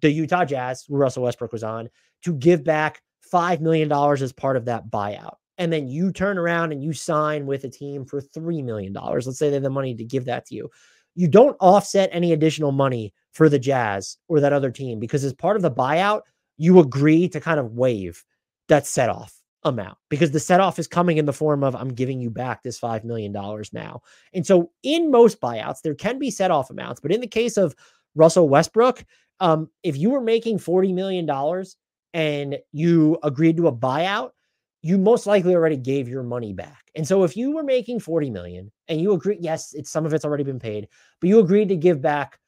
the 0.00 0.10
Utah 0.10 0.44
Jazz, 0.44 0.84
who 0.88 0.96
Russell 0.96 1.22
Westbrook 1.22 1.52
was 1.52 1.62
on, 1.62 1.88
to 2.24 2.34
give 2.34 2.64
back 2.64 3.02
$5 3.32 3.60
million 3.60 3.90
as 3.92 4.32
part 4.32 4.56
of 4.56 4.64
that 4.64 4.88
buyout. 4.90 5.36
And 5.58 5.72
then 5.72 5.88
you 5.88 6.12
turn 6.12 6.38
around 6.38 6.72
and 6.72 6.82
you 6.82 6.92
sign 6.92 7.46
with 7.46 7.64
a 7.64 7.70
team 7.70 8.04
for 8.04 8.20
$3 8.20 8.62
million. 8.64 8.92
Let's 8.92 9.38
say 9.38 9.48
they 9.48 9.54
have 9.54 9.62
the 9.62 9.70
money 9.70 9.94
to 9.94 10.04
give 10.04 10.26
that 10.26 10.46
to 10.46 10.54
you. 10.54 10.68
You 11.16 11.26
don't 11.26 11.56
offset 11.60 12.08
any 12.12 12.32
additional 12.32 12.70
money 12.70 13.12
for 13.32 13.48
the 13.48 13.58
Jazz 13.58 14.16
or 14.28 14.38
that 14.40 14.52
other 14.52 14.70
team 14.70 15.00
because 15.00 15.24
as 15.24 15.34
part 15.34 15.56
of 15.56 15.62
the 15.62 15.70
buyout, 15.70 16.22
you 16.56 16.78
agree 16.78 17.28
to 17.28 17.40
kind 17.40 17.58
of 17.58 17.72
waive 17.72 18.24
that 18.68 18.86
set 18.86 19.08
off 19.08 19.34
amount 19.64 19.98
because 20.08 20.30
the 20.30 20.40
set 20.40 20.60
off 20.60 20.78
is 20.78 20.86
coming 20.86 21.16
in 21.16 21.26
the 21.26 21.32
form 21.32 21.64
of 21.64 21.74
I'm 21.74 21.88
giving 21.88 22.20
you 22.20 22.30
back 22.30 22.62
this 22.62 22.78
$5 22.78 23.04
million 23.04 23.32
now. 23.72 24.00
And 24.32 24.46
so 24.46 24.70
in 24.82 25.10
most 25.10 25.40
buyouts, 25.40 25.82
there 25.82 25.94
can 25.94 26.18
be 26.18 26.30
set 26.30 26.50
off 26.50 26.70
amounts. 26.70 27.00
But 27.00 27.12
in 27.12 27.20
the 27.20 27.26
case 27.26 27.56
of 27.56 27.74
Russell 28.14 28.48
Westbrook, 28.48 29.04
um, 29.40 29.68
if 29.82 29.96
you 29.96 30.10
were 30.10 30.20
making 30.20 30.58
$40 30.58 30.94
million 30.94 31.28
and 32.14 32.58
you 32.72 33.18
agreed 33.22 33.56
to 33.58 33.66
a 33.66 33.72
buyout, 33.72 34.30
you 34.86 34.96
most 34.96 35.26
likely 35.26 35.52
already 35.52 35.76
gave 35.76 36.08
your 36.08 36.22
money 36.22 36.52
back. 36.52 36.92
And 36.94 37.06
so 37.06 37.24
if 37.24 37.36
you 37.36 37.50
were 37.50 37.64
making 37.64 37.98
40 37.98 38.30
million 38.30 38.70
and 38.86 39.00
you 39.00 39.12
agree, 39.14 39.36
yes, 39.40 39.74
it's 39.74 39.90
some 39.90 40.06
of 40.06 40.14
it's 40.14 40.24
already 40.24 40.44
been 40.44 40.60
paid, 40.60 40.86
but 41.20 41.28
you 41.28 41.40
agreed 41.40 41.70
to 41.70 41.76
give 41.76 42.00
back 42.00 42.38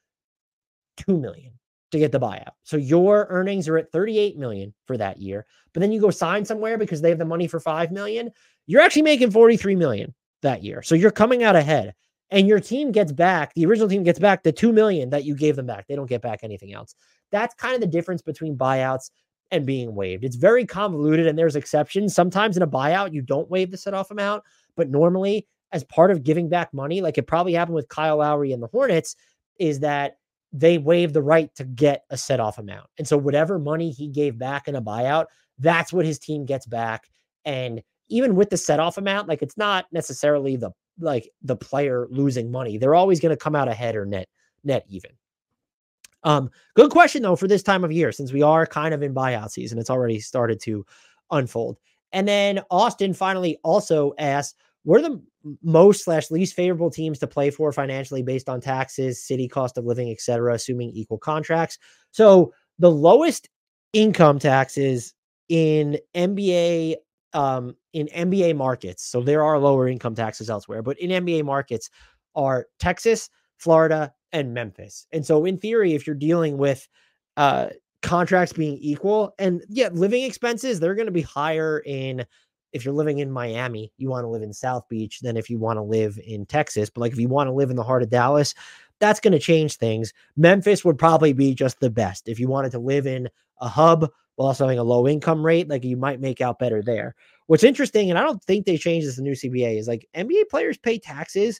2 1.05 1.19
million 1.19 1.51
to 1.91 1.99
get 1.99 2.13
the 2.13 2.19
buyout. 2.19 2.53
So 2.63 2.77
your 2.77 3.27
earnings 3.29 3.67
are 3.67 3.77
at 3.77 3.91
38 3.91 4.37
million 4.37 4.73
for 4.85 4.95
that 4.95 5.19
year, 5.19 5.45
but 5.73 5.81
then 5.81 5.91
you 5.91 5.99
go 5.99 6.11
sign 6.11 6.45
somewhere 6.45 6.77
because 6.77 7.01
they 7.01 7.09
have 7.09 7.19
the 7.19 7.25
money 7.25 7.45
for 7.45 7.59
5 7.59 7.91
million, 7.91 8.31
you're 8.67 8.81
actually 8.81 9.01
making 9.01 9.31
43 9.31 9.75
million 9.75 10.15
that 10.41 10.63
year. 10.63 10.81
So 10.81 10.95
you're 10.95 11.11
coming 11.11 11.43
out 11.43 11.57
ahead 11.57 11.93
and 12.31 12.47
your 12.47 12.61
team 12.61 12.93
gets 12.93 13.11
back, 13.11 13.53
the 13.53 13.65
original 13.65 13.89
team 13.89 14.03
gets 14.03 14.19
back 14.19 14.43
the 14.43 14.53
2 14.53 14.71
million 14.71 15.09
that 15.09 15.25
you 15.25 15.35
gave 15.35 15.57
them 15.57 15.65
back. 15.65 15.87
They 15.87 15.95
don't 15.97 16.09
get 16.09 16.21
back 16.21 16.39
anything 16.43 16.73
else. 16.73 16.95
That's 17.33 17.53
kind 17.55 17.75
of 17.75 17.81
the 17.81 17.87
difference 17.87 18.21
between 18.21 18.57
buyouts 18.57 19.09
and 19.51 19.65
being 19.65 19.95
waived. 19.95 20.23
It's 20.23 20.35
very 20.35 20.65
convoluted 20.65 21.27
and 21.27 21.37
there's 21.37 21.55
exceptions. 21.55 22.13
Sometimes 22.13 22.55
in 22.55 22.63
a 22.63 22.67
buyout, 22.67 23.13
you 23.13 23.21
don't 23.21 23.49
waive 23.49 23.71
the 23.71 23.77
set 23.77 23.93
off 23.93 24.11
amount, 24.11 24.43
but 24.75 24.89
normally, 24.89 25.47
as 25.71 25.83
part 25.83 26.09
of 26.11 26.23
giving 26.23 26.49
back 26.49 26.73
money, 26.73 27.01
like 27.01 27.17
it 27.17 27.27
probably 27.27 27.53
happened 27.53 27.75
with 27.75 27.89
Kyle 27.89 28.17
Lowry 28.17 28.51
and 28.51 28.61
the 28.61 28.67
Hornets, 28.67 29.15
is 29.59 29.79
that 29.81 30.17
they 30.51 30.77
waive 30.77 31.13
the 31.13 31.21
right 31.21 31.53
to 31.55 31.63
get 31.63 32.05
a 32.09 32.17
set 32.17 32.39
off 32.39 32.57
amount. 32.57 32.87
And 32.97 33.07
so, 33.07 33.17
whatever 33.17 33.59
money 33.59 33.91
he 33.91 34.07
gave 34.07 34.37
back 34.37 34.67
in 34.67 34.75
a 34.75 34.81
buyout, 34.81 35.25
that's 35.59 35.93
what 35.93 36.05
his 36.05 36.19
team 36.19 36.45
gets 36.45 36.65
back. 36.65 37.09
And 37.45 37.81
even 38.09 38.35
with 38.35 38.49
the 38.49 38.57
set 38.57 38.79
off 38.79 38.97
amount, 38.97 39.27
like 39.27 39.41
it's 39.41 39.57
not 39.57 39.85
necessarily 39.91 40.55
the 40.55 40.71
like 40.99 41.29
the 41.41 41.55
player 41.55 42.07
losing 42.09 42.51
money. 42.51 42.77
They're 42.77 42.95
always 42.95 43.19
going 43.19 43.31
to 43.31 43.37
come 43.37 43.55
out 43.55 43.67
ahead 43.67 43.95
or 43.95 44.05
net 44.05 44.27
net 44.63 44.85
even. 44.89 45.11
Um, 46.23 46.49
good 46.75 46.91
question 46.91 47.21
though 47.21 47.35
for 47.35 47.47
this 47.47 47.63
time 47.63 47.83
of 47.83 47.91
year, 47.91 48.11
since 48.11 48.33
we 48.33 48.41
are 48.41 48.65
kind 48.65 48.93
of 48.93 49.03
in 49.03 49.13
buyout 49.13 49.51
season. 49.51 49.79
It's 49.79 49.89
already 49.89 50.19
started 50.19 50.59
to 50.61 50.85
unfold. 51.31 51.77
And 52.11 52.27
then 52.27 52.61
Austin 52.71 53.13
finally 53.13 53.59
also 53.63 54.13
asked, 54.17 54.55
what 54.83 54.99
are 54.99 55.09
the 55.09 55.21
most 55.61 56.03
slash 56.03 56.31
least 56.31 56.55
favorable 56.55 56.89
teams 56.89 57.19
to 57.19 57.27
play 57.27 57.51
for 57.51 57.71
financially 57.71 58.23
based 58.23 58.49
on 58.49 58.61
taxes, 58.61 59.23
city 59.23 59.47
cost 59.47 59.77
of 59.77 59.85
living, 59.85 60.09
etc., 60.09 60.53
assuming 60.53 60.91
equal 60.91 61.17
contracts? 61.17 61.77
So 62.11 62.53
the 62.79 62.91
lowest 62.91 63.49
income 63.93 64.39
taxes 64.39 65.13
in 65.49 65.97
NBA 66.15 66.95
um 67.33 67.75
in 67.93 68.07
NBA 68.07 68.55
markets. 68.55 69.03
So 69.03 69.21
there 69.21 69.43
are 69.43 69.59
lower 69.59 69.87
income 69.87 70.15
taxes 70.15 70.49
elsewhere, 70.49 70.81
but 70.81 70.97
in 70.99 71.25
NBA 71.25 71.43
markets 71.43 71.89
are 72.35 72.67
Texas, 72.79 73.29
Florida, 73.57 74.13
and 74.31 74.53
Memphis. 74.53 75.07
And 75.11 75.25
so, 75.25 75.45
in 75.45 75.57
theory, 75.57 75.93
if 75.93 76.05
you're 76.05 76.15
dealing 76.15 76.57
with 76.57 76.87
uh, 77.37 77.69
contracts 78.01 78.53
being 78.53 78.77
equal, 78.79 79.33
and 79.39 79.63
yeah, 79.69 79.89
living 79.91 80.23
expenses, 80.23 80.79
they're 80.79 80.95
going 80.95 81.07
to 81.07 81.11
be 81.11 81.21
higher 81.21 81.81
in. 81.85 82.25
If 82.71 82.85
you're 82.85 82.93
living 82.93 83.17
in 83.17 83.31
Miami, 83.31 83.91
you 83.97 84.09
want 84.09 84.25
to 84.25 84.29
live 84.29 84.43
in 84.43 84.53
South 84.53 84.87
Beach 84.89 85.21
than 85.21 85.37
if 85.37 85.49
you 85.49 85.57
want 85.57 85.77
to 85.77 85.81
live 85.81 86.19
in 86.23 86.45
Texas. 86.45 86.91
But 86.91 87.01
like 87.01 87.11
if 87.11 87.19
you 87.19 87.27
want 87.27 87.47
to 87.47 87.53
live 87.53 87.71
in 87.71 87.75
the 87.75 87.83
heart 87.83 88.03
of 88.03 88.11
Dallas, 88.11 88.53
that's 88.99 89.19
going 89.19 89.33
to 89.33 89.39
change 89.39 89.77
things. 89.77 90.13
Memphis 90.37 90.85
would 90.85 90.99
probably 90.99 91.33
be 91.33 91.55
just 91.55 91.79
the 91.79 91.89
best. 91.89 92.27
If 92.27 92.39
you 92.39 92.47
wanted 92.47 92.71
to 92.73 92.79
live 92.79 93.07
in 93.07 93.27
a 93.59 93.67
hub 93.67 94.11
while 94.35 94.47
also 94.47 94.65
having 94.65 94.77
a 94.77 94.83
low 94.83 95.07
income 95.07 95.43
rate, 95.43 95.67
like 95.67 95.83
you 95.83 95.97
might 95.97 96.21
make 96.21 96.41
out 96.41 96.59
better 96.59 96.81
there. 96.81 97.15
What's 97.47 97.63
interesting, 97.63 98.09
and 98.09 98.19
I 98.19 98.23
don't 98.23 98.43
think 98.43 98.65
they 98.65 98.77
changed 98.77 99.07
this 99.07 99.17
in 99.17 99.23
the 99.23 99.29
new 99.31 99.35
CBA, 99.35 99.79
is 99.79 99.87
like 99.87 100.07
NBA 100.15 100.49
players 100.49 100.77
pay 100.77 100.99
taxes 100.99 101.59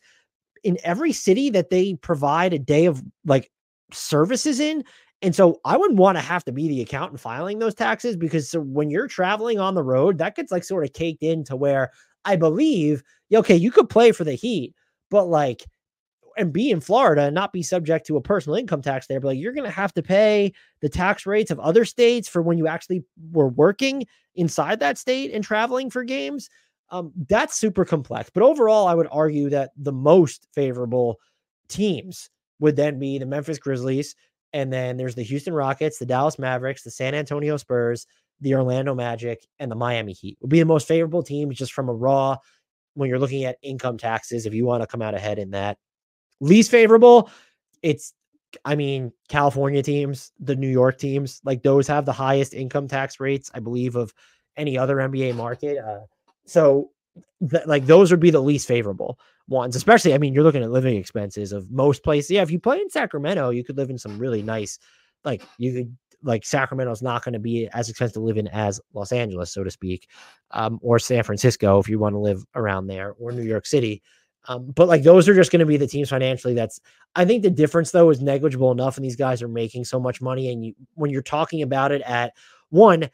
in 0.63 0.77
every 0.83 1.11
city 1.11 1.49
that 1.51 1.69
they 1.69 1.95
provide 1.95 2.53
a 2.53 2.59
day 2.59 2.85
of 2.85 3.01
like 3.25 3.51
services 3.91 4.59
in. 4.59 4.83
And 5.21 5.35
so 5.35 5.59
I 5.65 5.75
wouldn't 5.75 5.99
want 5.99 6.17
to 6.17 6.21
have 6.21 6.45
to 6.45 6.51
be 6.51 6.67
the 6.67 6.81
accountant 6.81 7.19
filing 7.19 7.59
those 7.59 7.75
taxes 7.75 8.15
because 8.15 8.49
so 8.49 8.61
when 8.61 8.89
you're 8.89 9.07
traveling 9.07 9.59
on 9.59 9.75
the 9.75 9.83
road, 9.83 10.17
that 10.19 10.35
gets 10.35 10.51
like 10.51 10.63
sort 10.63 10.85
of 10.85 10.93
caked 10.93 11.23
into 11.23 11.55
where 11.55 11.91
I 12.25 12.35
believe, 12.35 13.03
okay, 13.33 13.55
you 13.55 13.71
could 13.71 13.89
play 13.89 14.11
for 14.11 14.23
the 14.23 14.33
Heat, 14.35 14.73
but 15.11 15.25
like, 15.25 15.65
and 16.37 16.53
be 16.53 16.71
in 16.71 16.79
Florida 16.79 17.23
and 17.23 17.35
not 17.35 17.51
be 17.51 17.61
subject 17.61 18.07
to 18.07 18.15
a 18.15 18.21
personal 18.21 18.55
income 18.55 18.81
tax 18.81 19.07
there, 19.07 19.19
but 19.19 19.29
like 19.29 19.39
you're 19.39 19.51
going 19.51 19.65
to 19.65 19.71
have 19.71 19.93
to 19.93 20.01
pay 20.01 20.53
the 20.81 20.87
tax 20.87 21.25
rates 21.25 21.51
of 21.51 21.59
other 21.59 21.83
states 21.83 22.29
for 22.29 22.41
when 22.41 22.57
you 22.57 22.65
actually 22.65 23.03
were 23.31 23.49
working 23.49 24.05
inside 24.35 24.79
that 24.79 24.97
state 24.97 25.33
and 25.33 25.43
traveling 25.43 25.89
for 25.89 26.03
games. 26.05 26.49
Um, 26.91 27.11
that's 27.27 27.55
super 27.55 27.85
complex. 27.85 28.29
But 28.33 28.43
overall, 28.43 28.87
I 28.87 28.95
would 28.95 29.07
argue 29.11 29.49
that 29.49 29.71
the 29.77 29.91
most 29.91 30.47
favorable 30.53 31.19
teams 31.67 32.29
would 32.59 32.75
then 32.75 32.99
be 32.99 33.17
the 33.17 33.25
Memphis 33.25 33.59
Grizzlies. 33.59 34.15
And 34.53 34.73
then 34.73 34.97
there's 34.97 35.15
the 35.15 35.23
Houston 35.23 35.53
Rockets, 35.53 35.99
the 35.99 36.05
Dallas 36.05 36.39
Mavericks, 36.39 36.83
the 36.83 36.91
San 36.91 37.13
Antonio 37.13 37.57
Spurs, 37.57 38.07
the 38.41 38.55
Orlando 38.55 38.95
Magic, 38.95 39.45
and 39.59 39.69
the 39.69 39.75
Miami 39.75 40.13
Heat 40.13 40.37
would 40.41 40.49
be 40.49 40.59
the 40.59 40.65
most 40.65 40.87
favorable 40.87 41.21
teams 41.21 41.57
just 41.57 41.73
from 41.73 41.89
a 41.89 41.93
raw 41.93 42.37
when 42.95 43.09
you're 43.09 43.19
looking 43.19 43.45
at 43.45 43.57
income 43.61 43.97
taxes, 43.97 44.45
if 44.45 44.53
you 44.53 44.65
want 44.65 44.81
to 44.81 44.87
come 44.87 45.01
out 45.01 45.13
ahead 45.13 45.39
in 45.39 45.51
that. 45.51 45.77
Least 46.41 46.71
favorable, 46.71 47.29
it's 47.83 48.13
I 48.65 48.75
mean, 48.75 49.11
California 49.27 49.83
teams, 49.83 50.31
the 50.39 50.55
New 50.55 50.69
York 50.69 50.97
teams, 50.97 51.39
like 51.43 51.61
those 51.61 51.87
have 51.87 52.05
the 52.05 52.11
highest 52.11 52.53
income 52.53 52.87
tax 52.87 53.19
rates, 53.19 53.51
I 53.53 53.59
believe, 53.59 53.95
of 53.95 54.13
any 54.57 54.77
other 54.77 54.97
NBA 54.97 55.35
market. 55.35 55.77
Uh, 55.77 56.01
so 56.49 56.91
th- 57.49 57.65
like 57.65 57.85
those 57.85 58.11
would 58.11 58.19
be 58.19 58.31
the 58.31 58.41
least 58.41 58.67
favorable 58.67 59.19
ones, 59.47 59.75
especially. 59.75 60.13
I 60.13 60.17
mean, 60.17 60.33
you're 60.33 60.43
looking 60.43 60.63
at 60.63 60.71
living 60.71 60.95
expenses 60.95 61.51
of 61.51 61.69
most 61.71 62.03
places. 62.03 62.31
Yeah, 62.31 62.41
if 62.41 62.51
you 62.51 62.59
play 62.59 62.79
in 62.79 62.89
Sacramento, 62.89 63.49
you 63.49 63.63
could 63.63 63.77
live 63.77 63.89
in 63.89 63.97
some 63.97 64.17
really 64.17 64.41
nice, 64.41 64.79
like 65.23 65.43
you 65.57 65.73
could 65.73 65.97
like 66.21 66.45
Sacramento's 66.45 67.01
not 67.01 67.23
going 67.23 67.33
to 67.33 67.39
be 67.39 67.69
as 67.73 67.89
expensive 67.89 68.15
to 68.15 68.19
live 68.19 68.37
in 68.37 68.47
as 68.49 68.81
Los 68.93 69.11
Angeles, 69.11 69.53
so 69.53 69.63
to 69.63 69.71
speak, 69.71 70.09
um, 70.51 70.79
or 70.81 70.99
San 70.99 71.23
Francisco 71.23 71.79
if 71.79 71.87
you 71.87 71.99
want 71.99 72.13
to 72.13 72.19
live 72.19 72.43
around 72.55 72.87
there, 72.87 73.13
or 73.19 73.31
New 73.31 73.43
York 73.43 73.65
City. 73.65 74.01
Um, 74.47 74.71
but 74.75 74.87
like 74.87 75.03
those 75.03 75.27
are 75.27 75.35
just 75.35 75.51
going 75.51 75.59
to 75.59 75.65
be 75.65 75.77
the 75.77 75.87
teams 75.87 76.09
financially. 76.09 76.53
That's 76.53 76.79
I 77.15 77.25
think 77.25 77.43
the 77.43 77.49
difference 77.49 77.91
though 77.91 78.09
is 78.09 78.21
negligible 78.21 78.71
enough, 78.71 78.97
and 78.97 79.05
these 79.05 79.15
guys 79.15 79.41
are 79.41 79.47
making 79.47 79.85
so 79.85 79.99
much 79.99 80.21
money. 80.21 80.51
And 80.51 80.65
you 80.65 80.73
when 80.95 81.11
you're 81.11 81.21
talking 81.21 81.61
about 81.61 81.91
it 81.91 82.01
at 82.03 82.33
one, 82.69 83.09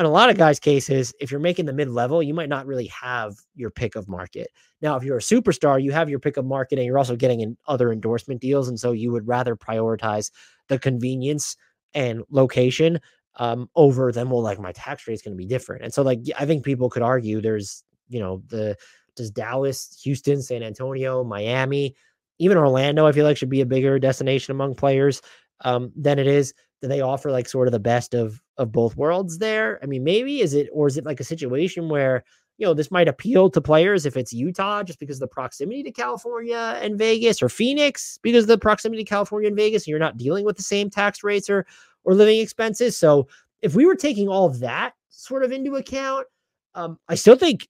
in 0.00 0.06
a 0.06 0.10
lot 0.10 0.30
of 0.30 0.38
guys' 0.38 0.58
cases, 0.58 1.12
if 1.20 1.30
you're 1.30 1.40
making 1.40 1.66
the 1.66 1.72
mid 1.74 1.90
level, 1.90 2.22
you 2.22 2.32
might 2.32 2.48
not 2.48 2.66
really 2.66 2.86
have 2.86 3.36
your 3.54 3.70
pick 3.70 3.96
of 3.96 4.08
market. 4.08 4.48
Now, 4.80 4.96
if 4.96 5.04
you're 5.04 5.18
a 5.18 5.20
superstar, 5.20 5.82
you 5.82 5.92
have 5.92 6.08
your 6.08 6.18
pick 6.18 6.38
of 6.38 6.46
market, 6.46 6.78
and 6.78 6.86
you're 6.86 6.98
also 6.98 7.16
getting 7.16 7.40
in 7.40 7.56
other 7.68 7.92
endorsement 7.92 8.40
deals, 8.40 8.68
and 8.68 8.80
so 8.80 8.92
you 8.92 9.12
would 9.12 9.28
rather 9.28 9.54
prioritize 9.54 10.30
the 10.68 10.78
convenience 10.78 11.56
and 11.92 12.22
location 12.30 12.98
um, 13.36 13.68
over 13.76 14.10
them. 14.10 14.30
Well, 14.30 14.42
like 14.42 14.58
my 14.58 14.72
tax 14.72 15.06
rate 15.06 15.14
is 15.14 15.22
going 15.22 15.34
to 15.34 15.38
be 15.38 15.46
different, 15.46 15.84
and 15.84 15.92
so 15.92 16.02
like 16.02 16.20
I 16.38 16.46
think 16.46 16.64
people 16.64 16.88
could 16.88 17.02
argue 17.02 17.40
there's 17.40 17.84
you 18.08 18.20
know 18.20 18.42
the 18.48 18.76
does 19.16 19.30
Dallas, 19.30 20.00
Houston, 20.02 20.40
San 20.40 20.62
Antonio, 20.62 21.22
Miami, 21.22 21.94
even 22.38 22.56
Orlando, 22.56 23.06
I 23.06 23.12
feel 23.12 23.26
like 23.26 23.36
should 23.36 23.50
be 23.50 23.60
a 23.60 23.66
bigger 23.66 23.98
destination 23.98 24.52
among 24.52 24.76
players 24.76 25.20
um, 25.60 25.92
than 25.94 26.18
it 26.18 26.26
is. 26.26 26.54
Do 26.80 26.88
they 26.88 27.02
offer 27.02 27.30
like 27.30 27.46
sort 27.46 27.68
of 27.68 27.72
the 27.72 27.78
best 27.78 28.14
of 28.14 28.40
of 28.60 28.70
both 28.70 28.96
worlds 28.96 29.38
there? 29.38 29.80
I 29.82 29.86
mean, 29.86 30.04
maybe 30.04 30.40
is 30.40 30.54
it 30.54 30.68
or 30.72 30.86
is 30.86 30.96
it 30.96 31.04
like 31.04 31.18
a 31.18 31.24
situation 31.24 31.88
where 31.88 32.22
you 32.58 32.66
know 32.66 32.74
this 32.74 32.90
might 32.90 33.08
appeal 33.08 33.50
to 33.50 33.60
players 33.60 34.04
if 34.04 34.16
it's 34.16 34.32
Utah 34.32 34.82
just 34.82 35.00
because 35.00 35.16
of 35.16 35.20
the 35.20 35.34
proximity 35.34 35.82
to 35.82 35.90
California 35.90 36.78
and 36.82 36.98
Vegas, 36.98 37.42
or 37.42 37.48
Phoenix 37.48 38.18
because 38.22 38.44
of 38.44 38.48
the 38.48 38.58
proximity 38.58 39.02
to 39.02 39.08
California 39.08 39.48
and 39.48 39.56
Vegas, 39.56 39.82
and 39.82 39.88
you're 39.88 39.98
not 39.98 40.18
dealing 40.18 40.44
with 40.44 40.56
the 40.56 40.62
same 40.62 40.90
tax 40.90 41.24
rates 41.24 41.48
or 41.48 41.66
or 42.04 42.14
living 42.14 42.38
expenses. 42.38 42.96
So 42.96 43.26
if 43.62 43.74
we 43.74 43.86
were 43.86 43.96
taking 43.96 44.28
all 44.28 44.46
of 44.46 44.60
that 44.60 44.92
sort 45.08 45.42
of 45.42 45.52
into 45.52 45.76
account, 45.76 46.26
um, 46.74 46.98
I 47.08 47.14
still 47.14 47.36
think 47.36 47.66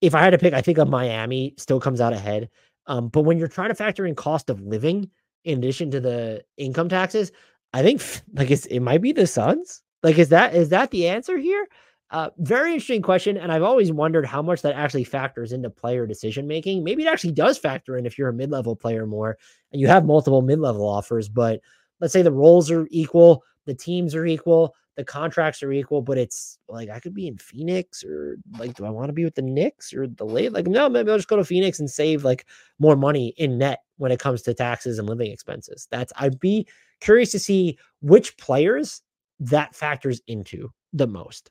if 0.00 0.14
I 0.14 0.20
had 0.20 0.30
to 0.30 0.38
pick, 0.38 0.52
I 0.52 0.60
think 0.60 0.78
a 0.78 0.84
Miami 0.84 1.54
still 1.56 1.80
comes 1.80 2.00
out 2.00 2.12
ahead. 2.12 2.50
Um, 2.86 3.08
but 3.08 3.22
when 3.22 3.38
you're 3.38 3.48
trying 3.48 3.70
to 3.70 3.74
factor 3.74 4.04
in 4.04 4.14
cost 4.14 4.50
of 4.50 4.60
living 4.60 5.10
in 5.44 5.58
addition 5.58 5.90
to 5.92 6.00
the 6.00 6.44
income 6.58 6.88
taxes, 6.88 7.32
I 7.72 7.82
think 7.82 8.02
like 8.34 8.50
it's, 8.50 8.66
it 8.66 8.80
might 8.80 9.02
be 9.02 9.12
the 9.12 9.26
Suns. 9.26 9.82
Like, 10.04 10.18
is 10.18 10.28
that 10.28 10.54
is 10.54 10.68
that 10.68 10.90
the 10.90 11.08
answer 11.08 11.38
here? 11.38 11.66
Uh, 12.10 12.28
very 12.38 12.74
interesting 12.74 13.02
question, 13.02 13.38
and 13.38 13.50
I've 13.50 13.62
always 13.62 13.90
wondered 13.90 14.26
how 14.26 14.42
much 14.42 14.60
that 14.62 14.76
actually 14.76 15.04
factors 15.04 15.50
into 15.52 15.70
player 15.70 16.06
decision 16.06 16.46
making. 16.46 16.84
Maybe 16.84 17.04
it 17.04 17.08
actually 17.08 17.32
does 17.32 17.56
factor 17.58 17.96
in 17.96 18.04
if 18.04 18.18
you're 18.18 18.28
a 18.28 18.32
mid 18.32 18.50
level 18.50 18.76
player 18.76 19.06
more 19.06 19.38
and 19.72 19.80
you 19.80 19.88
have 19.88 20.04
multiple 20.04 20.42
mid 20.42 20.60
level 20.60 20.86
offers. 20.86 21.28
But 21.28 21.60
let's 22.00 22.12
say 22.12 22.20
the 22.20 22.30
roles 22.30 22.70
are 22.70 22.86
equal, 22.90 23.42
the 23.64 23.74
teams 23.74 24.14
are 24.14 24.26
equal, 24.26 24.76
the 24.96 25.04
contracts 25.04 25.62
are 25.62 25.72
equal, 25.72 26.02
but 26.02 26.18
it's 26.18 26.58
like 26.68 26.90
I 26.90 27.00
could 27.00 27.14
be 27.14 27.26
in 27.26 27.38
Phoenix 27.38 28.04
or 28.04 28.36
like, 28.58 28.74
do 28.74 28.84
I 28.84 28.90
want 28.90 29.08
to 29.08 29.14
be 29.14 29.24
with 29.24 29.34
the 29.34 29.42
Knicks 29.42 29.94
or 29.94 30.06
the 30.06 30.26
late? 30.26 30.52
Like, 30.52 30.66
no, 30.66 30.90
maybe 30.90 31.10
I'll 31.10 31.16
just 31.16 31.28
go 31.28 31.36
to 31.36 31.44
Phoenix 31.44 31.80
and 31.80 31.90
save 31.90 32.24
like 32.24 32.44
more 32.78 32.94
money 32.94 33.34
in 33.38 33.56
net 33.56 33.80
when 33.96 34.12
it 34.12 34.20
comes 34.20 34.42
to 34.42 34.52
taxes 34.52 34.98
and 34.98 35.08
living 35.08 35.32
expenses. 35.32 35.88
That's 35.90 36.12
I'd 36.16 36.38
be 36.38 36.68
curious 37.00 37.32
to 37.32 37.38
see 37.38 37.78
which 38.02 38.36
players 38.36 39.00
that 39.40 39.74
factors 39.74 40.20
into 40.26 40.70
the 40.92 41.06
most. 41.06 41.50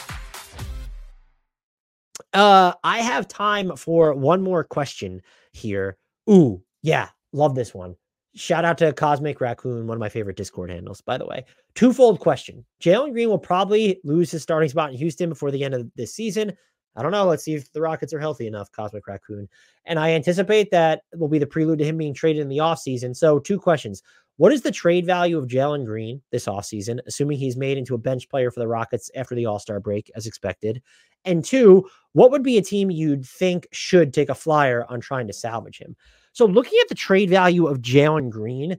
Uh, 2.33 2.73
I 2.83 2.99
have 2.99 3.27
time 3.27 3.75
for 3.75 4.13
one 4.13 4.41
more 4.41 4.63
question 4.63 5.21
here. 5.51 5.97
Ooh, 6.29 6.63
yeah, 6.81 7.09
love 7.33 7.55
this 7.55 7.73
one. 7.73 7.95
Shout 8.33 8.63
out 8.63 8.77
to 8.77 8.93
Cosmic 8.93 9.41
Raccoon, 9.41 9.87
one 9.87 9.97
of 9.97 9.99
my 9.99 10.07
favorite 10.07 10.37
Discord 10.37 10.69
handles, 10.69 11.01
by 11.01 11.17
the 11.17 11.25
way. 11.25 11.43
Twofold 11.75 12.21
question. 12.21 12.65
Jalen 12.81 13.11
Green 13.11 13.27
will 13.27 13.37
probably 13.37 13.99
lose 14.05 14.31
his 14.31 14.41
starting 14.41 14.69
spot 14.69 14.91
in 14.91 14.97
Houston 14.97 15.27
before 15.27 15.51
the 15.51 15.63
end 15.63 15.73
of 15.73 15.91
this 15.95 16.13
season. 16.15 16.53
I 16.95 17.01
don't 17.01 17.11
know. 17.11 17.25
Let's 17.25 17.43
see 17.43 17.55
if 17.55 17.71
the 17.71 17.81
Rockets 17.81 18.13
are 18.13 18.19
healthy 18.19 18.47
enough, 18.47 18.71
Cosmic 18.71 19.07
Raccoon. 19.07 19.47
And 19.85 19.99
I 19.99 20.11
anticipate 20.11 20.71
that 20.71 21.03
will 21.15 21.29
be 21.29 21.39
the 21.39 21.47
prelude 21.47 21.79
to 21.79 21.85
him 21.85 21.97
being 21.97 22.13
traded 22.13 22.41
in 22.41 22.49
the 22.49 22.57
offseason. 22.57 23.15
So, 23.15 23.39
two 23.39 23.59
questions. 23.59 24.03
What 24.37 24.51
is 24.51 24.61
the 24.61 24.71
trade 24.71 25.05
value 25.05 25.37
of 25.37 25.47
Jalen 25.47 25.85
Green 25.85 26.21
this 26.31 26.45
offseason, 26.45 26.99
assuming 27.05 27.37
he's 27.37 27.57
made 27.57 27.77
into 27.77 27.95
a 27.95 27.99
bench 27.99 28.27
player 28.29 28.49
for 28.49 28.59
the 28.59 28.67
Rockets 28.67 29.11
after 29.15 29.35
the 29.35 29.45
All 29.45 29.59
Star 29.59 29.79
break, 29.79 30.09
as 30.15 30.25
expected? 30.25 30.81
And 31.25 31.43
two, 31.43 31.87
what 32.13 32.31
would 32.31 32.43
be 32.43 32.57
a 32.57 32.61
team 32.61 32.91
you'd 32.91 33.25
think 33.25 33.67
should 33.71 34.13
take 34.13 34.29
a 34.29 34.35
flyer 34.35 34.85
on 34.89 34.99
trying 34.99 35.27
to 35.27 35.33
salvage 35.33 35.77
him? 35.77 35.95
So, 36.33 36.45
looking 36.45 36.77
at 36.81 36.89
the 36.89 36.95
trade 36.95 37.29
value 37.29 37.67
of 37.67 37.81
Jalen 37.81 38.29
Green, 38.29 38.77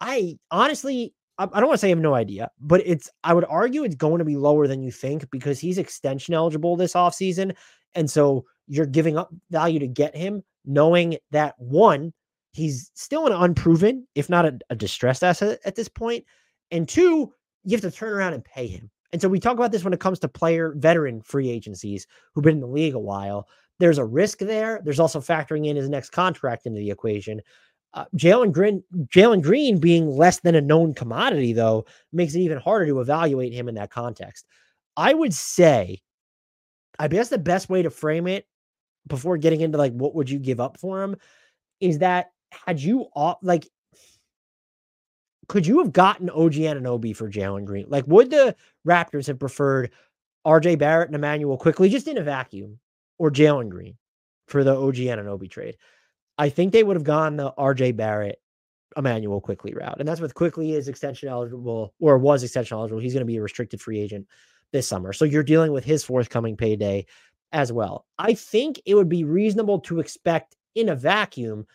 I 0.00 0.38
honestly, 0.50 1.14
I 1.38 1.44
don't 1.46 1.66
want 1.66 1.74
to 1.74 1.78
say 1.78 1.88
I 1.88 1.90
have 1.90 1.98
no 1.98 2.14
idea, 2.14 2.50
but 2.60 2.82
it's, 2.86 3.10
I 3.22 3.34
would 3.34 3.44
argue 3.48 3.84
it's 3.84 3.94
going 3.94 4.18
to 4.18 4.24
be 4.24 4.36
lower 4.36 4.66
than 4.66 4.82
you 4.82 4.90
think 4.90 5.30
because 5.30 5.60
he's 5.60 5.78
extension 5.78 6.32
eligible 6.34 6.76
this 6.76 6.94
offseason. 6.94 7.54
And 7.94 8.10
so 8.10 8.46
you're 8.66 8.86
giving 8.86 9.18
up 9.18 9.30
value 9.50 9.78
to 9.78 9.86
get 9.86 10.16
him, 10.16 10.42
knowing 10.64 11.18
that 11.30 11.54
one, 11.58 12.12
he's 12.52 12.90
still 12.94 13.26
an 13.26 13.32
unproven, 13.32 14.06
if 14.14 14.30
not 14.30 14.46
a, 14.46 14.58
a 14.70 14.74
distressed 14.74 15.22
asset 15.22 15.60
at 15.64 15.76
this 15.76 15.88
point. 15.88 16.24
And 16.70 16.88
two, 16.88 17.32
you 17.64 17.72
have 17.72 17.82
to 17.82 17.90
turn 17.90 18.12
around 18.14 18.32
and 18.32 18.44
pay 18.44 18.66
him. 18.66 18.90
And 19.12 19.20
so 19.22 19.28
we 19.28 19.40
talk 19.40 19.54
about 19.54 19.72
this 19.72 19.84
when 19.84 19.92
it 19.92 20.00
comes 20.00 20.18
to 20.20 20.28
player 20.28 20.74
veteran 20.76 21.22
free 21.22 21.50
agencies 21.50 22.06
who've 22.34 22.44
been 22.44 22.56
in 22.56 22.60
the 22.60 22.66
league 22.66 22.94
a 22.94 22.98
while. 22.98 23.48
There's 23.78 23.98
a 23.98 24.04
risk 24.04 24.38
there. 24.38 24.80
There's 24.84 25.00
also 25.00 25.20
factoring 25.20 25.66
in 25.66 25.76
his 25.76 25.88
next 25.88 26.10
contract 26.10 26.66
into 26.66 26.78
the 26.78 26.90
equation. 26.90 27.40
Uh, 27.94 28.04
Jalen 28.16 28.52
Green, 28.52 28.82
Jalen 29.06 29.42
Green 29.42 29.78
being 29.78 30.08
less 30.08 30.40
than 30.40 30.54
a 30.54 30.60
known 30.60 30.94
commodity, 30.94 31.52
though, 31.52 31.86
makes 32.12 32.34
it 32.34 32.40
even 32.40 32.58
harder 32.58 32.86
to 32.86 33.00
evaluate 33.00 33.52
him 33.52 33.68
in 33.68 33.74
that 33.76 33.90
context. 33.90 34.46
I 34.96 35.14
would 35.14 35.32
say, 35.32 36.00
I 36.98 37.08
guess 37.08 37.28
the 37.28 37.38
best 37.38 37.68
way 37.68 37.82
to 37.82 37.90
frame 37.90 38.26
it 38.26 38.46
before 39.06 39.36
getting 39.36 39.60
into 39.60 39.78
like 39.78 39.92
what 39.92 40.14
would 40.14 40.28
you 40.28 40.38
give 40.38 40.60
up 40.60 40.78
for 40.78 41.02
him 41.02 41.16
is 41.80 41.98
that 41.98 42.32
had 42.50 42.80
you 42.80 43.06
like 43.42 43.68
could 45.48 45.66
you 45.66 45.78
have 45.78 45.92
gotten 45.92 46.30
OG 46.30 46.54
Anunoby 46.54 47.14
for 47.14 47.30
Jalen 47.30 47.64
Green? 47.64 47.86
Like, 47.88 48.06
would 48.06 48.30
the 48.30 48.56
Raptors 48.86 49.26
have 49.26 49.38
preferred 49.38 49.90
RJ 50.46 50.78
Barrett 50.78 51.08
and 51.08 51.16
Immanuel 51.16 51.56
Quickley 51.56 51.88
just 51.88 52.08
in 52.08 52.18
a 52.18 52.22
vacuum 52.22 52.78
or 53.18 53.30
Jalen 53.30 53.68
Green 53.68 53.96
for 54.46 54.64
the 54.64 54.76
OG 54.76 54.96
Anunoby 54.96 55.50
trade? 55.50 55.76
I 56.38 56.48
think 56.48 56.72
they 56.72 56.84
would 56.84 56.96
have 56.96 57.04
gone 57.04 57.36
the 57.36 57.52
RJ 57.52 57.96
Barrett, 57.96 58.40
Immanuel 58.96 59.40
Quickley 59.40 59.74
route. 59.74 59.98
And 59.98 60.08
that's 60.08 60.20
what 60.20 60.34
Quickley 60.34 60.72
is 60.72 60.88
extension 60.88 61.28
eligible 61.28 61.94
or 62.00 62.18
was 62.18 62.42
extension 62.42 62.76
eligible. 62.76 63.00
He's 63.00 63.12
going 63.12 63.20
to 63.22 63.26
be 63.26 63.36
a 63.36 63.42
restricted 63.42 63.80
free 63.80 64.00
agent 64.00 64.26
this 64.72 64.86
summer. 64.86 65.12
So 65.12 65.24
you're 65.24 65.42
dealing 65.42 65.72
with 65.72 65.84
his 65.84 66.04
forthcoming 66.04 66.56
payday 66.56 67.06
as 67.52 67.72
well. 67.72 68.06
I 68.18 68.34
think 68.34 68.80
it 68.84 68.94
would 68.94 69.08
be 69.08 69.24
reasonable 69.24 69.80
to 69.80 70.00
expect 70.00 70.56
in 70.74 70.88
a 70.88 70.96
vacuum 70.96 71.66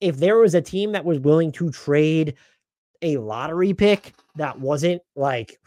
if 0.00 0.16
there 0.16 0.38
was 0.38 0.54
a 0.54 0.60
team 0.60 0.92
that 0.92 1.04
was 1.04 1.20
willing 1.20 1.52
to 1.52 1.70
trade 1.70 2.34
a 3.02 3.16
lottery 3.16 3.74
pick 3.74 4.14
that 4.36 4.58
wasn't 4.58 5.02
like 5.16 5.58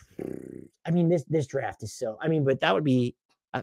I 0.85 0.91
mean 0.91 1.09
this 1.09 1.23
this 1.25 1.47
draft 1.47 1.83
is 1.83 1.93
so 1.93 2.17
I 2.21 2.27
mean 2.27 2.43
but 2.43 2.59
that 2.61 2.73
would 2.73 2.83
be 2.83 3.15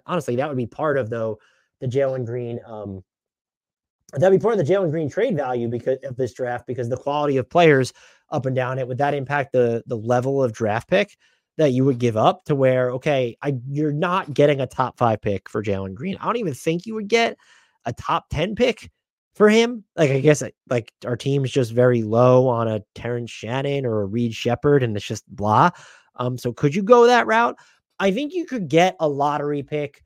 honestly 0.06 0.36
that 0.36 0.48
would 0.48 0.56
be 0.56 0.66
part 0.66 0.98
of 0.98 1.10
though 1.10 1.38
the 1.80 1.86
Jalen 1.86 2.26
Green 2.26 2.60
um 2.66 3.02
That'd 4.12 4.38
be 4.38 4.42
part 4.42 4.58
of 4.58 4.66
the 4.66 4.72
Jalen 4.72 4.90
Green 4.90 5.08
trade 5.08 5.36
value 5.36 5.68
because 5.68 5.98
of 6.02 6.16
this 6.16 6.32
draft, 6.32 6.66
because 6.66 6.88
the 6.88 6.96
quality 6.96 7.36
of 7.36 7.48
players 7.48 7.92
up 8.30 8.46
and 8.46 8.56
down 8.56 8.78
it. 8.78 8.88
Would 8.88 8.98
that 8.98 9.14
impact 9.14 9.52
the 9.52 9.82
the 9.86 9.96
level 9.96 10.42
of 10.42 10.52
draft 10.52 10.88
pick 10.88 11.16
that 11.58 11.72
you 11.72 11.84
would 11.84 11.98
give 11.98 12.16
up 12.16 12.44
to 12.46 12.54
where, 12.54 12.90
okay, 12.92 13.36
I 13.42 13.58
you're 13.68 13.92
not 13.92 14.32
getting 14.34 14.60
a 14.60 14.66
top 14.66 14.98
five 14.98 15.20
pick 15.20 15.48
for 15.48 15.62
Jalen 15.62 15.94
Green. 15.94 16.16
I 16.20 16.24
don't 16.24 16.38
even 16.38 16.54
think 16.54 16.86
you 16.86 16.94
would 16.94 17.08
get 17.08 17.36
a 17.84 17.92
top 17.92 18.26
10 18.30 18.56
pick 18.56 18.90
for 19.34 19.48
him. 19.48 19.84
Like, 19.96 20.10
I 20.10 20.20
guess 20.20 20.42
like 20.68 20.92
our 21.04 21.16
team's 21.16 21.50
just 21.50 21.72
very 21.72 22.02
low 22.02 22.48
on 22.48 22.68
a 22.68 22.82
Terrence 22.94 23.30
Shannon 23.30 23.86
or 23.86 24.02
a 24.02 24.06
Reed 24.06 24.34
Sheppard, 24.34 24.82
and 24.82 24.96
it's 24.96 25.06
just 25.06 25.26
blah. 25.28 25.70
Um, 26.16 26.36
so 26.36 26.52
could 26.52 26.74
you 26.74 26.82
go 26.82 27.06
that 27.06 27.26
route? 27.26 27.56
I 27.98 28.10
think 28.10 28.32
you 28.32 28.46
could 28.46 28.68
get 28.68 28.96
a 29.00 29.08
lottery 29.08 29.62
pick 29.62 30.02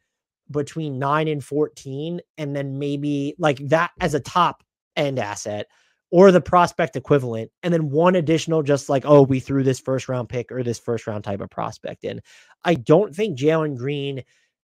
between 0.50 0.98
nine 0.98 1.28
and 1.28 1.42
14, 1.42 2.20
and 2.38 2.54
then 2.54 2.78
maybe 2.78 3.34
like 3.38 3.58
that 3.68 3.92
as 4.00 4.14
a 4.14 4.20
top 4.20 4.62
end 4.96 5.18
asset 5.18 5.66
or 6.10 6.30
the 6.30 6.40
prospect 6.40 6.94
equivalent, 6.94 7.50
and 7.64 7.74
then 7.74 7.90
one 7.90 8.14
additional, 8.14 8.62
just 8.62 8.88
like, 8.88 9.04
oh, 9.04 9.22
we 9.22 9.40
threw 9.40 9.64
this 9.64 9.80
first 9.80 10.08
round 10.08 10.28
pick 10.28 10.52
or 10.52 10.62
this 10.62 10.78
first 10.78 11.08
round 11.08 11.24
type 11.24 11.40
of 11.40 11.50
prospect 11.50 12.04
in. 12.04 12.20
I 12.62 12.74
don't 12.74 13.12
think 13.12 13.36
Jalen 13.36 13.76
Green 13.76 14.22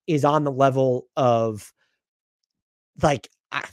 is 0.07 0.25
on 0.25 0.43
the 0.43 0.51
level 0.51 1.07
of 1.15 1.71
like, 3.03 3.29
I, 3.51 3.63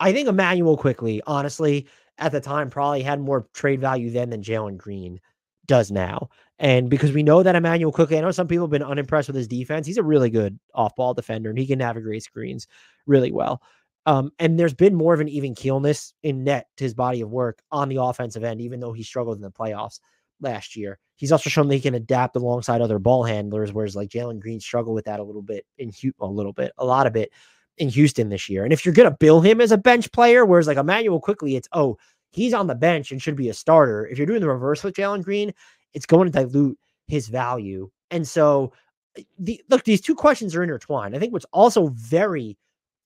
I 0.00 0.12
think 0.12 0.28
Immanuel 0.28 0.76
Quickley, 0.76 1.20
honestly, 1.26 1.86
at 2.18 2.32
the 2.32 2.40
time 2.40 2.70
probably 2.70 3.02
had 3.02 3.20
more 3.20 3.46
trade 3.54 3.80
value 3.80 4.10
then 4.10 4.30
than 4.30 4.42
Jalen 4.42 4.76
Green 4.76 5.20
does 5.66 5.90
now. 5.90 6.28
And 6.58 6.90
because 6.90 7.12
we 7.12 7.22
know 7.22 7.42
that 7.42 7.54
Immanuel 7.54 7.92
Quickley, 7.92 8.18
I 8.18 8.20
know 8.20 8.30
some 8.32 8.48
people 8.48 8.66
have 8.66 8.72
been 8.72 8.82
unimpressed 8.82 9.28
with 9.28 9.36
his 9.36 9.46
defense. 9.46 9.86
He's 9.86 9.98
a 9.98 10.02
really 10.02 10.30
good 10.30 10.58
off 10.74 10.96
ball 10.96 11.14
defender 11.14 11.50
and 11.50 11.58
he 11.58 11.66
can 11.66 11.78
navigate 11.78 12.22
screens 12.22 12.66
really 13.06 13.30
well. 13.30 13.62
Um, 14.06 14.32
and 14.38 14.58
there's 14.58 14.74
been 14.74 14.94
more 14.94 15.14
of 15.14 15.20
an 15.20 15.28
even 15.28 15.54
keelness 15.54 16.14
in 16.22 16.42
net 16.42 16.66
to 16.78 16.84
his 16.84 16.94
body 16.94 17.20
of 17.20 17.30
work 17.30 17.60
on 17.70 17.88
the 17.88 18.02
offensive 18.02 18.42
end, 18.42 18.60
even 18.60 18.80
though 18.80 18.92
he 18.92 19.02
struggled 19.02 19.36
in 19.36 19.42
the 19.42 19.50
playoffs 19.50 20.00
last 20.40 20.76
year. 20.76 20.98
He's 21.16 21.30
also 21.30 21.50
shown 21.50 21.68
that 21.68 21.74
he 21.74 21.80
can 21.80 21.94
adapt 21.94 22.34
alongside 22.34 22.80
other 22.80 22.98
ball 22.98 23.24
handlers, 23.24 23.72
whereas 23.72 23.94
like 23.94 24.08
Jalen 24.08 24.40
Green 24.40 24.60
struggled 24.60 24.94
with 24.94 25.04
that 25.04 25.20
a 25.20 25.24
little 25.24 25.42
bit 25.42 25.66
in 25.76 25.92
a 26.20 26.26
little 26.26 26.52
bit, 26.54 26.72
a 26.78 26.84
lot 26.86 27.06
of 27.06 27.16
it 27.16 27.30
in 27.78 27.88
Houston 27.88 28.28
this 28.28 28.48
year. 28.48 28.64
And 28.64 28.72
if 28.72 28.84
you're 28.84 28.94
gonna 28.94 29.16
bill 29.18 29.40
him 29.40 29.60
as 29.60 29.72
a 29.72 29.78
bench 29.78 30.10
player, 30.12 30.44
whereas 30.44 30.66
like 30.66 30.78
Immanuel 30.78 31.20
Quickley, 31.20 31.56
it's 31.56 31.68
oh, 31.72 31.98
he's 32.30 32.54
on 32.54 32.66
the 32.66 32.74
bench 32.74 33.10
and 33.10 33.22
should 33.22 33.36
be 33.36 33.48
a 33.48 33.54
starter. 33.54 34.06
If 34.06 34.18
you're 34.18 34.26
doing 34.26 34.40
the 34.40 34.48
reverse 34.48 34.82
with 34.82 34.94
Jalen 34.94 35.24
Green, 35.24 35.52
it's 35.94 36.06
going 36.06 36.30
to 36.30 36.32
dilute 36.32 36.78
his 37.06 37.28
value. 37.28 37.90
And 38.10 38.26
so 38.26 38.72
eh, 39.16 39.22
the 39.38 39.62
look, 39.70 39.84
these 39.84 40.00
two 40.00 40.14
questions 40.14 40.54
are 40.54 40.62
intertwined. 40.62 41.16
I 41.16 41.18
think 41.18 41.32
what's 41.32 41.46
also 41.52 41.88
very 41.88 42.56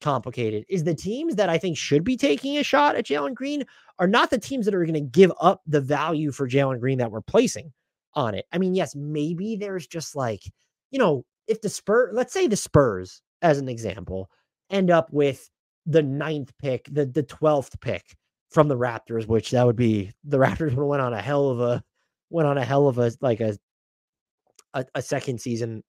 complicated 0.01 0.64
is 0.68 0.85
the 0.85 0.95
teams 0.95 1.37
that 1.37 1.49
I 1.49 1.59
think 1.59 1.77
should 1.77 2.05
be 2.05 2.16
taking 2.16 2.59
a 2.59 2.62
shot 2.62 2.97
at 2.97 3.07
Jalen 3.07 3.35
Green 3.35 3.64
are 3.99 4.09
not 4.09 4.31
the 4.31 4.39
teams 4.39 4.66
that 4.66 4.75
are 4.75 4.85
going 4.85 4.95
to 4.95 5.01
give 5.01 5.33
up 5.41 5.62
the 5.66 5.81
value 5.81 6.33
for 6.33 6.49
Jalen 6.49 6.81
Green 6.81 6.99
that 6.99 7.11
we're 7.11 7.23
placing 7.23 7.73
on 8.14 8.35
it. 8.35 8.47
I 8.53 8.59
mean, 8.59 8.75
yes, 8.75 8.95
maybe 8.95 9.57
there's 9.57 9.87
just 9.87 10.14
like, 10.16 10.43
you 10.91 10.99
know, 10.99 11.25
if 11.47 11.62
the 11.62 11.68
Spurs, 11.68 12.11
let's 12.12 12.33
say 12.33 12.47
the 12.47 12.57
Spurs, 12.57 13.23
as 13.41 13.59
an 13.59 13.68
example, 13.68 14.29
end 14.73 14.91
up 14.91 15.12
with 15.12 15.49
the 15.87 16.03
ninth 16.03 16.53
pick, 16.61 16.89
the 16.91 17.07
the 17.07 17.23
twelfth 17.23 17.81
pick 17.81 18.16
from 18.51 18.68
the 18.68 18.77
Raptors, 18.77 19.27
which 19.27 19.51
that 19.53 19.64
would 19.64 19.77
be 19.77 20.12
the 20.25 20.39
Raptors 20.45 20.75
would 20.75 20.85
went 20.85 21.03
on 21.03 21.12
a 21.12 21.23
hell 21.23 21.49
of 21.49 21.61
a 21.61 21.83
went 22.31 22.49
on 22.49 22.59
a 22.59 22.64
hell 22.64 22.89
of 22.89 22.99
a 22.99 23.12
like 23.20 23.41
a 23.41 23.57
a, 24.75 24.85
a 24.95 25.03
second 25.03 25.41
season, 25.41 25.85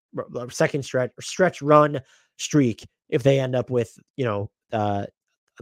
second 0.50 0.84
stretch 0.84 1.12
stretch 1.20 1.62
run 1.62 2.02
streak 2.38 2.86
if 3.10 3.24
they 3.24 3.40
end 3.40 3.56
up 3.56 3.70
with 3.70 3.98
you 4.18 4.26
know 4.26 4.52
uh, 4.72 5.06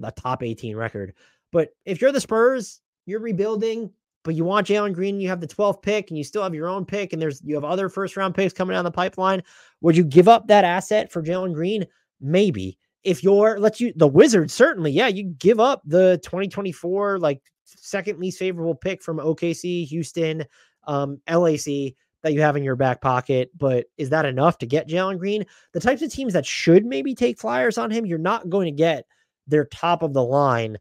a 0.01 0.11
top 0.11 0.43
18 0.43 0.75
record. 0.75 1.13
But 1.51 1.69
if 1.85 2.01
you're 2.01 2.11
the 2.11 2.21
Spurs, 2.21 2.79
you're 3.05 3.19
rebuilding, 3.19 3.91
but 4.23 4.35
you 4.35 4.43
want 4.45 4.67
Jalen 4.67 4.93
Green, 4.93 5.19
you 5.19 5.27
have 5.27 5.41
the 5.41 5.47
12th 5.47 5.81
pick, 5.81 6.09
and 6.09 6.17
you 6.17 6.23
still 6.23 6.43
have 6.43 6.55
your 6.55 6.67
own 6.67 6.85
pick, 6.85 7.13
and 7.13 7.21
there's 7.21 7.41
you 7.43 7.55
have 7.55 7.63
other 7.63 7.89
first 7.89 8.15
round 8.15 8.35
picks 8.35 8.53
coming 8.53 8.73
down 8.75 8.85
the 8.85 8.91
pipeline. 8.91 9.43
Would 9.81 9.97
you 9.97 10.03
give 10.03 10.27
up 10.27 10.47
that 10.47 10.63
asset 10.63 11.11
for 11.11 11.21
Jalen 11.21 11.53
Green? 11.53 11.85
Maybe. 12.19 12.77
If 13.03 13.23
you're 13.23 13.59
let's 13.59 13.81
you 13.81 13.93
the 13.95 14.07
Wizards, 14.07 14.53
certainly, 14.53 14.91
yeah, 14.91 15.07
you 15.07 15.23
give 15.23 15.59
up 15.59 15.81
the 15.85 16.19
2024 16.23 17.19
like 17.19 17.41
second 17.65 18.19
least 18.19 18.39
favorable 18.39 18.75
pick 18.75 19.01
from 19.01 19.17
OKC, 19.17 19.87
Houston, 19.87 20.45
um, 20.87 21.19
LAC 21.29 21.95
that 22.23 22.33
you 22.33 22.41
have 22.41 22.55
in 22.55 22.63
your 22.63 22.75
back 22.75 23.01
pocket. 23.01 23.49
But 23.57 23.87
is 23.97 24.09
that 24.09 24.25
enough 24.25 24.57
to 24.59 24.65
get 24.65 24.87
Jalen 24.87 25.17
Green? 25.17 25.45
The 25.73 25.79
types 25.79 26.01
of 26.01 26.11
teams 26.11 26.33
that 26.33 26.45
should 26.45 26.85
maybe 26.85 27.15
take 27.15 27.39
flyers 27.39 27.77
on 27.77 27.91
him, 27.91 28.05
you're 28.05 28.17
not 28.17 28.49
going 28.49 28.65
to 28.65 28.71
get 28.71 29.05
their 29.47 29.65
top 29.65 30.03
of 30.03 30.13
the 30.13 30.23
line 30.23 30.77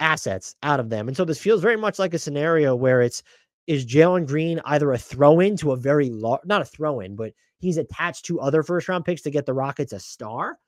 assets 0.00 0.54
out 0.62 0.80
of 0.80 0.90
them. 0.90 1.08
And 1.08 1.16
so 1.16 1.24
this 1.24 1.38
feels 1.38 1.62
very 1.62 1.76
much 1.76 1.98
like 1.98 2.14
a 2.14 2.18
scenario 2.18 2.74
where 2.74 3.00
it's 3.00 3.22
is 3.66 3.86
Jalen 3.86 4.26
Green 4.26 4.60
either 4.64 4.92
a 4.92 4.98
throw 4.98 5.40
in 5.40 5.56
to 5.58 5.72
a 5.72 5.76
very 5.76 6.10
large, 6.10 6.40
not 6.44 6.62
a 6.62 6.64
throw 6.64 7.00
in, 7.00 7.14
but 7.14 7.32
he's 7.58 7.76
attached 7.76 8.24
to 8.26 8.40
other 8.40 8.62
first 8.62 8.88
round 8.88 9.04
picks 9.04 9.22
to 9.22 9.30
get 9.30 9.46
the 9.46 9.54
Rockets 9.54 9.92
a 9.92 10.00
star? 10.00 10.58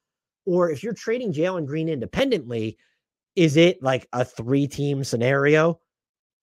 Or 0.46 0.70
if 0.70 0.82
you're 0.82 0.92
trading 0.92 1.32
Jalen 1.32 1.66
Green 1.66 1.88
independently, 1.88 2.76
is 3.36 3.56
it 3.56 3.82
like 3.82 4.06
a 4.12 4.24
three 4.24 4.66
team 4.66 5.04
scenario 5.04 5.80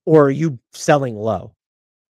or 0.06 0.26
are 0.26 0.32
you 0.32 0.60
selling 0.74 1.16
low? 1.16 1.56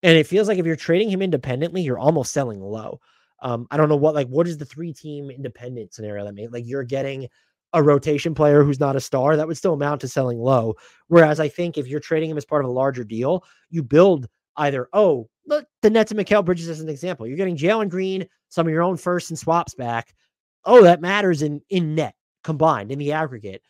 And 0.03 0.17
it 0.17 0.27
feels 0.27 0.47
like 0.47 0.57
if 0.57 0.65
you're 0.65 0.75
trading 0.75 1.09
him 1.09 1.21
independently, 1.21 1.81
you're 1.81 1.99
almost 1.99 2.33
selling 2.33 2.59
low. 2.59 2.99
Um, 3.41 3.67
I 3.71 3.77
don't 3.77 3.89
know 3.89 3.95
what 3.95 4.15
like 4.15 4.27
what 4.27 4.47
is 4.47 4.57
the 4.57 4.65
three 4.65 4.93
team 4.93 5.29
independent 5.29 5.93
scenario 5.93 6.25
that 6.25 6.33
made 6.33 6.51
like 6.51 6.65
you're 6.65 6.83
getting 6.83 7.27
a 7.73 7.81
rotation 7.81 8.35
player 8.35 8.63
who's 8.63 8.79
not 8.79 8.95
a 8.95 8.99
star 8.99 9.37
that 9.37 9.47
would 9.47 9.57
still 9.57 9.73
amount 9.73 10.01
to 10.01 10.07
selling 10.07 10.39
low. 10.39 10.75
Whereas 11.07 11.39
I 11.39 11.47
think 11.47 11.77
if 11.77 11.87
you're 11.87 11.99
trading 11.99 12.29
him 12.29 12.37
as 12.37 12.45
part 12.45 12.63
of 12.63 12.69
a 12.69 12.73
larger 12.73 13.03
deal, 13.03 13.43
you 13.69 13.83
build 13.83 14.27
either 14.57 14.89
oh 14.93 15.29
look 15.47 15.65
the 15.81 15.89
Nets 15.89 16.11
and 16.11 16.19
Mikal 16.19 16.45
Bridges 16.45 16.69
as 16.69 16.81
an 16.81 16.89
example. 16.89 17.27
You're 17.27 17.37
getting 17.37 17.57
Jalen 17.57 17.89
Green, 17.89 18.27
some 18.49 18.67
of 18.67 18.73
your 18.73 18.83
own 18.83 18.97
first 18.97 19.29
and 19.31 19.39
swaps 19.39 19.73
back. 19.73 20.13
Oh, 20.65 20.83
that 20.83 21.01
matters 21.01 21.41
in 21.41 21.61
in 21.69 21.95
net 21.95 22.15
combined 22.43 22.91
in 22.91 22.99
the 22.99 23.13
aggregate. 23.13 23.61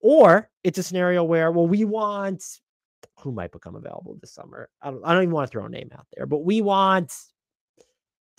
Or 0.00 0.50
it's 0.64 0.78
a 0.78 0.82
scenario 0.82 1.24
where 1.24 1.52
well 1.52 1.66
we 1.66 1.84
want 1.84 2.42
who 3.20 3.32
might 3.32 3.52
become 3.52 3.76
available 3.76 4.16
this 4.20 4.32
summer. 4.32 4.68
I 4.80 4.90
don't, 4.90 5.04
I 5.04 5.14
don't 5.14 5.22
even 5.22 5.34
want 5.34 5.48
to 5.48 5.52
throw 5.52 5.66
a 5.66 5.68
name 5.68 5.90
out 5.96 6.06
there, 6.16 6.26
but 6.26 6.44
we 6.44 6.60
want. 6.60 7.12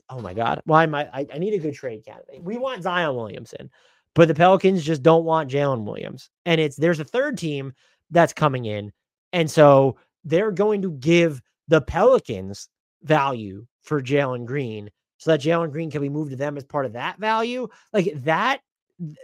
Oh 0.09 0.19
my 0.19 0.33
God, 0.33 0.61
why 0.65 0.83
am 0.83 0.93
I, 0.93 1.07
I? 1.13 1.27
I 1.33 1.37
need 1.37 1.53
a 1.53 1.59
good 1.59 1.73
trade 1.73 2.05
candidate. 2.05 2.43
We 2.43 2.57
want 2.57 2.83
Zion 2.83 3.15
Williamson, 3.15 3.69
but 4.15 4.27
the 4.27 4.35
Pelicans 4.35 4.83
just 4.83 5.01
don't 5.01 5.23
want 5.23 5.49
Jalen 5.49 5.85
Williams, 5.85 6.29
and 6.45 6.59
it's 6.59 6.75
there's 6.75 6.99
a 6.99 7.05
third 7.05 7.37
team 7.37 7.73
that's 8.11 8.33
coming 8.33 8.65
in, 8.65 8.91
and 9.31 9.49
so 9.49 9.97
they're 10.25 10.51
going 10.51 10.81
to 10.81 10.91
give 10.91 11.41
the 11.67 11.81
Pelicans 11.81 12.67
value 13.01 13.65
for 13.81 14.01
Jalen 14.01 14.45
Green, 14.45 14.89
so 15.23 15.31
that 15.31 15.39
Jalen 15.39 15.71
Green 15.71 15.89
can 15.89 16.01
be 16.01 16.09
moved 16.09 16.31
to 16.31 16.37
them 16.37 16.57
as 16.57 16.65
part 16.65 16.85
of 16.85 16.93
that 16.93 17.17
value. 17.17 17.69
Like 17.93 18.11
that 18.23 18.59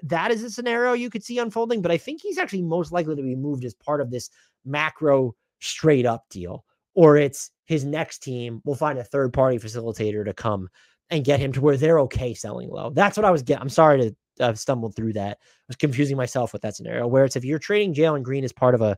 that 0.04 0.32
is 0.32 0.44
a 0.44 0.50
scenario 0.50 0.94
you 0.94 1.10
could 1.10 1.24
see 1.24 1.40
unfolding, 1.40 1.82
but 1.82 1.92
I 1.92 1.98
think 1.98 2.22
he's 2.22 2.38
actually 2.38 2.62
most 2.62 2.92
likely 2.92 3.16
to 3.16 3.22
be 3.22 3.36
moved 3.36 3.66
as 3.66 3.74
part 3.74 4.00
of 4.00 4.10
this 4.10 4.30
macro 4.66 5.36
straight 5.60 6.06
up 6.06 6.24
deal, 6.30 6.64
or 6.96 7.18
it's 7.18 7.52
his 7.66 7.84
next 7.84 8.20
team 8.20 8.62
will 8.64 8.76
find 8.76 8.98
a 8.98 9.04
third 9.04 9.34
party 9.34 9.58
facilitator 9.58 10.24
to 10.24 10.34
come 10.34 10.70
and 11.10 11.26
get 11.26 11.40
him 11.40 11.52
to 11.52 11.62
where 11.62 11.78
they're 11.78 12.00
okay 12.00 12.34
selling 12.34 12.70
low. 12.70 12.92
That's 12.92 13.18
what 13.18 13.26
I 13.26 13.32
was 13.32 13.44
getting. 13.44 13.62
I'm 13.62 13.70
sorry 13.70 14.00
to 14.00 14.16
have 14.44 14.58
stumbled 14.58 14.96
through 14.96 15.14
that. 15.14 15.38
I 15.42 15.46
was 15.68 15.76
confusing 15.76 16.16
myself 16.16 16.54
with 16.54 16.62
that 16.62 16.78
scenario 16.78 17.08
where 17.08 17.26
it's 17.26 17.36
if 17.36 17.44
you're 17.44 17.60
trading 17.60 17.94
Jalen 17.94 18.24
Green 18.24 18.46
as 18.46 18.54
part 18.54 18.74
of 18.74 18.82
a 18.82 18.98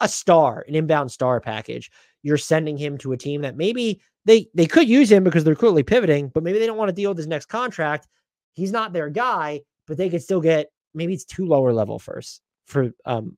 a 0.00 0.08
star, 0.08 0.64
an 0.66 0.74
inbound 0.74 1.12
star 1.12 1.40
package, 1.40 1.90
you're 2.22 2.38
sending 2.38 2.78
him 2.78 2.96
to 2.98 3.12
a 3.12 3.18
team 3.18 3.42
that 3.42 3.56
maybe 3.56 4.00
they 4.24 4.48
they 4.54 4.66
could 4.66 4.88
use 4.88 5.10
him 5.10 5.24
because 5.24 5.44
they're 5.44 5.54
clearly 5.54 5.82
pivoting, 5.82 6.28
but 6.28 6.42
maybe 6.42 6.58
they 6.58 6.66
don't 6.66 6.76
want 6.76 6.88
to 6.88 6.94
deal 6.94 7.10
with 7.10 7.18
his 7.18 7.26
next 7.26 7.46
contract. 7.46 8.08
He's 8.52 8.72
not 8.72 8.92
their 8.92 9.08
guy, 9.08 9.62
but 9.86 9.96
they 9.96 10.10
could 10.10 10.22
still 10.22 10.40
get 10.40 10.70
maybe 10.94 11.14
it's 11.14 11.24
two 11.24 11.46
lower 11.46 11.72
level 11.72 11.98
first 11.98 12.42
for 12.66 12.90
um 13.04 13.36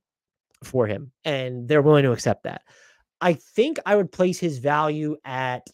for 0.63 0.87
him, 0.87 1.11
and 1.23 1.67
they're 1.67 1.81
willing 1.81 2.03
to 2.03 2.11
accept 2.11 2.43
that. 2.43 2.63
I 3.21 3.33
think 3.33 3.79
I 3.85 3.95
would 3.95 4.11
place 4.11 4.39
his 4.39 4.57
value 4.57 5.15
at 5.23 5.65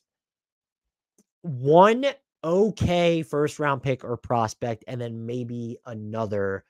one 1.41 2.05
okay 2.43 3.23
first 3.23 3.59
round 3.59 3.81
pick 3.81 4.03
or 4.03 4.17
prospect, 4.17 4.83
and 4.87 5.01
then 5.01 5.25
maybe 5.25 5.77
another 5.85 6.63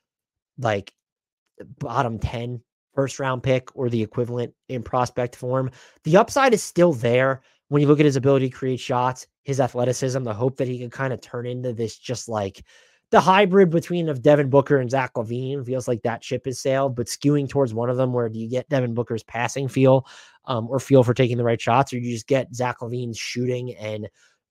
like 0.57 0.93
bottom 1.79 2.19
10 2.19 2.61
first 2.95 3.19
round 3.19 3.43
pick 3.43 3.75
or 3.75 3.89
the 3.89 4.01
equivalent 4.01 4.53
in 4.67 4.83
prospect 4.83 5.35
form. 5.35 5.71
The 6.03 6.17
upside 6.17 6.53
is 6.53 6.63
still 6.63 6.93
there 6.93 7.41
when 7.69 7.81
you 7.81 7.87
look 7.87 7.99
at 7.99 8.05
his 8.05 8.15
ability 8.15 8.49
to 8.49 8.55
create 8.55 8.79
shots, 8.79 9.27
his 9.43 9.59
athleticism, 9.59 10.23
the 10.23 10.33
hope 10.33 10.57
that 10.57 10.67
he 10.67 10.79
could 10.79 10.91
kind 10.91 11.13
of 11.13 11.21
turn 11.21 11.45
into 11.45 11.71
this 11.73 11.97
just 11.97 12.27
like 12.27 12.63
the 13.11 13.19
hybrid 13.19 13.69
between 13.69 14.09
of 14.09 14.21
Devin 14.21 14.49
Booker 14.49 14.77
and 14.77 14.89
Zach 14.89 15.13
LaVine 15.15 15.65
feels 15.65 15.87
like 15.87 16.01
that 16.03 16.23
ship 16.23 16.45
is 16.45 16.59
sailed, 16.59 16.95
but 16.95 17.07
skewing 17.07 17.49
towards 17.49 17.73
one 17.73 17.89
of 17.89 17.97
them, 17.97 18.13
where 18.13 18.29
do 18.29 18.37
you 18.37 18.47
get 18.47 18.69
Devin 18.69 18.93
Booker's 18.93 19.23
passing 19.23 19.67
feel 19.67 20.05
um, 20.45 20.67
or 20.69 20.79
feel 20.79 21.03
for 21.03 21.13
taking 21.13 21.37
the 21.37 21.43
right 21.43 21.59
shots, 21.59 21.91
or 21.91 21.97
you 21.97 22.11
just 22.11 22.27
get 22.27 22.53
Zach 22.53 22.79
LaVine's 22.79 23.17
shooting 23.17 23.75
and 23.75 24.07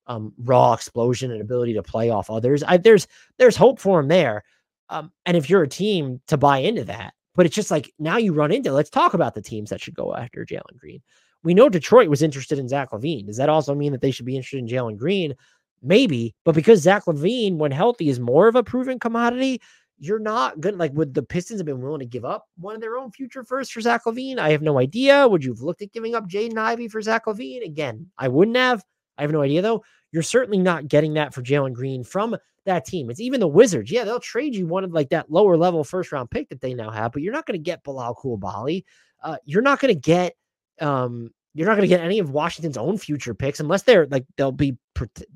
um, 0.08 0.32
raw 0.38 0.72
explosion 0.72 1.30
and 1.30 1.40
ability 1.40 1.74
to 1.74 1.82
play 1.82 2.10
off 2.10 2.30
others? 2.30 2.64
I, 2.64 2.78
there's 2.78 3.06
there's 3.38 3.56
hope 3.56 3.78
for 3.78 4.00
him 4.00 4.08
there. 4.08 4.42
Um, 4.88 5.12
and 5.24 5.36
if 5.36 5.48
you're 5.48 5.62
a 5.62 5.68
team 5.68 6.20
to 6.26 6.36
buy 6.36 6.58
into 6.58 6.84
that, 6.84 7.14
but 7.36 7.46
it's 7.46 7.54
just 7.54 7.70
like 7.70 7.92
now 8.00 8.16
you 8.16 8.32
run 8.32 8.50
into 8.50 8.72
let's 8.72 8.90
talk 8.90 9.14
about 9.14 9.34
the 9.34 9.42
teams 9.42 9.70
that 9.70 9.80
should 9.80 9.94
go 9.94 10.14
after 10.16 10.44
Jalen 10.44 10.76
Green. 10.78 11.00
We 11.42 11.54
know 11.54 11.68
Detroit 11.68 12.08
was 12.08 12.22
interested 12.22 12.58
in 12.58 12.68
Zach 12.68 12.90
LaVine. 12.90 13.26
Does 13.26 13.36
that 13.36 13.48
also 13.48 13.74
mean 13.74 13.92
that 13.92 14.00
they 14.00 14.10
should 14.10 14.26
be 14.26 14.36
interested 14.36 14.58
in 14.58 14.66
Jalen 14.66 14.96
Green? 14.96 15.34
Maybe, 15.82 16.34
but 16.44 16.54
because 16.54 16.82
Zach 16.82 17.04
LaVine, 17.04 17.56
when 17.56 17.70
healthy, 17.70 18.08
is 18.08 18.18
more 18.18 18.48
of 18.48 18.56
a 18.56 18.64
proven 18.64 18.98
commodity, 18.98 19.60
you're 20.00 20.18
not 20.18 20.60
good. 20.60 20.76
Like, 20.76 20.92
would 20.94 21.14
the 21.14 21.22
Pistons 21.22 21.60
have 21.60 21.66
been 21.66 21.80
willing 21.80 22.00
to 22.00 22.06
give 22.06 22.24
up 22.24 22.46
one 22.56 22.74
of 22.74 22.80
their 22.80 22.96
own 22.96 23.10
future 23.12 23.44
first 23.44 23.72
for 23.72 23.80
Zach 23.80 24.02
LaVine? 24.04 24.38
I 24.38 24.50
have 24.50 24.62
no 24.62 24.78
idea. 24.78 25.26
Would 25.26 25.44
you 25.44 25.52
have 25.52 25.60
looked 25.60 25.82
at 25.82 25.92
giving 25.92 26.14
up 26.14 26.28
Jaden 26.28 26.58
Ivey 26.58 26.88
for 26.88 27.00
Zach 27.00 27.26
LaVine? 27.26 27.64
Again, 27.64 28.06
I 28.18 28.28
wouldn't 28.28 28.56
have. 28.56 28.84
I 29.16 29.22
have 29.22 29.32
no 29.32 29.42
idea 29.42 29.62
though. 29.62 29.84
You're 30.12 30.22
certainly 30.22 30.58
not 30.58 30.88
getting 30.88 31.14
that 31.14 31.34
for 31.34 31.42
Jalen 31.42 31.74
Green 31.74 32.04
from 32.04 32.36
that 32.64 32.84
team. 32.84 33.10
It's 33.10 33.20
even 33.20 33.40
the 33.40 33.48
Wizards. 33.48 33.90
Yeah, 33.90 34.04
they'll 34.04 34.20
trade 34.20 34.54
you 34.54 34.66
one 34.66 34.84
of 34.84 34.92
like 34.92 35.10
that 35.10 35.30
lower 35.30 35.56
level 35.56 35.84
first 35.84 36.12
round 36.12 36.30
pick 36.30 36.48
that 36.48 36.60
they 36.60 36.74
now 36.74 36.90
have, 36.90 37.12
but 37.12 37.22
you're 37.22 37.32
not 37.32 37.46
going 37.46 37.58
to 37.58 37.62
get 37.62 37.82
Bilal 37.82 38.14
Coulibaly. 38.14 38.84
Uh, 39.22 39.36
you're 39.44 39.62
not 39.62 39.80
going 39.80 39.92
to 39.92 40.00
get 40.00 40.34
um, 40.80 41.30
you're 41.54 41.66
not 41.66 41.74
going 41.74 41.88
to 41.88 41.94
get 41.94 42.00
any 42.00 42.18
of 42.18 42.30
Washington's 42.30 42.76
own 42.76 42.98
future 42.98 43.34
picks 43.34 43.60
unless 43.60 43.82
they're 43.82 44.06
like 44.06 44.24
they'll 44.36 44.52
be 44.52 44.76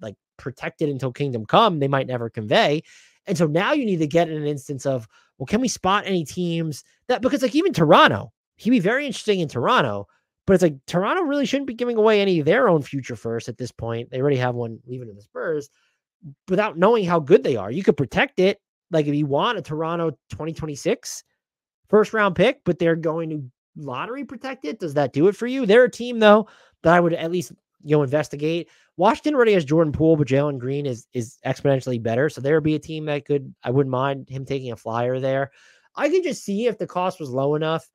like 0.00 0.16
protected 0.36 0.88
until 0.88 1.12
kingdom 1.12 1.46
come. 1.46 1.78
They 1.78 1.88
might 1.88 2.06
never 2.06 2.30
convey. 2.30 2.82
And 3.26 3.38
so 3.38 3.46
now 3.46 3.72
you 3.72 3.84
need 3.84 3.98
to 3.98 4.06
get 4.06 4.28
an 4.28 4.46
instance 4.46 4.84
of, 4.84 5.06
well, 5.38 5.46
can 5.46 5.60
we 5.60 5.68
spot 5.68 6.04
any 6.06 6.24
teams 6.24 6.84
that 7.08 7.22
because 7.22 7.42
like 7.42 7.54
even 7.54 7.72
Toronto, 7.72 8.32
he'd 8.56 8.70
be 8.70 8.80
very 8.80 9.06
interesting 9.06 9.40
in 9.40 9.48
Toronto, 9.48 10.06
but 10.46 10.54
it's 10.54 10.62
like 10.62 10.76
Toronto 10.86 11.22
really 11.22 11.46
shouldn't 11.46 11.68
be 11.68 11.74
giving 11.74 11.96
away 11.96 12.20
any 12.20 12.40
of 12.40 12.46
their 12.46 12.68
own 12.68 12.82
future 12.82 13.16
first 13.16 13.48
at 13.48 13.58
this 13.58 13.72
point. 13.72 14.10
They 14.10 14.20
already 14.20 14.36
have 14.36 14.54
one 14.54 14.80
leaving 14.86 15.08
to 15.08 15.14
the 15.14 15.22
Spurs 15.22 15.70
without 16.48 16.78
knowing 16.78 17.04
how 17.04 17.20
good 17.20 17.44
they 17.44 17.56
are. 17.56 17.70
You 17.70 17.82
could 17.82 17.96
protect 17.96 18.38
it. 18.40 18.60
Like 18.90 19.06
if 19.06 19.14
you 19.14 19.26
want 19.26 19.58
a 19.58 19.62
Toronto 19.62 20.10
2026 20.30 21.24
first 21.88 22.12
round 22.12 22.34
pick, 22.34 22.60
but 22.64 22.78
they're 22.78 22.96
going 22.96 23.30
to 23.30 23.44
lottery 23.76 24.24
protected? 24.24 24.78
does 24.78 24.94
that 24.94 25.12
do 25.12 25.28
it 25.28 25.36
for 25.36 25.46
you? 25.46 25.66
They're 25.66 25.84
a 25.84 25.90
team 25.90 26.18
though 26.18 26.48
that 26.82 26.94
I 26.94 27.00
would 27.00 27.14
at 27.14 27.30
least 27.30 27.52
you 27.82 27.96
know 27.96 28.02
investigate. 28.02 28.68
Washington 28.96 29.34
already 29.34 29.54
has 29.54 29.64
Jordan 29.64 29.92
Poole, 29.92 30.16
but 30.16 30.28
Jalen 30.28 30.58
Green 30.58 30.86
is 30.86 31.06
is 31.12 31.38
exponentially 31.46 32.02
better. 32.02 32.28
So 32.28 32.40
there 32.40 32.54
would 32.54 32.64
be 32.64 32.74
a 32.74 32.80
team 32.80 33.06
that 33.06 33.24
could 33.24 33.54
I 33.62 33.70
wouldn't 33.70 33.90
mind 33.90 34.28
him 34.28 34.44
taking 34.44 34.72
a 34.72 34.76
flyer 34.76 35.20
there. 35.20 35.50
I 35.96 36.08
could 36.08 36.22
just 36.22 36.44
see 36.44 36.66
if 36.66 36.78
the 36.78 36.86
cost 36.86 37.20
was 37.20 37.30
low 37.30 37.54
enough 37.54 37.88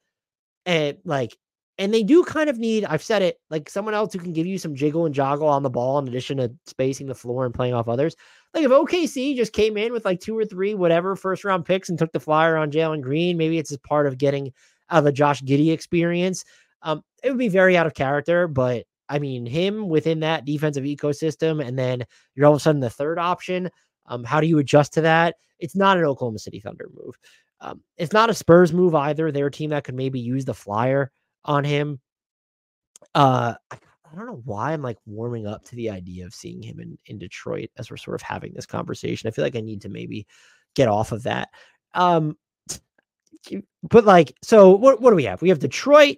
and 0.66 0.98
like 1.06 1.38
and 1.80 1.94
they 1.94 2.02
do 2.02 2.24
kind 2.24 2.50
of 2.50 2.58
need, 2.58 2.86
I've 2.86 3.04
said 3.04 3.22
it, 3.22 3.40
like 3.52 3.70
someone 3.70 3.94
else 3.94 4.12
who 4.12 4.20
can 4.20 4.34
give 4.34 4.48
you 4.48 4.58
some 4.58 4.74
jiggle 4.74 5.06
and 5.06 5.14
joggle 5.14 5.48
on 5.48 5.62
the 5.62 5.70
ball 5.70 6.00
in 6.00 6.08
addition 6.08 6.38
to 6.38 6.52
spacing 6.66 7.06
the 7.06 7.14
floor 7.14 7.46
and 7.46 7.54
playing 7.54 7.76
off 7.76 7.88
others. 7.88 8.16
Like 8.54 8.66
if 8.66 8.72
OKC 8.72 9.36
just 9.36 9.54
came 9.54 9.78
in 9.78 9.94
with 9.94 10.04
like 10.04 10.20
two 10.20 10.36
or 10.36 10.46
three, 10.46 10.74
whatever 10.74 11.16
first 11.16 11.44
round 11.44 11.66
picks 11.66 11.90
and 11.90 12.00
took 12.00 12.12
the 12.12 12.20
flyer 12.20 12.58
on 12.58 12.72
Jalen 12.72 13.02
Green, 13.02 13.38
maybe 13.38 13.60
it's 13.60 13.72
as 13.72 13.78
part 13.78 14.08
of 14.08 14.18
getting 14.18 14.52
of 14.90 15.04
the 15.04 15.12
Josh 15.12 15.42
Giddey 15.42 15.72
experience. 15.72 16.44
Um, 16.82 17.04
it 17.24 17.30
would 17.30 17.40
be 17.40 17.50
very 17.50 17.78
out 17.78 17.88
of 17.88 17.94
character, 17.94 18.48
but 18.48 18.86
I 19.10 19.20
mean, 19.20 19.46
him 19.46 19.88
within 19.88 20.20
that 20.22 20.46
defensive 20.46 20.84
ecosystem, 20.84 21.66
and 21.66 21.78
then 21.78 22.04
you're 22.36 22.46
all 22.46 22.54
of 22.54 22.58
a 22.58 22.60
sudden 22.60 22.82
the 22.82 22.90
third 22.90 23.20
option. 23.20 23.70
Um, 24.06 24.24
how 24.24 24.40
do 24.40 24.48
you 24.48 24.60
adjust 24.60 24.94
to 24.94 25.02
that? 25.02 25.36
It's 25.60 25.76
not 25.76 25.98
an 25.98 26.04
Oklahoma 26.04 26.40
City 26.40 26.60
Thunder 26.60 26.90
move. 26.94 27.16
Um, 27.60 27.82
it's 27.98 28.14
not 28.14 28.30
a 28.30 28.34
Spurs 28.34 28.74
move 28.74 28.96
either. 28.96 29.32
They're 29.32 29.48
a 29.48 29.52
team 29.52 29.72
that 29.72 29.84
could 29.84 29.96
maybe 29.96 30.20
use 30.20 30.46
the 30.46 30.54
flyer 30.54 31.12
on 31.46 31.64
him. 31.64 32.00
Uh, 33.16 33.56
I, 33.72 33.78
I 34.12 34.16
don't 34.16 34.28
know 34.28 34.42
why 34.46 34.74
I'm 34.74 34.82
like 34.82 34.98
warming 35.06 35.48
up 35.48 35.64
to 35.66 35.76
the 35.76 35.90
idea 35.90 36.26
of 36.26 36.34
seeing 36.34 36.62
him 36.62 36.80
in, 36.80 36.98
in 37.08 37.18
Detroit 37.18 37.70
as 37.78 37.90
we're 37.90 37.98
sort 37.98 38.16
of 38.16 38.22
having 38.22 38.54
this 38.54 38.66
conversation. 38.66 39.28
I 39.28 39.32
feel 39.32 39.44
like 39.44 39.56
I 39.56 39.62
need 39.62 39.82
to 39.82 39.90
maybe 39.90 40.28
get 40.76 40.88
off 40.88 41.12
of 41.12 41.24
that. 41.24 41.50
Um, 41.94 42.38
but 43.84 44.06
like, 44.06 44.36
so 44.42 44.72
what, 44.72 45.02
what 45.02 45.12
do 45.12 45.16
we 45.16 45.26
have? 45.26 45.42
We 45.42 45.50
have 45.50 45.60
Detroit, 45.60 46.18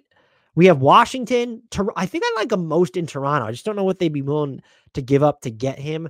we 0.54 0.66
have 0.66 0.80
Washington. 0.80 1.62
Tor- 1.70 1.92
I 1.96 2.06
think 2.06 2.24
I 2.26 2.32
like 2.36 2.52
him 2.52 2.66
most 2.66 2.96
in 2.96 3.06
Toronto. 3.06 3.46
I 3.46 3.52
just 3.52 3.64
don't 3.64 3.76
know 3.76 3.84
what 3.84 3.98
they'd 3.98 4.12
be 4.12 4.22
willing 4.22 4.62
to 4.94 5.02
give 5.02 5.22
up 5.22 5.42
to 5.42 5.50
get 5.50 5.78
him. 5.78 6.08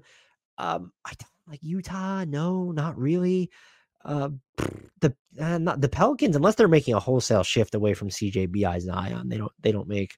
Um, 0.58 0.92
I 1.04 1.10
don't 1.10 1.48
like 1.48 1.60
Utah. 1.62 2.24
No, 2.24 2.72
not 2.72 2.98
really. 2.98 3.50
Uh, 4.04 4.30
the 5.00 5.14
uh, 5.38 5.58
not 5.58 5.80
the 5.80 5.88
Pelicans, 5.88 6.36
unless 6.36 6.54
they're 6.54 6.68
making 6.68 6.94
a 6.94 7.00
wholesale 7.00 7.42
shift 7.42 7.74
away 7.74 7.92
from 7.94 8.08
CJ 8.08 8.80
Zion, 8.80 9.28
they 9.28 9.36
don't 9.36 9.52
they 9.60 9.72
don't 9.72 9.88
make 9.88 10.16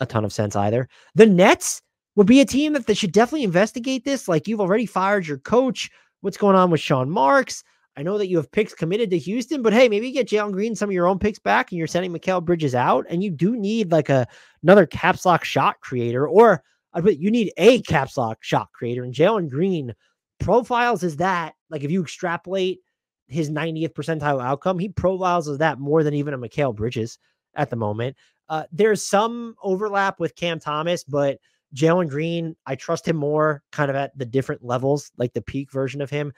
a 0.00 0.06
ton 0.06 0.24
of 0.24 0.32
sense 0.32 0.54
either. 0.54 0.88
The 1.14 1.26
Nets 1.26 1.80
would 2.14 2.26
be 2.26 2.40
a 2.40 2.46
team 2.46 2.74
that 2.74 2.86
they 2.86 2.94
should 2.94 3.12
definitely 3.12 3.44
investigate 3.44 4.04
this. 4.04 4.28
Like 4.28 4.46
you've 4.46 4.60
already 4.60 4.86
fired 4.86 5.26
your 5.26 5.38
coach. 5.38 5.90
What's 6.20 6.36
going 6.36 6.56
on 6.56 6.70
with 6.70 6.80
Sean 6.80 7.10
Marks? 7.10 7.64
I 7.96 8.02
know 8.02 8.16
that 8.18 8.28
you 8.28 8.38
have 8.38 8.50
picks 8.50 8.74
committed 8.74 9.10
to 9.10 9.18
Houston, 9.18 9.62
but 9.62 9.72
hey, 9.72 9.88
maybe 9.88 10.06
you 10.06 10.14
get 10.14 10.28
Jalen 10.28 10.52
Green 10.52 10.74
some 10.74 10.88
of 10.88 10.94
your 10.94 11.06
own 11.06 11.18
picks 11.18 11.38
back, 11.38 11.70
and 11.70 11.78
you're 11.78 11.86
sending 11.86 12.12
Mikal 12.12 12.42
Bridges 12.42 12.74
out, 12.74 13.04
and 13.08 13.22
you 13.22 13.30
do 13.30 13.56
need 13.56 13.92
like 13.92 14.08
a 14.08 14.26
another 14.62 14.86
caps 14.86 15.26
lock 15.26 15.44
shot 15.44 15.80
creator, 15.80 16.26
or 16.26 16.62
you 17.04 17.30
need 17.30 17.52
a 17.58 17.82
caps 17.82 18.16
lock 18.16 18.38
shot 18.42 18.72
creator, 18.72 19.04
and 19.04 19.14
Jalen 19.14 19.50
Green 19.50 19.94
profiles 20.40 21.02
is 21.02 21.16
that 21.18 21.54
like 21.70 21.84
if 21.84 21.90
you 21.90 22.02
extrapolate 22.02 22.80
his 23.28 23.50
90th 23.50 23.92
percentile 23.92 24.42
outcome, 24.42 24.78
he 24.78 24.88
profiles 24.88 25.48
as 25.48 25.58
that 25.58 25.78
more 25.78 26.02
than 26.02 26.14
even 26.14 26.34
a 26.34 26.38
Mikal 26.38 26.74
Bridges 26.74 27.18
at 27.54 27.70
the 27.70 27.76
moment. 27.76 28.16
Uh, 28.48 28.64
there's 28.72 29.04
some 29.04 29.54
overlap 29.62 30.20
with 30.20 30.34
Cam 30.36 30.58
Thomas, 30.58 31.04
but 31.04 31.38
Jalen 31.74 32.08
Green, 32.08 32.54
I 32.66 32.74
trust 32.74 33.08
him 33.08 33.16
more 33.16 33.62
kind 33.72 33.90
of 33.90 33.96
at 33.96 34.16
the 34.18 34.26
different 34.26 34.62
levels, 34.62 35.10
like 35.16 35.32
the 35.32 35.40
peak 35.40 35.72
version 35.72 36.02
of 36.02 36.10
him. 36.10 36.32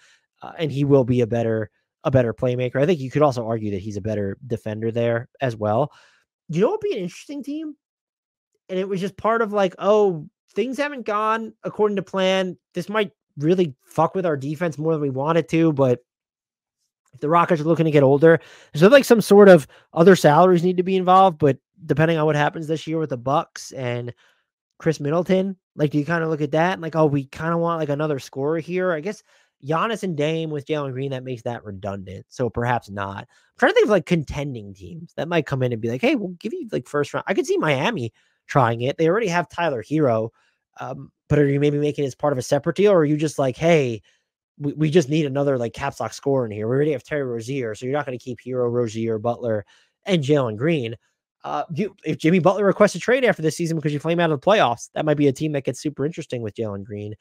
Uh, 0.44 0.52
and 0.58 0.70
he 0.70 0.84
will 0.84 1.04
be 1.04 1.22
a 1.22 1.26
better 1.26 1.70
a 2.04 2.10
better 2.10 2.34
playmaker. 2.34 2.76
I 2.76 2.84
think 2.84 3.00
you 3.00 3.10
could 3.10 3.22
also 3.22 3.46
argue 3.46 3.70
that 3.70 3.80
he's 3.80 3.96
a 3.96 4.02
better 4.02 4.36
defender 4.46 4.90
there 4.90 5.30
as 5.40 5.56
well. 5.56 5.90
You 6.50 6.60
know 6.60 6.70
would 6.72 6.80
be 6.80 6.92
an 6.92 6.98
interesting 6.98 7.42
team? 7.42 7.74
And 8.68 8.78
it 8.78 8.86
was 8.86 9.00
just 9.00 9.16
part 9.16 9.40
of 9.40 9.54
like, 9.54 9.74
oh, 9.78 10.28
things 10.54 10.76
haven't 10.76 11.06
gone 11.06 11.54
according 11.62 11.96
to 11.96 12.02
plan. 12.02 12.58
This 12.74 12.90
might 12.90 13.12
really 13.38 13.74
fuck 13.86 14.14
with 14.14 14.26
our 14.26 14.36
defense 14.36 14.76
more 14.76 14.92
than 14.92 15.00
we 15.00 15.08
wanted 15.08 15.48
to, 15.48 15.72
but 15.72 16.00
the 17.20 17.28
Rockets 17.30 17.62
are 17.62 17.64
looking 17.64 17.86
to 17.86 17.90
get 17.90 18.02
older, 18.02 18.38
there's 18.72 18.90
like 18.90 19.04
some 19.04 19.22
sort 19.22 19.48
of 19.48 19.66
other 19.94 20.16
salaries 20.16 20.62
need 20.62 20.76
to 20.76 20.82
be 20.82 20.96
involved. 20.96 21.38
But 21.38 21.56
depending 21.86 22.18
on 22.18 22.26
what 22.26 22.36
happens 22.36 22.66
this 22.66 22.86
year 22.86 22.98
with 22.98 23.10
the 23.10 23.16
Bucks 23.16 23.72
and 23.72 24.12
Khris 24.78 25.00
Middleton, 25.00 25.56
like 25.74 25.90
do 25.90 25.98
you 25.98 26.04
kind 26.04 26.22
of 26.22 26.28
look 26.28 26.42
at 26.42 26.50
that 26.52 26.74
and 26.74 26.82
like, 26.82 26.96
oh, 26.96 27.06
we 27.06 27.24
kind 27.26 27.54
of 27.54 27.60
want 27.60 27.80
like 27.80 27.88
another 27.88 28.18
scorer 28.18 28.58
here? 28.58 28.92
I 28.92 29.00
guess 29.00 29.22
Giannis 29.64 30.02
and 30.02 30.16
Dame 30.16 30.50
with 30.50 30.66
Jalen 30.66 30.92
Green, 30.92 31.10
that 31.10 31.24
makes 31.24 31.42
that 31.42 31.64
redundant. 31.64 32.26
So 32.28 32.50
perhaps 32.50 32.90
not. 32.90 33.20
I'm 33.20 33.58
trying 33.58 33.70
to 33.70 33.74
think 33.74 33.86
of 33.86 33.90
like 33.90 34.06
contending 34.06 34.74
teams 34.74 35.12
that 35.16 35.28
might 35.28 35.46
come 35.46 35.62
in 35.62 35.72
and 35.72 35.80
be 35.80 35.88
like, 35.88 36.00
hey, 36.00 36.16
we'll 36.16 36.36
give 36.38 36.52
you 36.52 36.68
like 36.72 36.88
first 36.88 37.14
round. 37.14 37.24
I 37.26 37.34
could 37.34 37.46
see 37.46 37.56
Miami 37.56 38.12
trying 38.46 38.82
it. 38.82 38.98
They 38.98 39.08
already 39.08 39.28
have 39.28 39.48
Tyler 39.48 39.82
Herro. 39.82 40.30
Um, 40.80 41.10
but 41.28 41.38
are 41.38 41.48
you 41.48 41.60
maybe 41.60 41.78
making 41.78 42.04
it 42.04 42.08
as 42.08 42.14
part 42.14 42.32
of 42.32 42.38
a 42.38 42.42
separate 42.42 42.76
deal, 42.76 42.92
or 42.92 42.98
are 42.98 43.04
you 43.04 43.16
just 43.16 43.38
like, 43.38 43.56
hey, 43.56 44.02
we, 44.58 44.72
we 44.74 44.90
just 44.90 45.08
need 45.08 45.26
another 45.26 45.58
like 45.58 45.72
caps 45.72 46.00
lock 46.00 46.12
score 46.12 46.44
in 46.44 46.50
here. 46.50 46.68
We 46.68 46.76
already 46.76 46.92
have 46.92 47.02
Terry 47.02 47.24
Rozier, 47.24 47.74
so 47.74 47.86
you're 47.86 47.94
not 47.94 48.06
going 48.06 48.18
to 48.18 48.24
keep 48.24 48.38
Herro, 48.40 48.70
Rozier, 48.70 49.18
Butler, 49.18 49.64
and 50.04 50.22
Jalen 50.22 50.56
Green. 50.56 50.96
Uh, 51.42 51.64
you, 51.74 51.94
if 52.04 52.18
Jimmy 52.18 52.38
Butler 52.38 52.64
requests 52.64 52.94
a 52.94 52.98
trade 52.98 53.24
after 53.24 53.42
this 53.42 53.56
season 53.56 53.76
because 53.76 53.92
you 53.92 53.98
flame 53.98 54.20
out 54.20 54.30
of 54.30 54.40
the 54.40 54.46
playoffs, 54.46 54.90
that 54.94 55.04
might 55.04 55.16
be 55.16 55.28
a 55.28 55.32
team 55.32 55.52
that 55.52 55.64
gets 55.64 55.80
super 55.80 56.06
interesting 56.06 56.40
with 56.42 56.54
Jalen 56.54 56.84
Green. 56.84 57.14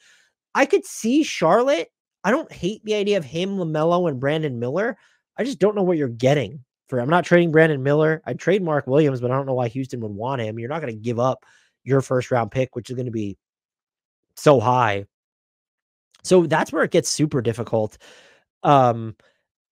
I 0.55 0.65
could 0.65 0.85
see 0.85 1.23
Charlotte. 1.23 1.89
I 2.23 2.31
don't 2.31 2.51
hate 2.51 2.83
the 2.85 2.95
idea 2.95 3.17
of 3.17 3.25
him, 3.25 3.57
LaMelo, 3.57 4.09
and 4.09 4.19
Brandon 4.19 4.59
Miller. 4.59 4.97
I 5.37 5.43
just 5.43 5.59
don't 5.59 5.75
know 5.75 5.83
what 5.83 5.97
you're 5.97 6.07
getting 6.07 6.63
for. 6.87 6.99
I'm 6.99 7.09
not 7.09 7.25
trading 7.25 7.51
Brandon 7.51 7.83
Miller. 7.83 8.21
I'd 8.25 8.39
trade 8.39 8.63
Mark 8.63 8.87
Williams, 8.87 9.21
but 9.21 9.31
I 9.31 9.35
don't 9.35 9.45
know 9.45 9.53
why 9.53 9.67
Houston 9.69 9.99
would 10.01 10.11
want 10.11 10.41
him. 10.41 10.59
You're 10.59 10.69
not 10.69 10.81
going 10.81 10.93
to 10.93 10.99
give 10.99 11.19
up 11.19 11.43
your 11.83 12.01
first 12.01 12.31
round 12.31 12.51
pick, 12.51 12.75
which 12.75 12.89
is 12.89 12.95
going 12.95 13.07
to 13.07 13.11
be 13.11 13.37
so 14.35 14.59
high 14.59 15.05
so 16.23 16.45
that's 16.45 16.71
where 16.71 16.83
it 16.83 16.91
gets 16.91 17.09
super 17.09 17.41
difficult. 17.41 17.97
Um, 18.63 19.15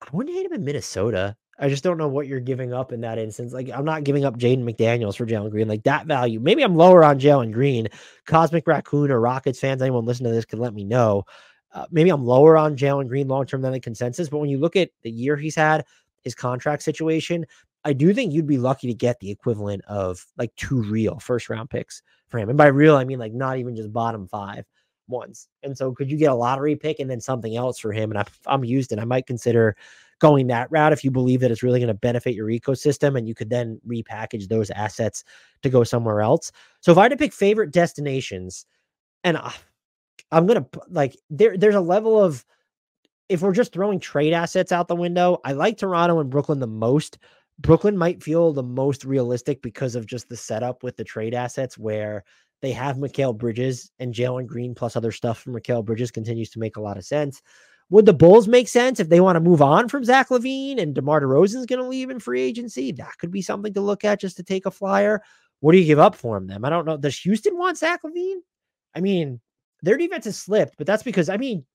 I 0.01 0.07
wouldn't 0.11 0.35
hate 0.35 0.45
him 0.45 0.53
in 0.53 0.65
Minnesota. 0.65 1.35
I 1.57 1.69
just 1.69 1.83
don't 1.83 1.97
know 1.97 2.07
what 2.07 2.27
you're 2.27 2.39
giving 2.39 2.73
up 2.73 2.91
in 2.91 3.01
that 3.01 3.19
instance. 3.19 3.53
Like, 3.53 3.69
I'm 3.69 3.85
not 3.85 4.03
giving 4.03 4.25
up 4.25 4.37
Jaden 4.37 4.63
McDaniels 4.63 5.15
for 5.15 5.25
Jalen 5.25 5.51
Green. 5.51 5.67
Like 5.67 5.83
that 5.83 6.07
value. 6.07 6.39
Maybe 6.39 6.63
I'm 6.63 6.75
lower 6.75 7.03
on 7.03 7.19
Jalen 7.19 7.53
Green. 7.53 7.87
Cosmic 8.25 8.65
Raccoon 8.67 9.11
or 9.11 9.19
Rockets 9.21 9.59
fans, 9.59 9.81
anyone 9.81 10.05
listening 10.05 10.31
to 10.31 10.35
this 10.35 10.45
can 10.45 10.59
let 10.59 10.73
me 10.73 10.83
know. 10.83 11.23
Uh, 11.73 11.85
maybe 11.91 12.09
I'm 12.09 12.25
lower 12.25 12.57
on 12.57 12.75
Jalen 12.75 13.07
Green 13.07 13.27
long 13.27 13.45
term 13.45 13.61
than 13.61 13.71
the 13.71 13.79
consensus. 13.79 14.29
But 14.29 14.39
when 14.39 14.49
you 14.49 14.57
look 14.57 14.75
at 14.75 14.89
the 15.03 15.11
year 15.11 15.37
he's 15.37 15.55
had, 15.55 15.85
his 16.23 16.35
contract 16.35 16.83
situation, 16.83 17.45
I 17.83 17.93
do 17.93 18.13
think 18.13 18.33
you'd 18.33 18.47
be 18.47 18.57
lucky 18.57 18.87
to 18.87 18.93
get 18.93 19.19
the 19.19 19.31
equivalent 19.31 19.83
of 19.85 20.25
like 20.37 20.55
two 20.55 20.83
real 20.83 21.19
first 21.19 21.49
round 21.49 21.69
picks 21.69 22.01
for 22.27 22.37
him. 22.37 22.49
And 22.49 22.57
by 22.57 22.67
real, 22.67 22.95
I 22.95 23.05
mean 23.05 23.19
like 23.19 23.33
not 23.33 23.57
even 23.57 23.75
just 23.75 23.91
bottom 23.91 24.27
five 24.27 24.65
ones. 25.07 25.47
And 25.63 25.77
so 25.77 25.91
could 25.93 26.09
you 26.09 26.17
get 26.17 26.31
a 26.31 26.35
lottery 26.35 26.75
pick 26.75 26.99
and 26.99 27.09
then 27.09 27.21
something 27.21 27.55
else 27.55 27.79
for 27.79 27.91
him? 27.91 28.11
And 28.11 28.19
I, 28.19 28.25
I'm 28.45 28.63
used, 28.63 28.91
and 28.91 29.01
I 29.01 29.05
might 29.05 29.25
consider 29.25 29.75
going 30.19 30.47
that 30.47 30.71
route 30.71 30.93
if 30.93 31.03
you 31.03 31.09
believe 31.09 31.39
that 31.39 31.49
it's 31.49 31.63
really 31.63 31.79
going 31.79 31.87
to 31.87 31.93
benefit 31.95 32.35
your 32.35 32.47
ecosystem 32.47 33.17
and 33.17 33.27
you 33.27 33.33
could 33.33 33.49
then 33.49 33.81
repackage 33.87 34.47
those 34.47 34.69
assets 34.71 35.23
to 35.63 35.69
go 35.69 35.83
somewhere 35.83 36.21
else. 36.21 36.51
So 36.81 36.91
if 36.91 36.97
I 36.99 37.03
had 37.03 37.09
to 37.11 37.17
pick 37.17 37.33
favorite 37.33 37.71
destinations 37.71 38.67
and 39.23 39.37
I, 39.37 39.53
I'm 40.31 40.47
to 40.47 40.65
like 40.89 41.15
there 41.29 41.57
there's 41.57 41.75
a 41.75 41.81
level 41.81 42.21
of 42.21 42.45
if 43.29 43.41
we're 43.41 43.53
just 43.53 43.71
throwing 43.71 43.99
trade 43.99 44.33
assets 44.33 44.71
out 44.71 44.87
the 44.87 44.95
window, 44.95 45.39
I 45.45 45.53
like 45.53 45.77
Toronto 45.77 46.19
and 46.19 46.29
Brooklyn 46.29 46.59
the 46.59 46.67
most. 46.67 47.17
Brooklyn 47.59 47.97
might 47.97 48.23
feel 48.23 48.51
the 48.51 48.63
most 48.63 49.05
realistic 49.05 49.61
because 49.61 49.95
of 49.95 50.05
just 50.05 50.27
the 50.27 50.35
setup 50.35 50.83
with 50.83 50.97
the 50.97 51.03
trade 51.03 51.33
assets 51.33 51.77
where 51.77 52.23
they 52.61 52.71
have 52.71 52.97
Mikal 52.97 53.37
Bridges 53.37 53.91
and 53.99 54.13
Jalen 54.13 54.47
Green 54.47 54.75
plus 54.75 54.95
other 54.95 55.11
stuff 55.11 55.39
from 55.39 55.53
Mikal 55.53 55.85
Bridges 55.85 56.11
continues 56.11 56.49
to 56.51 56.59
make 56.59 56.77
a 56.77 56.81
lot 56.81 56.97
of 56.97 57.05
sense. 57.05 57.41
Would 57.89 58.05
the 58.05 58.13
Bulls 58.13 58.47
make 58.47 58.67
sense 58.67 58.99
if 58.99 59.09
they 59.09 59.19
want 59.19 59.35
to 59.35 59.41
move 59.41 59.61
on 59.61 59.89
from 59.89 60.05
Zach 60.05 60.29
LaVine 60.29 60.81
and 60.81 60.93
DeMar 60.93 61.21
DeRozan 61.21 61.57
is 61.57 61.65
going 61.65 61.81
to 61.81 61.87
leave 61.87 62.09
in 62.09 62.19
free 62.19 62.41
agency? 62.41 62.91
That 62.93 63.17
could 63.17 63.31
be 63.31 63.41
something 63.41 63.73
to 63.73 63.81
look 63.81 64.05
at 64.05 64.21
just 64.21 64.37
to 64.37 64.43
take 64.43 64.65
a 64.65 64.71
flyer. 64.71 65.21
What 65.59 65.73
do 65.73 65.77
you 65.77 65.85
give 65.85 65.99
up 65.99 66.15
for 66.15 66.37
him 66.37 66.47
then? 66.47 66.63
I 66.63 66.69
don't 66.69 66.85
know. 66.85 66.97
Does 66.97 67.19
Houston 67.19 67.57
want 67.57 67.77
Zach 67.77 68.01
LaVine? 68.03 68.39
I 68.95 69.01
mean, 69.01 69.41
their 69.81 69.97
defense 69.97 70.25
has 70.25 70.37
slipped, 70.37 70.75
but 70.77 70.87
that's 70.87 71.03
because 71.03 71.29
I 71.29 71.37
mean, 71.37 71.65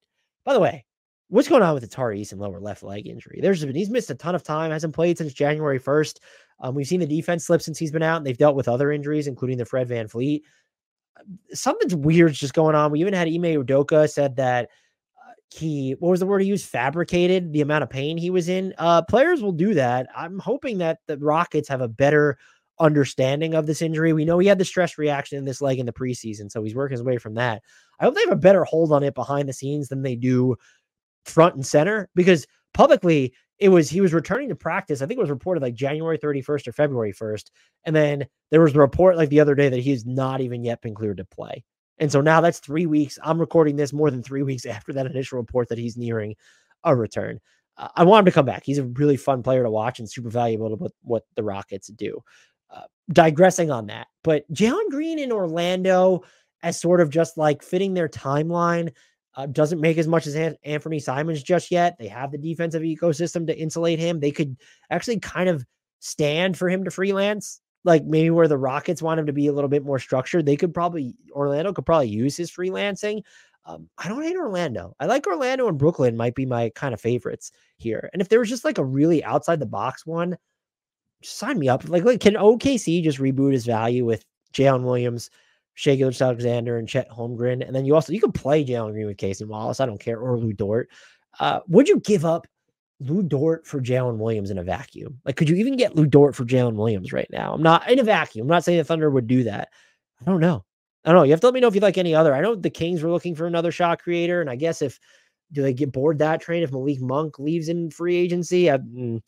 by 0.45 0.55
the 0.55 0.61
way, 0.61 0.85
what's 1.29 1.49
going 1.49 1.63
on 1.63 1.75
with 1.75 1.83
the 1.83 1.89
Tari 1.89 2.21
Eason 2.21 2.39
lower 2.39 2.61
left 2.61 2.83
leg 2.83 3.07
injury? 3.07 3.41
There's 3.43 3.65
been 3.65 3.75
he's 3.75 3.91
missed 3.91 4.11
a 4.11 4.15
ton 4.15 4.35
of 4.35 4.43
time, 4.43 4.71
hasn't 4.71 4.95
played 4.95 5.19
since 5.19 5.33
January 5.33 5.81
1st. 5.81 6.19
Um, 6.61 6.75
we've 6.75 6.87
seen 6.87 7.01
the 7.01 7.07
defense 7.07 7.47
slip 7.47 7.63
since 7.63 7.79
he's 7.79 7.93
been 7.93 8.03
out, 8.03 8.19
and 8.19 8.27
they've 8.27 8.39
dealt 8.39 8.57
with 8.57 8.69
other 8.69 8.93
injuries, 8.93 9.27
including 9.27 9.59
the 9.59 9.65
Fred 9.65 9.89
VanVleet. 9.89 10.43
Something's 11.53 11.95
weird's 11.95 12.39
just 12.39 12.55
going 12.55 12.75
on. 12.75 12.91
We 12.91 13.01
even 13.01 13.15
had 13.15 13.29
Ime 13.29 13.43
Udoka 13.43 14.09
said 14.09 14.37
that 14.37 14.69
uh, 15.17 15.33
he 15.55 15.97
what 15.99 16.11
was 16.11 16.21
the 16.21 16.27
word 16.27 16.43
he 16.43 16.49
used? 16.49 16.67
Fabricated 16.67 17.53
the 17.53 17.63
amount 17.63 17.83
of 17.83 17.91
pain 17.91 18.17
he 18.17 18.31
was 18.31 18.49
in. 18.49 18.75
Uh, 18.79 19.03
players 19.03 19.43
will 19.43 19.53
do 19.53 19.75
that. 19.75 20.09
I'm 20.15 20.39
hoping 20.39 20.79
that 20.79 21.01
the 21.07 21.19
Rockets 21.19 21.69
have 21.69 21.81
a 21.81 21.89
better 21.89 22.39
understanding 22.79 23.55
of 23.55 23.67
this 23.67 23.83
injury. 23.83 24.13
We 24.13 24.25
know 24.25 24.39
he 24.39 24.49
had 24.49 24.59
the 24.59 24.65
stress 24.65 24.99
reaction 24.99 25.39
in 25.39 25.45
this 25.45 25.61
leg 25.61 25.79
in 25.79 25.87
the 25.87 25.93
preseason, 25.93 26.51
so 26.51 26.63
he's 26.63 26.75
working 26.75 26.97
his 26.97 27.03
way 27.03 27.19
from 27.19 27.35
that. 27.35 27.63
I 27.99 28.05
hope 28.05 28.15
they 28.15 28.23
have 28.23 28.33
a 28.33 28.37
better 28.37 28.65
hold 28.65 28.93
on 28.93 29.03
it 29.03 29.15
behind 29.15 29.49
the 29.49 29.53
scenes 29.53 29.89
than 29.89 30.03
they 30.03 30.17
do 30.17 30.57
front 31.25 31.55
and 31.55 31.67
center 31.67 32.09
because 32.15 32.47
publicly 32.75 33.35
it 33.59 33.71
was 33.71 33.89
he 33.89 34.01
was 34.01 34.13
returning 34.13 34.49
to 34.51 34.55
practice. 34.55 35.01
I 35.01 35.07
think 35.07 35.19
it 35.19 35.23
was 35.23 35.31
reported 35.31 35.63
like 35.63 35.75
January 35.75 36.19
31st 36.19 36.69
or 36.69 36.73
February 36.73 37.13
1st. 37.13 37.51
And 37.85 37.97
then 37.97 38.27
there 38.51 38.61
was 38.61 38.75
a 38.75 38.79
report 38.79 39.17
like 39.17 39.31
the 39.31 39.41
other 39.41 39.55
day 39.55 39.69
that 39.69 39.81
he's 39.81 40.05
not 40.05 40.41
even 40.41 40.63
yet 40.63 40.83
been 40.83 40.95
cleared 40.95 41.17
to 41.17 41.25
play. 41.25 41.65
And 41.99 42.13
so 42.13 42.21
now 42.21 42.43
that's 42.43 42.59
three 42.59 42.87
weeks. 42.87 43.19
I'm 43.23 43.41
recording 43.41 43.77
this 43.77 43.93
more 43.93 44.11
than 44.11 44.23
three 44.23 44.43
weeks 44.45 44.67
after 44.67 44.93
that 44.93 45.07
initial 45.07 45.39
report 45.39 45.69
that 45.69 45.79
he's 45.79 45.97
nearing 45.97 46.35
a 46.85 46.95
return. 46.95 47.41
I 47.95 48.05
want 48.05 48.21
him 48.21 48.25
to 48.27 48.33
come 48.33 48.47
back. 48.47 48.63
He's 48.65 48.79
a 48.79 48.85
really 48.85 49.19
fun 49.19 49.43
player 49.43 49.63
to 49.63 49.71
watch 49.71 49.99
and 49.99 50.11
super 50.11 50.31
valuable 50.31 50.71
to 50.71 50.77
what, 50.77 50.93
what 51.03 51.23
the 51.35 51.43
Rockets 51.43 51.89
do. 51.89 52.23
Uh, 52.71 52.83
digressing 53.13 53.71
on 53.71 53.87
that, 53.87 54.09
but 54.25 54.51
Jalen 54.53 54.91
Green 54.91 55.19
in 55.19 55.33
Orlando 55.33 56.25
as 56.63 56.81
sort 56.81 57.01
of 57.01 57.11
just 57.11 57.37
like 57.37 57.63
fitting 57.63 57.95
their 57.95 58.09
timeline 58.09 58.93
uh, 59.37 59.47
doesn't 59.47 59.81
make 59.81 59.99
as 59.99 60.09
much 60.09 60.27
as 60.27 60.35
Anfernee 60.35 61.03
Simons 61.03 61.43
just 61.43 61.71
yet. 61.71 61.97
They 61.99 62.09
have 62.09 62.33
the 62.33 62.39
defensive 62.39 62.83
ecosystem 62.83 63.47
to 63.47 63.57
insulate 63.57 63.99
him. 63.99 64.19
They 64.19 64.33
could 64.33 64.57
actually 64.91 65.21
kind 65.21 65.49
of 65.49 65.65
stand 66.01 66.57
for 66.57 66.69
him 66.69 66.85
to 66.85 66.91
freelance, 66.91 67.61
like 67.85 68.05
maybe 68.05 68.31
where 68.31 68.49
the 68.49 68.59
Rockets 68.59 69.03
want 69.03 69.21
him 69.21 69.27
to 69.27 69.33
be 69.33 69.47
a 69.47 69.53
little 69.53 69.69
bit 69.69 69.85
more 69.85 69.99
structured. 69.99 70.47
They 70.47 70.57
could 70.57 70.73
probably 70.73 71.15
Orlando 71.33 71.73
could 71.73 71.87
probably 71.87 72.09
use 72.09 72.37
his 72.37 72.51
freelancing. 72.51 73.23
Um, 73.67 73.89
I 73.99 74.09
don't 74.09 74.23
hate 74.23 74.37
Orlando. 74.37 74.95
I 75.01 75.07
like 75.07 75.27
Orlando 75.27 75.69
and 75.69 75.77
Brooklyn 75.77 76.17
might 76.17 76.35
be 76.35 76.47
my 76.47 76.71
kind 76.71 76.95
of 76.95 77.01
favorites 77.01 77.51
here. 77.79 78.09
And 78.13 78.23
if 78.23 78.29
there 78.29 78.39
was 78.39 78.49
just 78.49 78.65
like 78.65 78.79
a 78.79 78.85
really 78.85 79.25
outside 79.25 79.61
the 79.61 79.67
box 79.67 80.07
one, 80.07 80.37
sign 81.27 81.59
me 81.59 81.69
up. 81.69 81.89
Like, 81.89 82.05
like 82.05 82.21
can 82.21 82.35
OKC 82.35 83.03
just 83.03 83.19
reboot 83.19 83.53
his 83.53 83.67
value 83.67 84.05
with 84.05 84.25
Jalen 84.53 84.85
Williams? 84.85 85.31
Shai 85.75 85.95
Gilgeous-Alexander 85.95 86.79
and 86.79 86.89
Chet 86.89 87.11
Holmgren. 87.11 87.65
And 87.65 87.77
then 87.77 87.85
you 87.85 87.95
also 87.95 88.13
you 88.13 88.21
can 88.21 88.33
play 88.33 88.65
Jalen 88.65 88.93
Green 88.93 89.07
with 89.07 89.19
Cason 89.19 89.47
Wallace. 89.47 89.79
I 89.79 89.87
don't 89.87 90.01
care, 90.01 90.19
or 90.19 90.39
Lu 90.39 90.53
Dort. 90.53 90.89
Uh, 91.39 91.61
would 91.69 91.87
you 91.87 92.01
give 92.01 92.25
up 92.25 92.47
Lu 93.01 93.23
Dort 93.23 93.67
for 93.67 93.81
Jalen 93.81 94.17
Williams 94.17 94.51
in 94.51 94.57
a 94.57 94.65
vacuum? 94.65 95.21
Like, 95.27 95.37
could 95.37 95.51
you 95.51 95.57
even 95.57 95.77
get 95.77 95.95
Lu 95.95 96.07
Dort 96.07 96.35
for 96.35 96.47
Jalen 96.47 96.77
Williams 96.77 97.13
right 97.13 97.29
now? 97.31 97.53
I'm 97.53 97.63
not 97.63 97.89
in 97.91 97.99
a 97.99 98.03
vacuum. 98.05 98.45
I'm 98.45 98.51
not 98.51 98.65
saying 98.65 98.79
the 98.79 98.85
Thunder 98.85 99.11
would 99.11 99.27
do 99.27 99.45
that. 99.45 99.69
I 100.23 100.25
don't 100.25 100.41
know. 100.41 100.65
I 101.05 101.11
don't 101.11 101.19
know. 101.19 101.25
You 101.25 101.33
have 101.33 101.41
to 101.41 101.47
let 101.47 101.55
me 101.55 101.61
know 101.61 101.69
if 101.69 101.75
you 101.75 101.81
like 101.83 101.99
any 101.99 102.15
other. 102.15 102.35
I 102.35 102.41
know 102.41 102.55
the 102.55 102.71
Kings 102.71 103.03
were 103.03 103.11
looking 103.11 103.35
for 103.35 103.47
another 103.47 103.71
shot 103.71 104.03
creator, 104.03 104.41
and 104.41 104.49
I 104.49 104.57
guess 104.57 104.81
if 104.81 104.99
do 105.53 105.63
they 105.63 105.75
get 105.75 105.93
bored 105.93 106.19
that 106.19 106.41
train 106.41 106.63
if 106.63 106.73
Malik 106.73 107.01
Monk 107.01 107.39
leaves 107.39 107.69
in 107.69 107.91
free 107.91 108.17
agency? 108.17 108.71
I, 108.71 108.79
mm, 108.79 109.21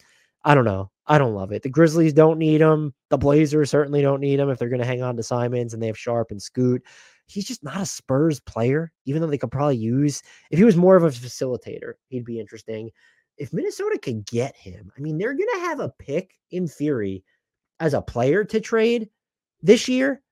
I 0.45 0.55
don't 0.55 0.65
know. 0.65 0.91
I 1.07 1.19
don't 1.19 1.35
love 1.35 1.53
it. 1.53 1.63
The 1.63 1.69
Grizzlies 1.69 2.13
don't 2.13 2.39
need 2.39 2.61
him. 2.61 2.95
The 3.11 3.19
Blazers 3.19 3.71
certainly 3.71 4.03
don't 4.03 4.21
need 4.21 4.39
him 4.39 4.51
if 4.51 4.59
they're 4.59 4.69
going 4.69 4.81
to 4.81 4.87
hang 4.87 5.03
on 5.03 5.17
to 5.17 5.23
Simons 5.23 5.73
and 5.75 5.83
they 5.83 5.87
have 5.87 5.99
Sharpe 5.99 6.31
and 6.31 6.41
Scoot. 6.41 6.83
He's 7.27 7.47
just 7.47 7.65
not 7.65 7.81
a 7.81 7.87
Spurs 7.87 8.41
player, 8.41 8.93
even 9.05 9.21
though 9.21 9.29
they 9.29 9.39
could 9.39 9.51
probably 9.51 9.77
use, 9.77 10.23
if 10.51 10.59
he 10.59 10.65
was 10.65 10.77
more 10.77 10.97
of 10.97 11.05
a 11.05 11.09
facilitator, 11.09 11.95
he'd 12.09 12.25
be 12.25 12.41
interesting. 12.41 12.91
If 13.37 13.53
Minnesota 13.53 13.99
could 14.01 14.27
get 14.27 14.57
him, 14.57 14.91
I 14.97 15.01
mean, 15.01 15.19
they're 15.19 15.35
going 15.35 15.49
to 15.55 15.61
have 15.61 15.81
a 15.81 15.93
pick 15.99 16.39
in 16.51 16.67
theory 16.67 17.25
as 17.81 17.95
a 17.95 18.03
player 18.03 18.45
to 18.45 18.61
trade 18.61 19.09
this 19.63 19.89
year. 19.89 20.23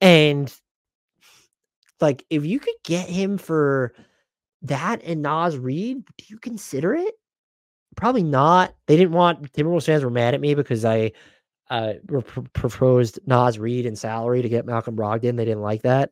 And 0.00 0.52
like, 2.00 2.24
if 2.30 2.46
you 2.46 2.58
could 2.58 2.74
get 2.84 3.08
him 3.08 3.36
for 3.36 3.94
that 4.62 5.02
and 5.04 5.22
Naz 5.22 5.58
Reid, 5.58 6.04
do 6.16 6.24
you 6.28 6.38
consider 6.38 6.94
it? 6.94 7.14
Probably 8.00 8.22
not. 8.22 8.74
They 8.86 8.96
didn't 8.96 9.12
want 9.12 9.52
Timberwolves 9.52 9.84
fans 9.84 10.02
were 10.02 10.10
mad 10.10 10.34
at 10.34 10.40
me 10.40 10.54
because 10.54 10.84
I 10.84 11.12
uh 11.68 11.94
pr- 12.08 12.40
proposed 12.54 13.20
Naz 13.26 13.58
Reid 13.58 13.86
and 13.86 13.98
salary 13.98 14.42
to 14.42 14.48
get 14.48 14.64
Malcolm 14.66 14.96
Brogdon. 14.96 15.36
They 15.36 15.44
didn't 15.44 15.60
like 15.60 15.82
that. 15.82 16.10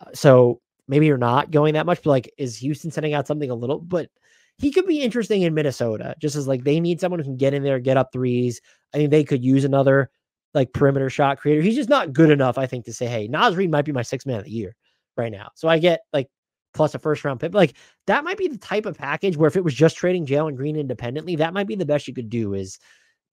Uh, 0.00 0.10
so 0.14 0.60
maybe 0.88 1.06
you're 1.06 1.18
not 1.18 1.50
going 1.50 1.74
that 1.74 1.86
much, 1.86 2.02
but 2.02 2.10
like, 2.10 2.32
is 2.38 2.56
Houston 2.56 2.90
sending 2.90 3.12
out 3.12 3.26
something 3.26 3.50
a 3.50 3.54
little? 3.54 3.78
But 3.78 4.08
he 4.56 4.72
could 4.72 4.86
be 4.86 5.02
interesting 5.02 5.42
in 5.42 5.52
Minnesota, 5.52 6.14
just 6.18 6.36
as 6.36 6.48
like 6.48 6.64
they 6.64 6.80
need 6.80 7.00
someone 7.00 7.20
who 7.20 7.24
can 7.24 7.36
get 7.36 7.52
in 7.52 7.62
there, 7.62 7.78
get 7.78 7.98
up 7.98 8.12
threes. 8.12 8.60
I 8.94 8.96
think 8.96 9.10
they 9.10 9.24
could 9.24 9.44
use 9.44 9.64
another 9.64 10.10
like 10.54 10.72
perimeter 10.72 11.10
shot 11.10 11.38
creator. 11.38 11.60
He's 11.60 11.76
just 11.76 11.90
not 11.90 12.14
good 12.14 12.30
enough, 12.30 12.56
I 12.56 12.66
think, 12.66 12.86
to 12.86 12.94
say, 12.94 13.06
hey, 13.06 13.28
Naz 13.28 13.56
Reid 13.56 13.70
might 13.70 13.84
be 13.84 13.92
my 13.92 14.02
sixth 14.02 14.26
man 14.26 14.38
of 14.38 14.44
the 14.44 14.50
year 14.50 14.74
right 15.18 15.30
now. 15.30 15.50
So 15.54 15.68
I 15.68 15.78
get 15.78 16.00
like 16.14 16.28
plus 16.76 16.94
a 16.94 16.98
first 16.98 17.24
round 17.24 17.40
pick. 17.40 17.54
Like 17.54 17.76
that 18.06 18.24
might 18.24 18.38
be 18.38 18.48
the 18.48 18.58
type 18.58 18.86
of 18.86 18.98
package 18.98 19.36
where 19.36 19.48
if 19.48 19.56
it 19.56 19.64
was 19.64 19.74
just 19.74 19.96
trading 19.96 20.26
Jalen 20.26 20.56
Green 20.56 20.76
independently, 20.76 21.36
that 21.36 21.54
might 21.54 21.66
be 21.66 21.74
the 21.74 21.86
best 21.86 22.06
you 22.06 22.14
could 22.14 22.30
do. 22.30 22.54
Is 22.54 22.78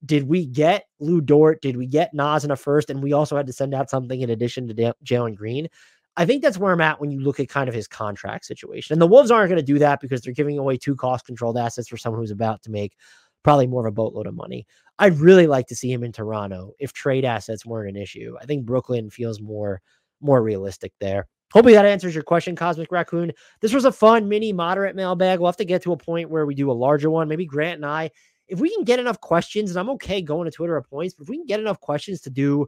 did 0.04 0.24
we 0.24 0.46
get 0.46 0.86
Lu 1.00 1.20
Dort? 1.20 1.62
Did 1.62 1.76
we 1.76 1.86
get 1.86 2.14
Naz 2.14 2.44
in 2.44 2.50
a 2.50 2.56
first? 2.56 2.90
And 2.90 3.02
we 3.02 3.12
also 3.12 3.36
had 3.36 3.46
to 3.46 3.52
send 3.52 3.74
out 3.74 3.90
something 3.90 4.20
in 4.20 4.30
addition 4.30 4.68
to 4.68 4.94
Jalen 5.04 5.36
Green. 5.36 5.68
I 6.16 6.26
think 6.26 6.42
that's 6.42 6.58
where 6.58 6.72
I'm 6.72 6.80
at 6.80 7.00
when 7.00 7.10
you 7.10 7.20
look 7.20 7.40
at 7.40 7.48
kind 7.48 7.68
of 7.68 7.74
his 7.74 7.88
contract 7.88 8.44
situation. 8.44 8.94
And 8.94 9.02
the 9.02 9.06
Wolves 9.06 9.30
aren't 9.30 9.48
going 9.48 9.60
to 9.60 9.64
do 9.64 9.78
that 9.80 10.00
because 10.00 10.20
they're 10.20 10.32
giving 10.32 10.58
away 10.58 10.76
two 10.76 10.94
cost 10.94 11.26
controlled 11.26 11.58
assets 11.58 11.88
for 11.88 11.96
someone 11.96 12.20
who's 12.20 12.30
about 12.30 12.62
to 12.62 12.70
make 12.70 12.94
probably 13.42 13.66
more 13.66 13.86
of 13.86 13.90
a 13.90 13.94
boatload 13.94 14.26
of 14.26 14.34
money. 14.34 14.66
I'd 14.98 15.18
really 15.18 15.46
like 15.46 15.66
to 15.68 15.76
see 15.76 15.92
him 15.92 16.04
in 16.04 16.12
Toronto 16.12 16.72
if 16.78 16.92
trade 16.92 17.24
assets 17.24 17.66
weren't 17.66 17.90
an 17.90 18.00
issue. 18.00 18.36
I 18.40 18.46
think 18.46 18.64
Brooklyn 18.64 19.10
feels 19.10 19.40
more 19.40 19.80
more 20.20 20.42
realistic 20.42 20.92
there. 21.00 21.26
Hopefully 21.54 21.74
that 21.74 21.86
answers 21.86 22.14
your 22.14 22.24
question, 22.24 22.56
Cosmic 22.56 22.90
Raccoon. 22.90 23.30
This 23.60 23.72
was 23.72 23.84
a 23.84 23.92
fun 23.92 24.28
mini 24.28 24.52
moderate 24.52 24.96
mailbag. 24.96 25.38
We'll 25.38 25.48
have 25.48 25.56
to 25.58 25.64
get 25.64 25.82
to 25.82 25.92
a 25.92 25.96
point 25.96 26.28
where 26.28 26.46
we 26.46 26.54
do 26.54 26.68
a 26.68 26.72
larger 26.72 27.10
one. 27.10 27.28
Maybe 27.28 27.46
Grant 27.46 27.76
and 27.76 27.86
I, 27.86 28.10
if 28.48 28.58
we 28.58 28.74
can 28.74 28.82
get 28.82 28.98
enough 28.98 29.20
questions, 29.20 29.70
and 29.70 29.78
I'm 29.78 29.88
okay 29.90 30.20
going 30.20 30.46
to 30.46 30.50
Twitter 30.50 30.76
at 30.76 30.90
points, 30.90 31.14
but 31.14 31.22
if 31.22 31.28
we 31.28 31.36
can 31.36 31.46
get 31.46 31.60
enough 31.60 31.78
questions 31.80 32.20
to 32.22 32.30
do 32.30 32.66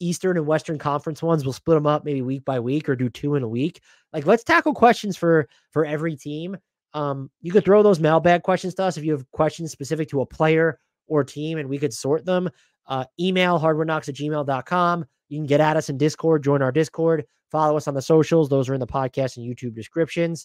Eastern 0.00 0.38
and 0.38 0.46
Western 0.46 0.78
Conference 0.78 1.22
ones, 1.22 1.44
we'll 1.44 1.52
split 1.52 1.76
them 1.76 1.86
up 1.86 2.06
maybe 2.06 2.22
week 2.22 2.46
by 2.46 2.58
week 2.58 2.88
or 2.88 2.96
do 2.96 3.10
two 3.10 3.34
in 3.34 3.42
a 3.42 3.48
week. 3.48 3.82
Like 4.14 4.24
let's 4.24 4.42
tackle 4.42 4.72
questions 4.72 5.18
for 5.18 5.46
for 5.70 5.84
every 5.84 6.16
team. 6.16 6.56
Um, 6.94 7.30
you 7.42 7.52
could 7.52 7.64
throw 7.64 7.82
those 7.82 8.00
mailbag 8.00 8.42
questions 8.42 8.74
to 8.76 8.84
us 8.84 8.96
if 8.96 9.04
you 9.04 9.12
have 9.12 9.30
questions 9.32 9.70
specific 9.70 10.08
to 10.08 10.22
a 10.22 10.26
player 10.26 10.78
or 11.08 11.24
team, 11.24 11.58
and 11.58 11.68
we 11.68 11.78
could 11.78 11.92
sort 11.92 12.24
them. 12.24 12.48
Uh, 12.86 13.04
email 13.20 13.60
hardwoodknocks 13.60 14.08
at 14.08 14.14
gmail.com. 14.14 15.04
You 15.28 15.38
can 15.38 15.46
get 15.46 15.60
at 15.60 15.76
us 15.76 15.90
in 15.90 15.98
Discord, 15.98 16.42
join 16.42 16.62
our 16.62 16.72
Discord. 16.72 17.26
Follow 17.54 17.76
us 17.76 17.86
on 17.86 17.94
the 17.94 18.02
socials. 18.02 18.48
Those 18.48 18.68
are 18.68 18.74
in 18.74 18.80
the 18.80 18.86
podcast 18.88 19.36
and 19.36 19.46
YouTube 19.46 19.76
descriptions. 19.76 20.44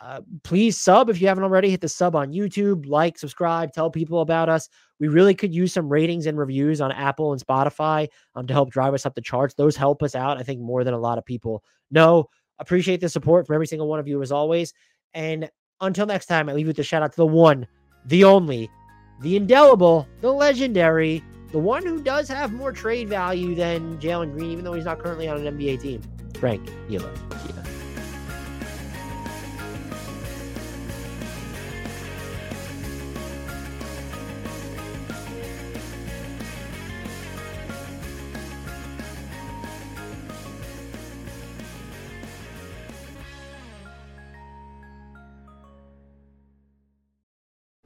Uh, 0.00 0.20
please 0.44 0.78
sub 0.78 1.10
if 1.10 1.20
you 1.20 1.26
haven't 1.26 1.42
already. 1.42 1.68
Hit 1.68 1.80
the 1.80 1.88
sub 1.88 2.14
on 2.14 2.32
YouTube, 2.32 2.86
like, 2.86 3.18
subscribe, 3.18 3.72
tell 3.72 3.90
people 3.90 4.20
about 4.20 4.48
us. 4.48 4.68
We 5.00 5.08
really 5.08 5.34
could 5.34 5.52
use 5.52 5.72
some 5.72 5.88
ratings 5.88 6.26
and 6.26 6.38
reviews 6.38 6.80
on 6.80 6.92
Apple 6.92 7.32
and 7.32 7.44
Spotify 7.44 8.06
um, 8.36 8.46
to 8.46 8.54
help 8.54 8.70
drive 8.70 8.94
us 8.94 9.04
up 9.04 9.16
the 9.16 9.20
charts. 9.20 9.54
Those 9.54 9.74
help 9.74 10.00
us 10.00 10.14
out, 10.14 10.38
I 10.38 10.44
think, 10.44 10.60
more 10.60 10.84
than 10.84 10.94
a 10.94 10.98
lot 10.98 11.18
of 11.18 11.24
people 11.24 11.64
know. 11.90 12.28
Appreciate 12.60 13.00
the 13.00 13.08
support 13.08 13.48
from 13.48 13.54
every 13.54 13.66
single 13.66 13.88
one 13.88 13.98
of 13.98 14.06
you 14.06 14.22
as 14.22 14.30
always. 14.30 14.72
And 15.12 15.50
until 15.80 16.06
next 16.06 16.26
time, 16.26 16.48
I 16.48 16.52
leave 16.52 16.66
you 16.66 16.68
with 16.68 16.78
a 16.78 16.84
shout 16.84 17.02
out 17.02 17.10
to 17.14 17.16
the 17.16 17.26
one, 17.26 17.66
the 18.04 18.22
only, 18.22 18.70
the 19.22 19.34
indelible, 19.34 20.06
the 20.20 20.30
legendary, 20.30 21.20
the 21.50 21.58
one 21.58 21.84
who 21.84 22.00
does 22.00 22.28
have 22.28 22.52
more 22.52 22.70
trade 22.70 23.08
value 23.08 23.56
than 23.56 23.98
Jalen 23.98 24.34
Green, 24.34 24.52
even 24.52 24.64
though 24.64 24.74
he's 24.74 24.84
not 24.84 25.00
currently 25.00 25.26
on 25.26 25.44
an 25.44 25.58
NBA 25.58 25.82
team. 25.82 26.00
Frank 26.44 26.68
Ntilikina. 26.90 27.62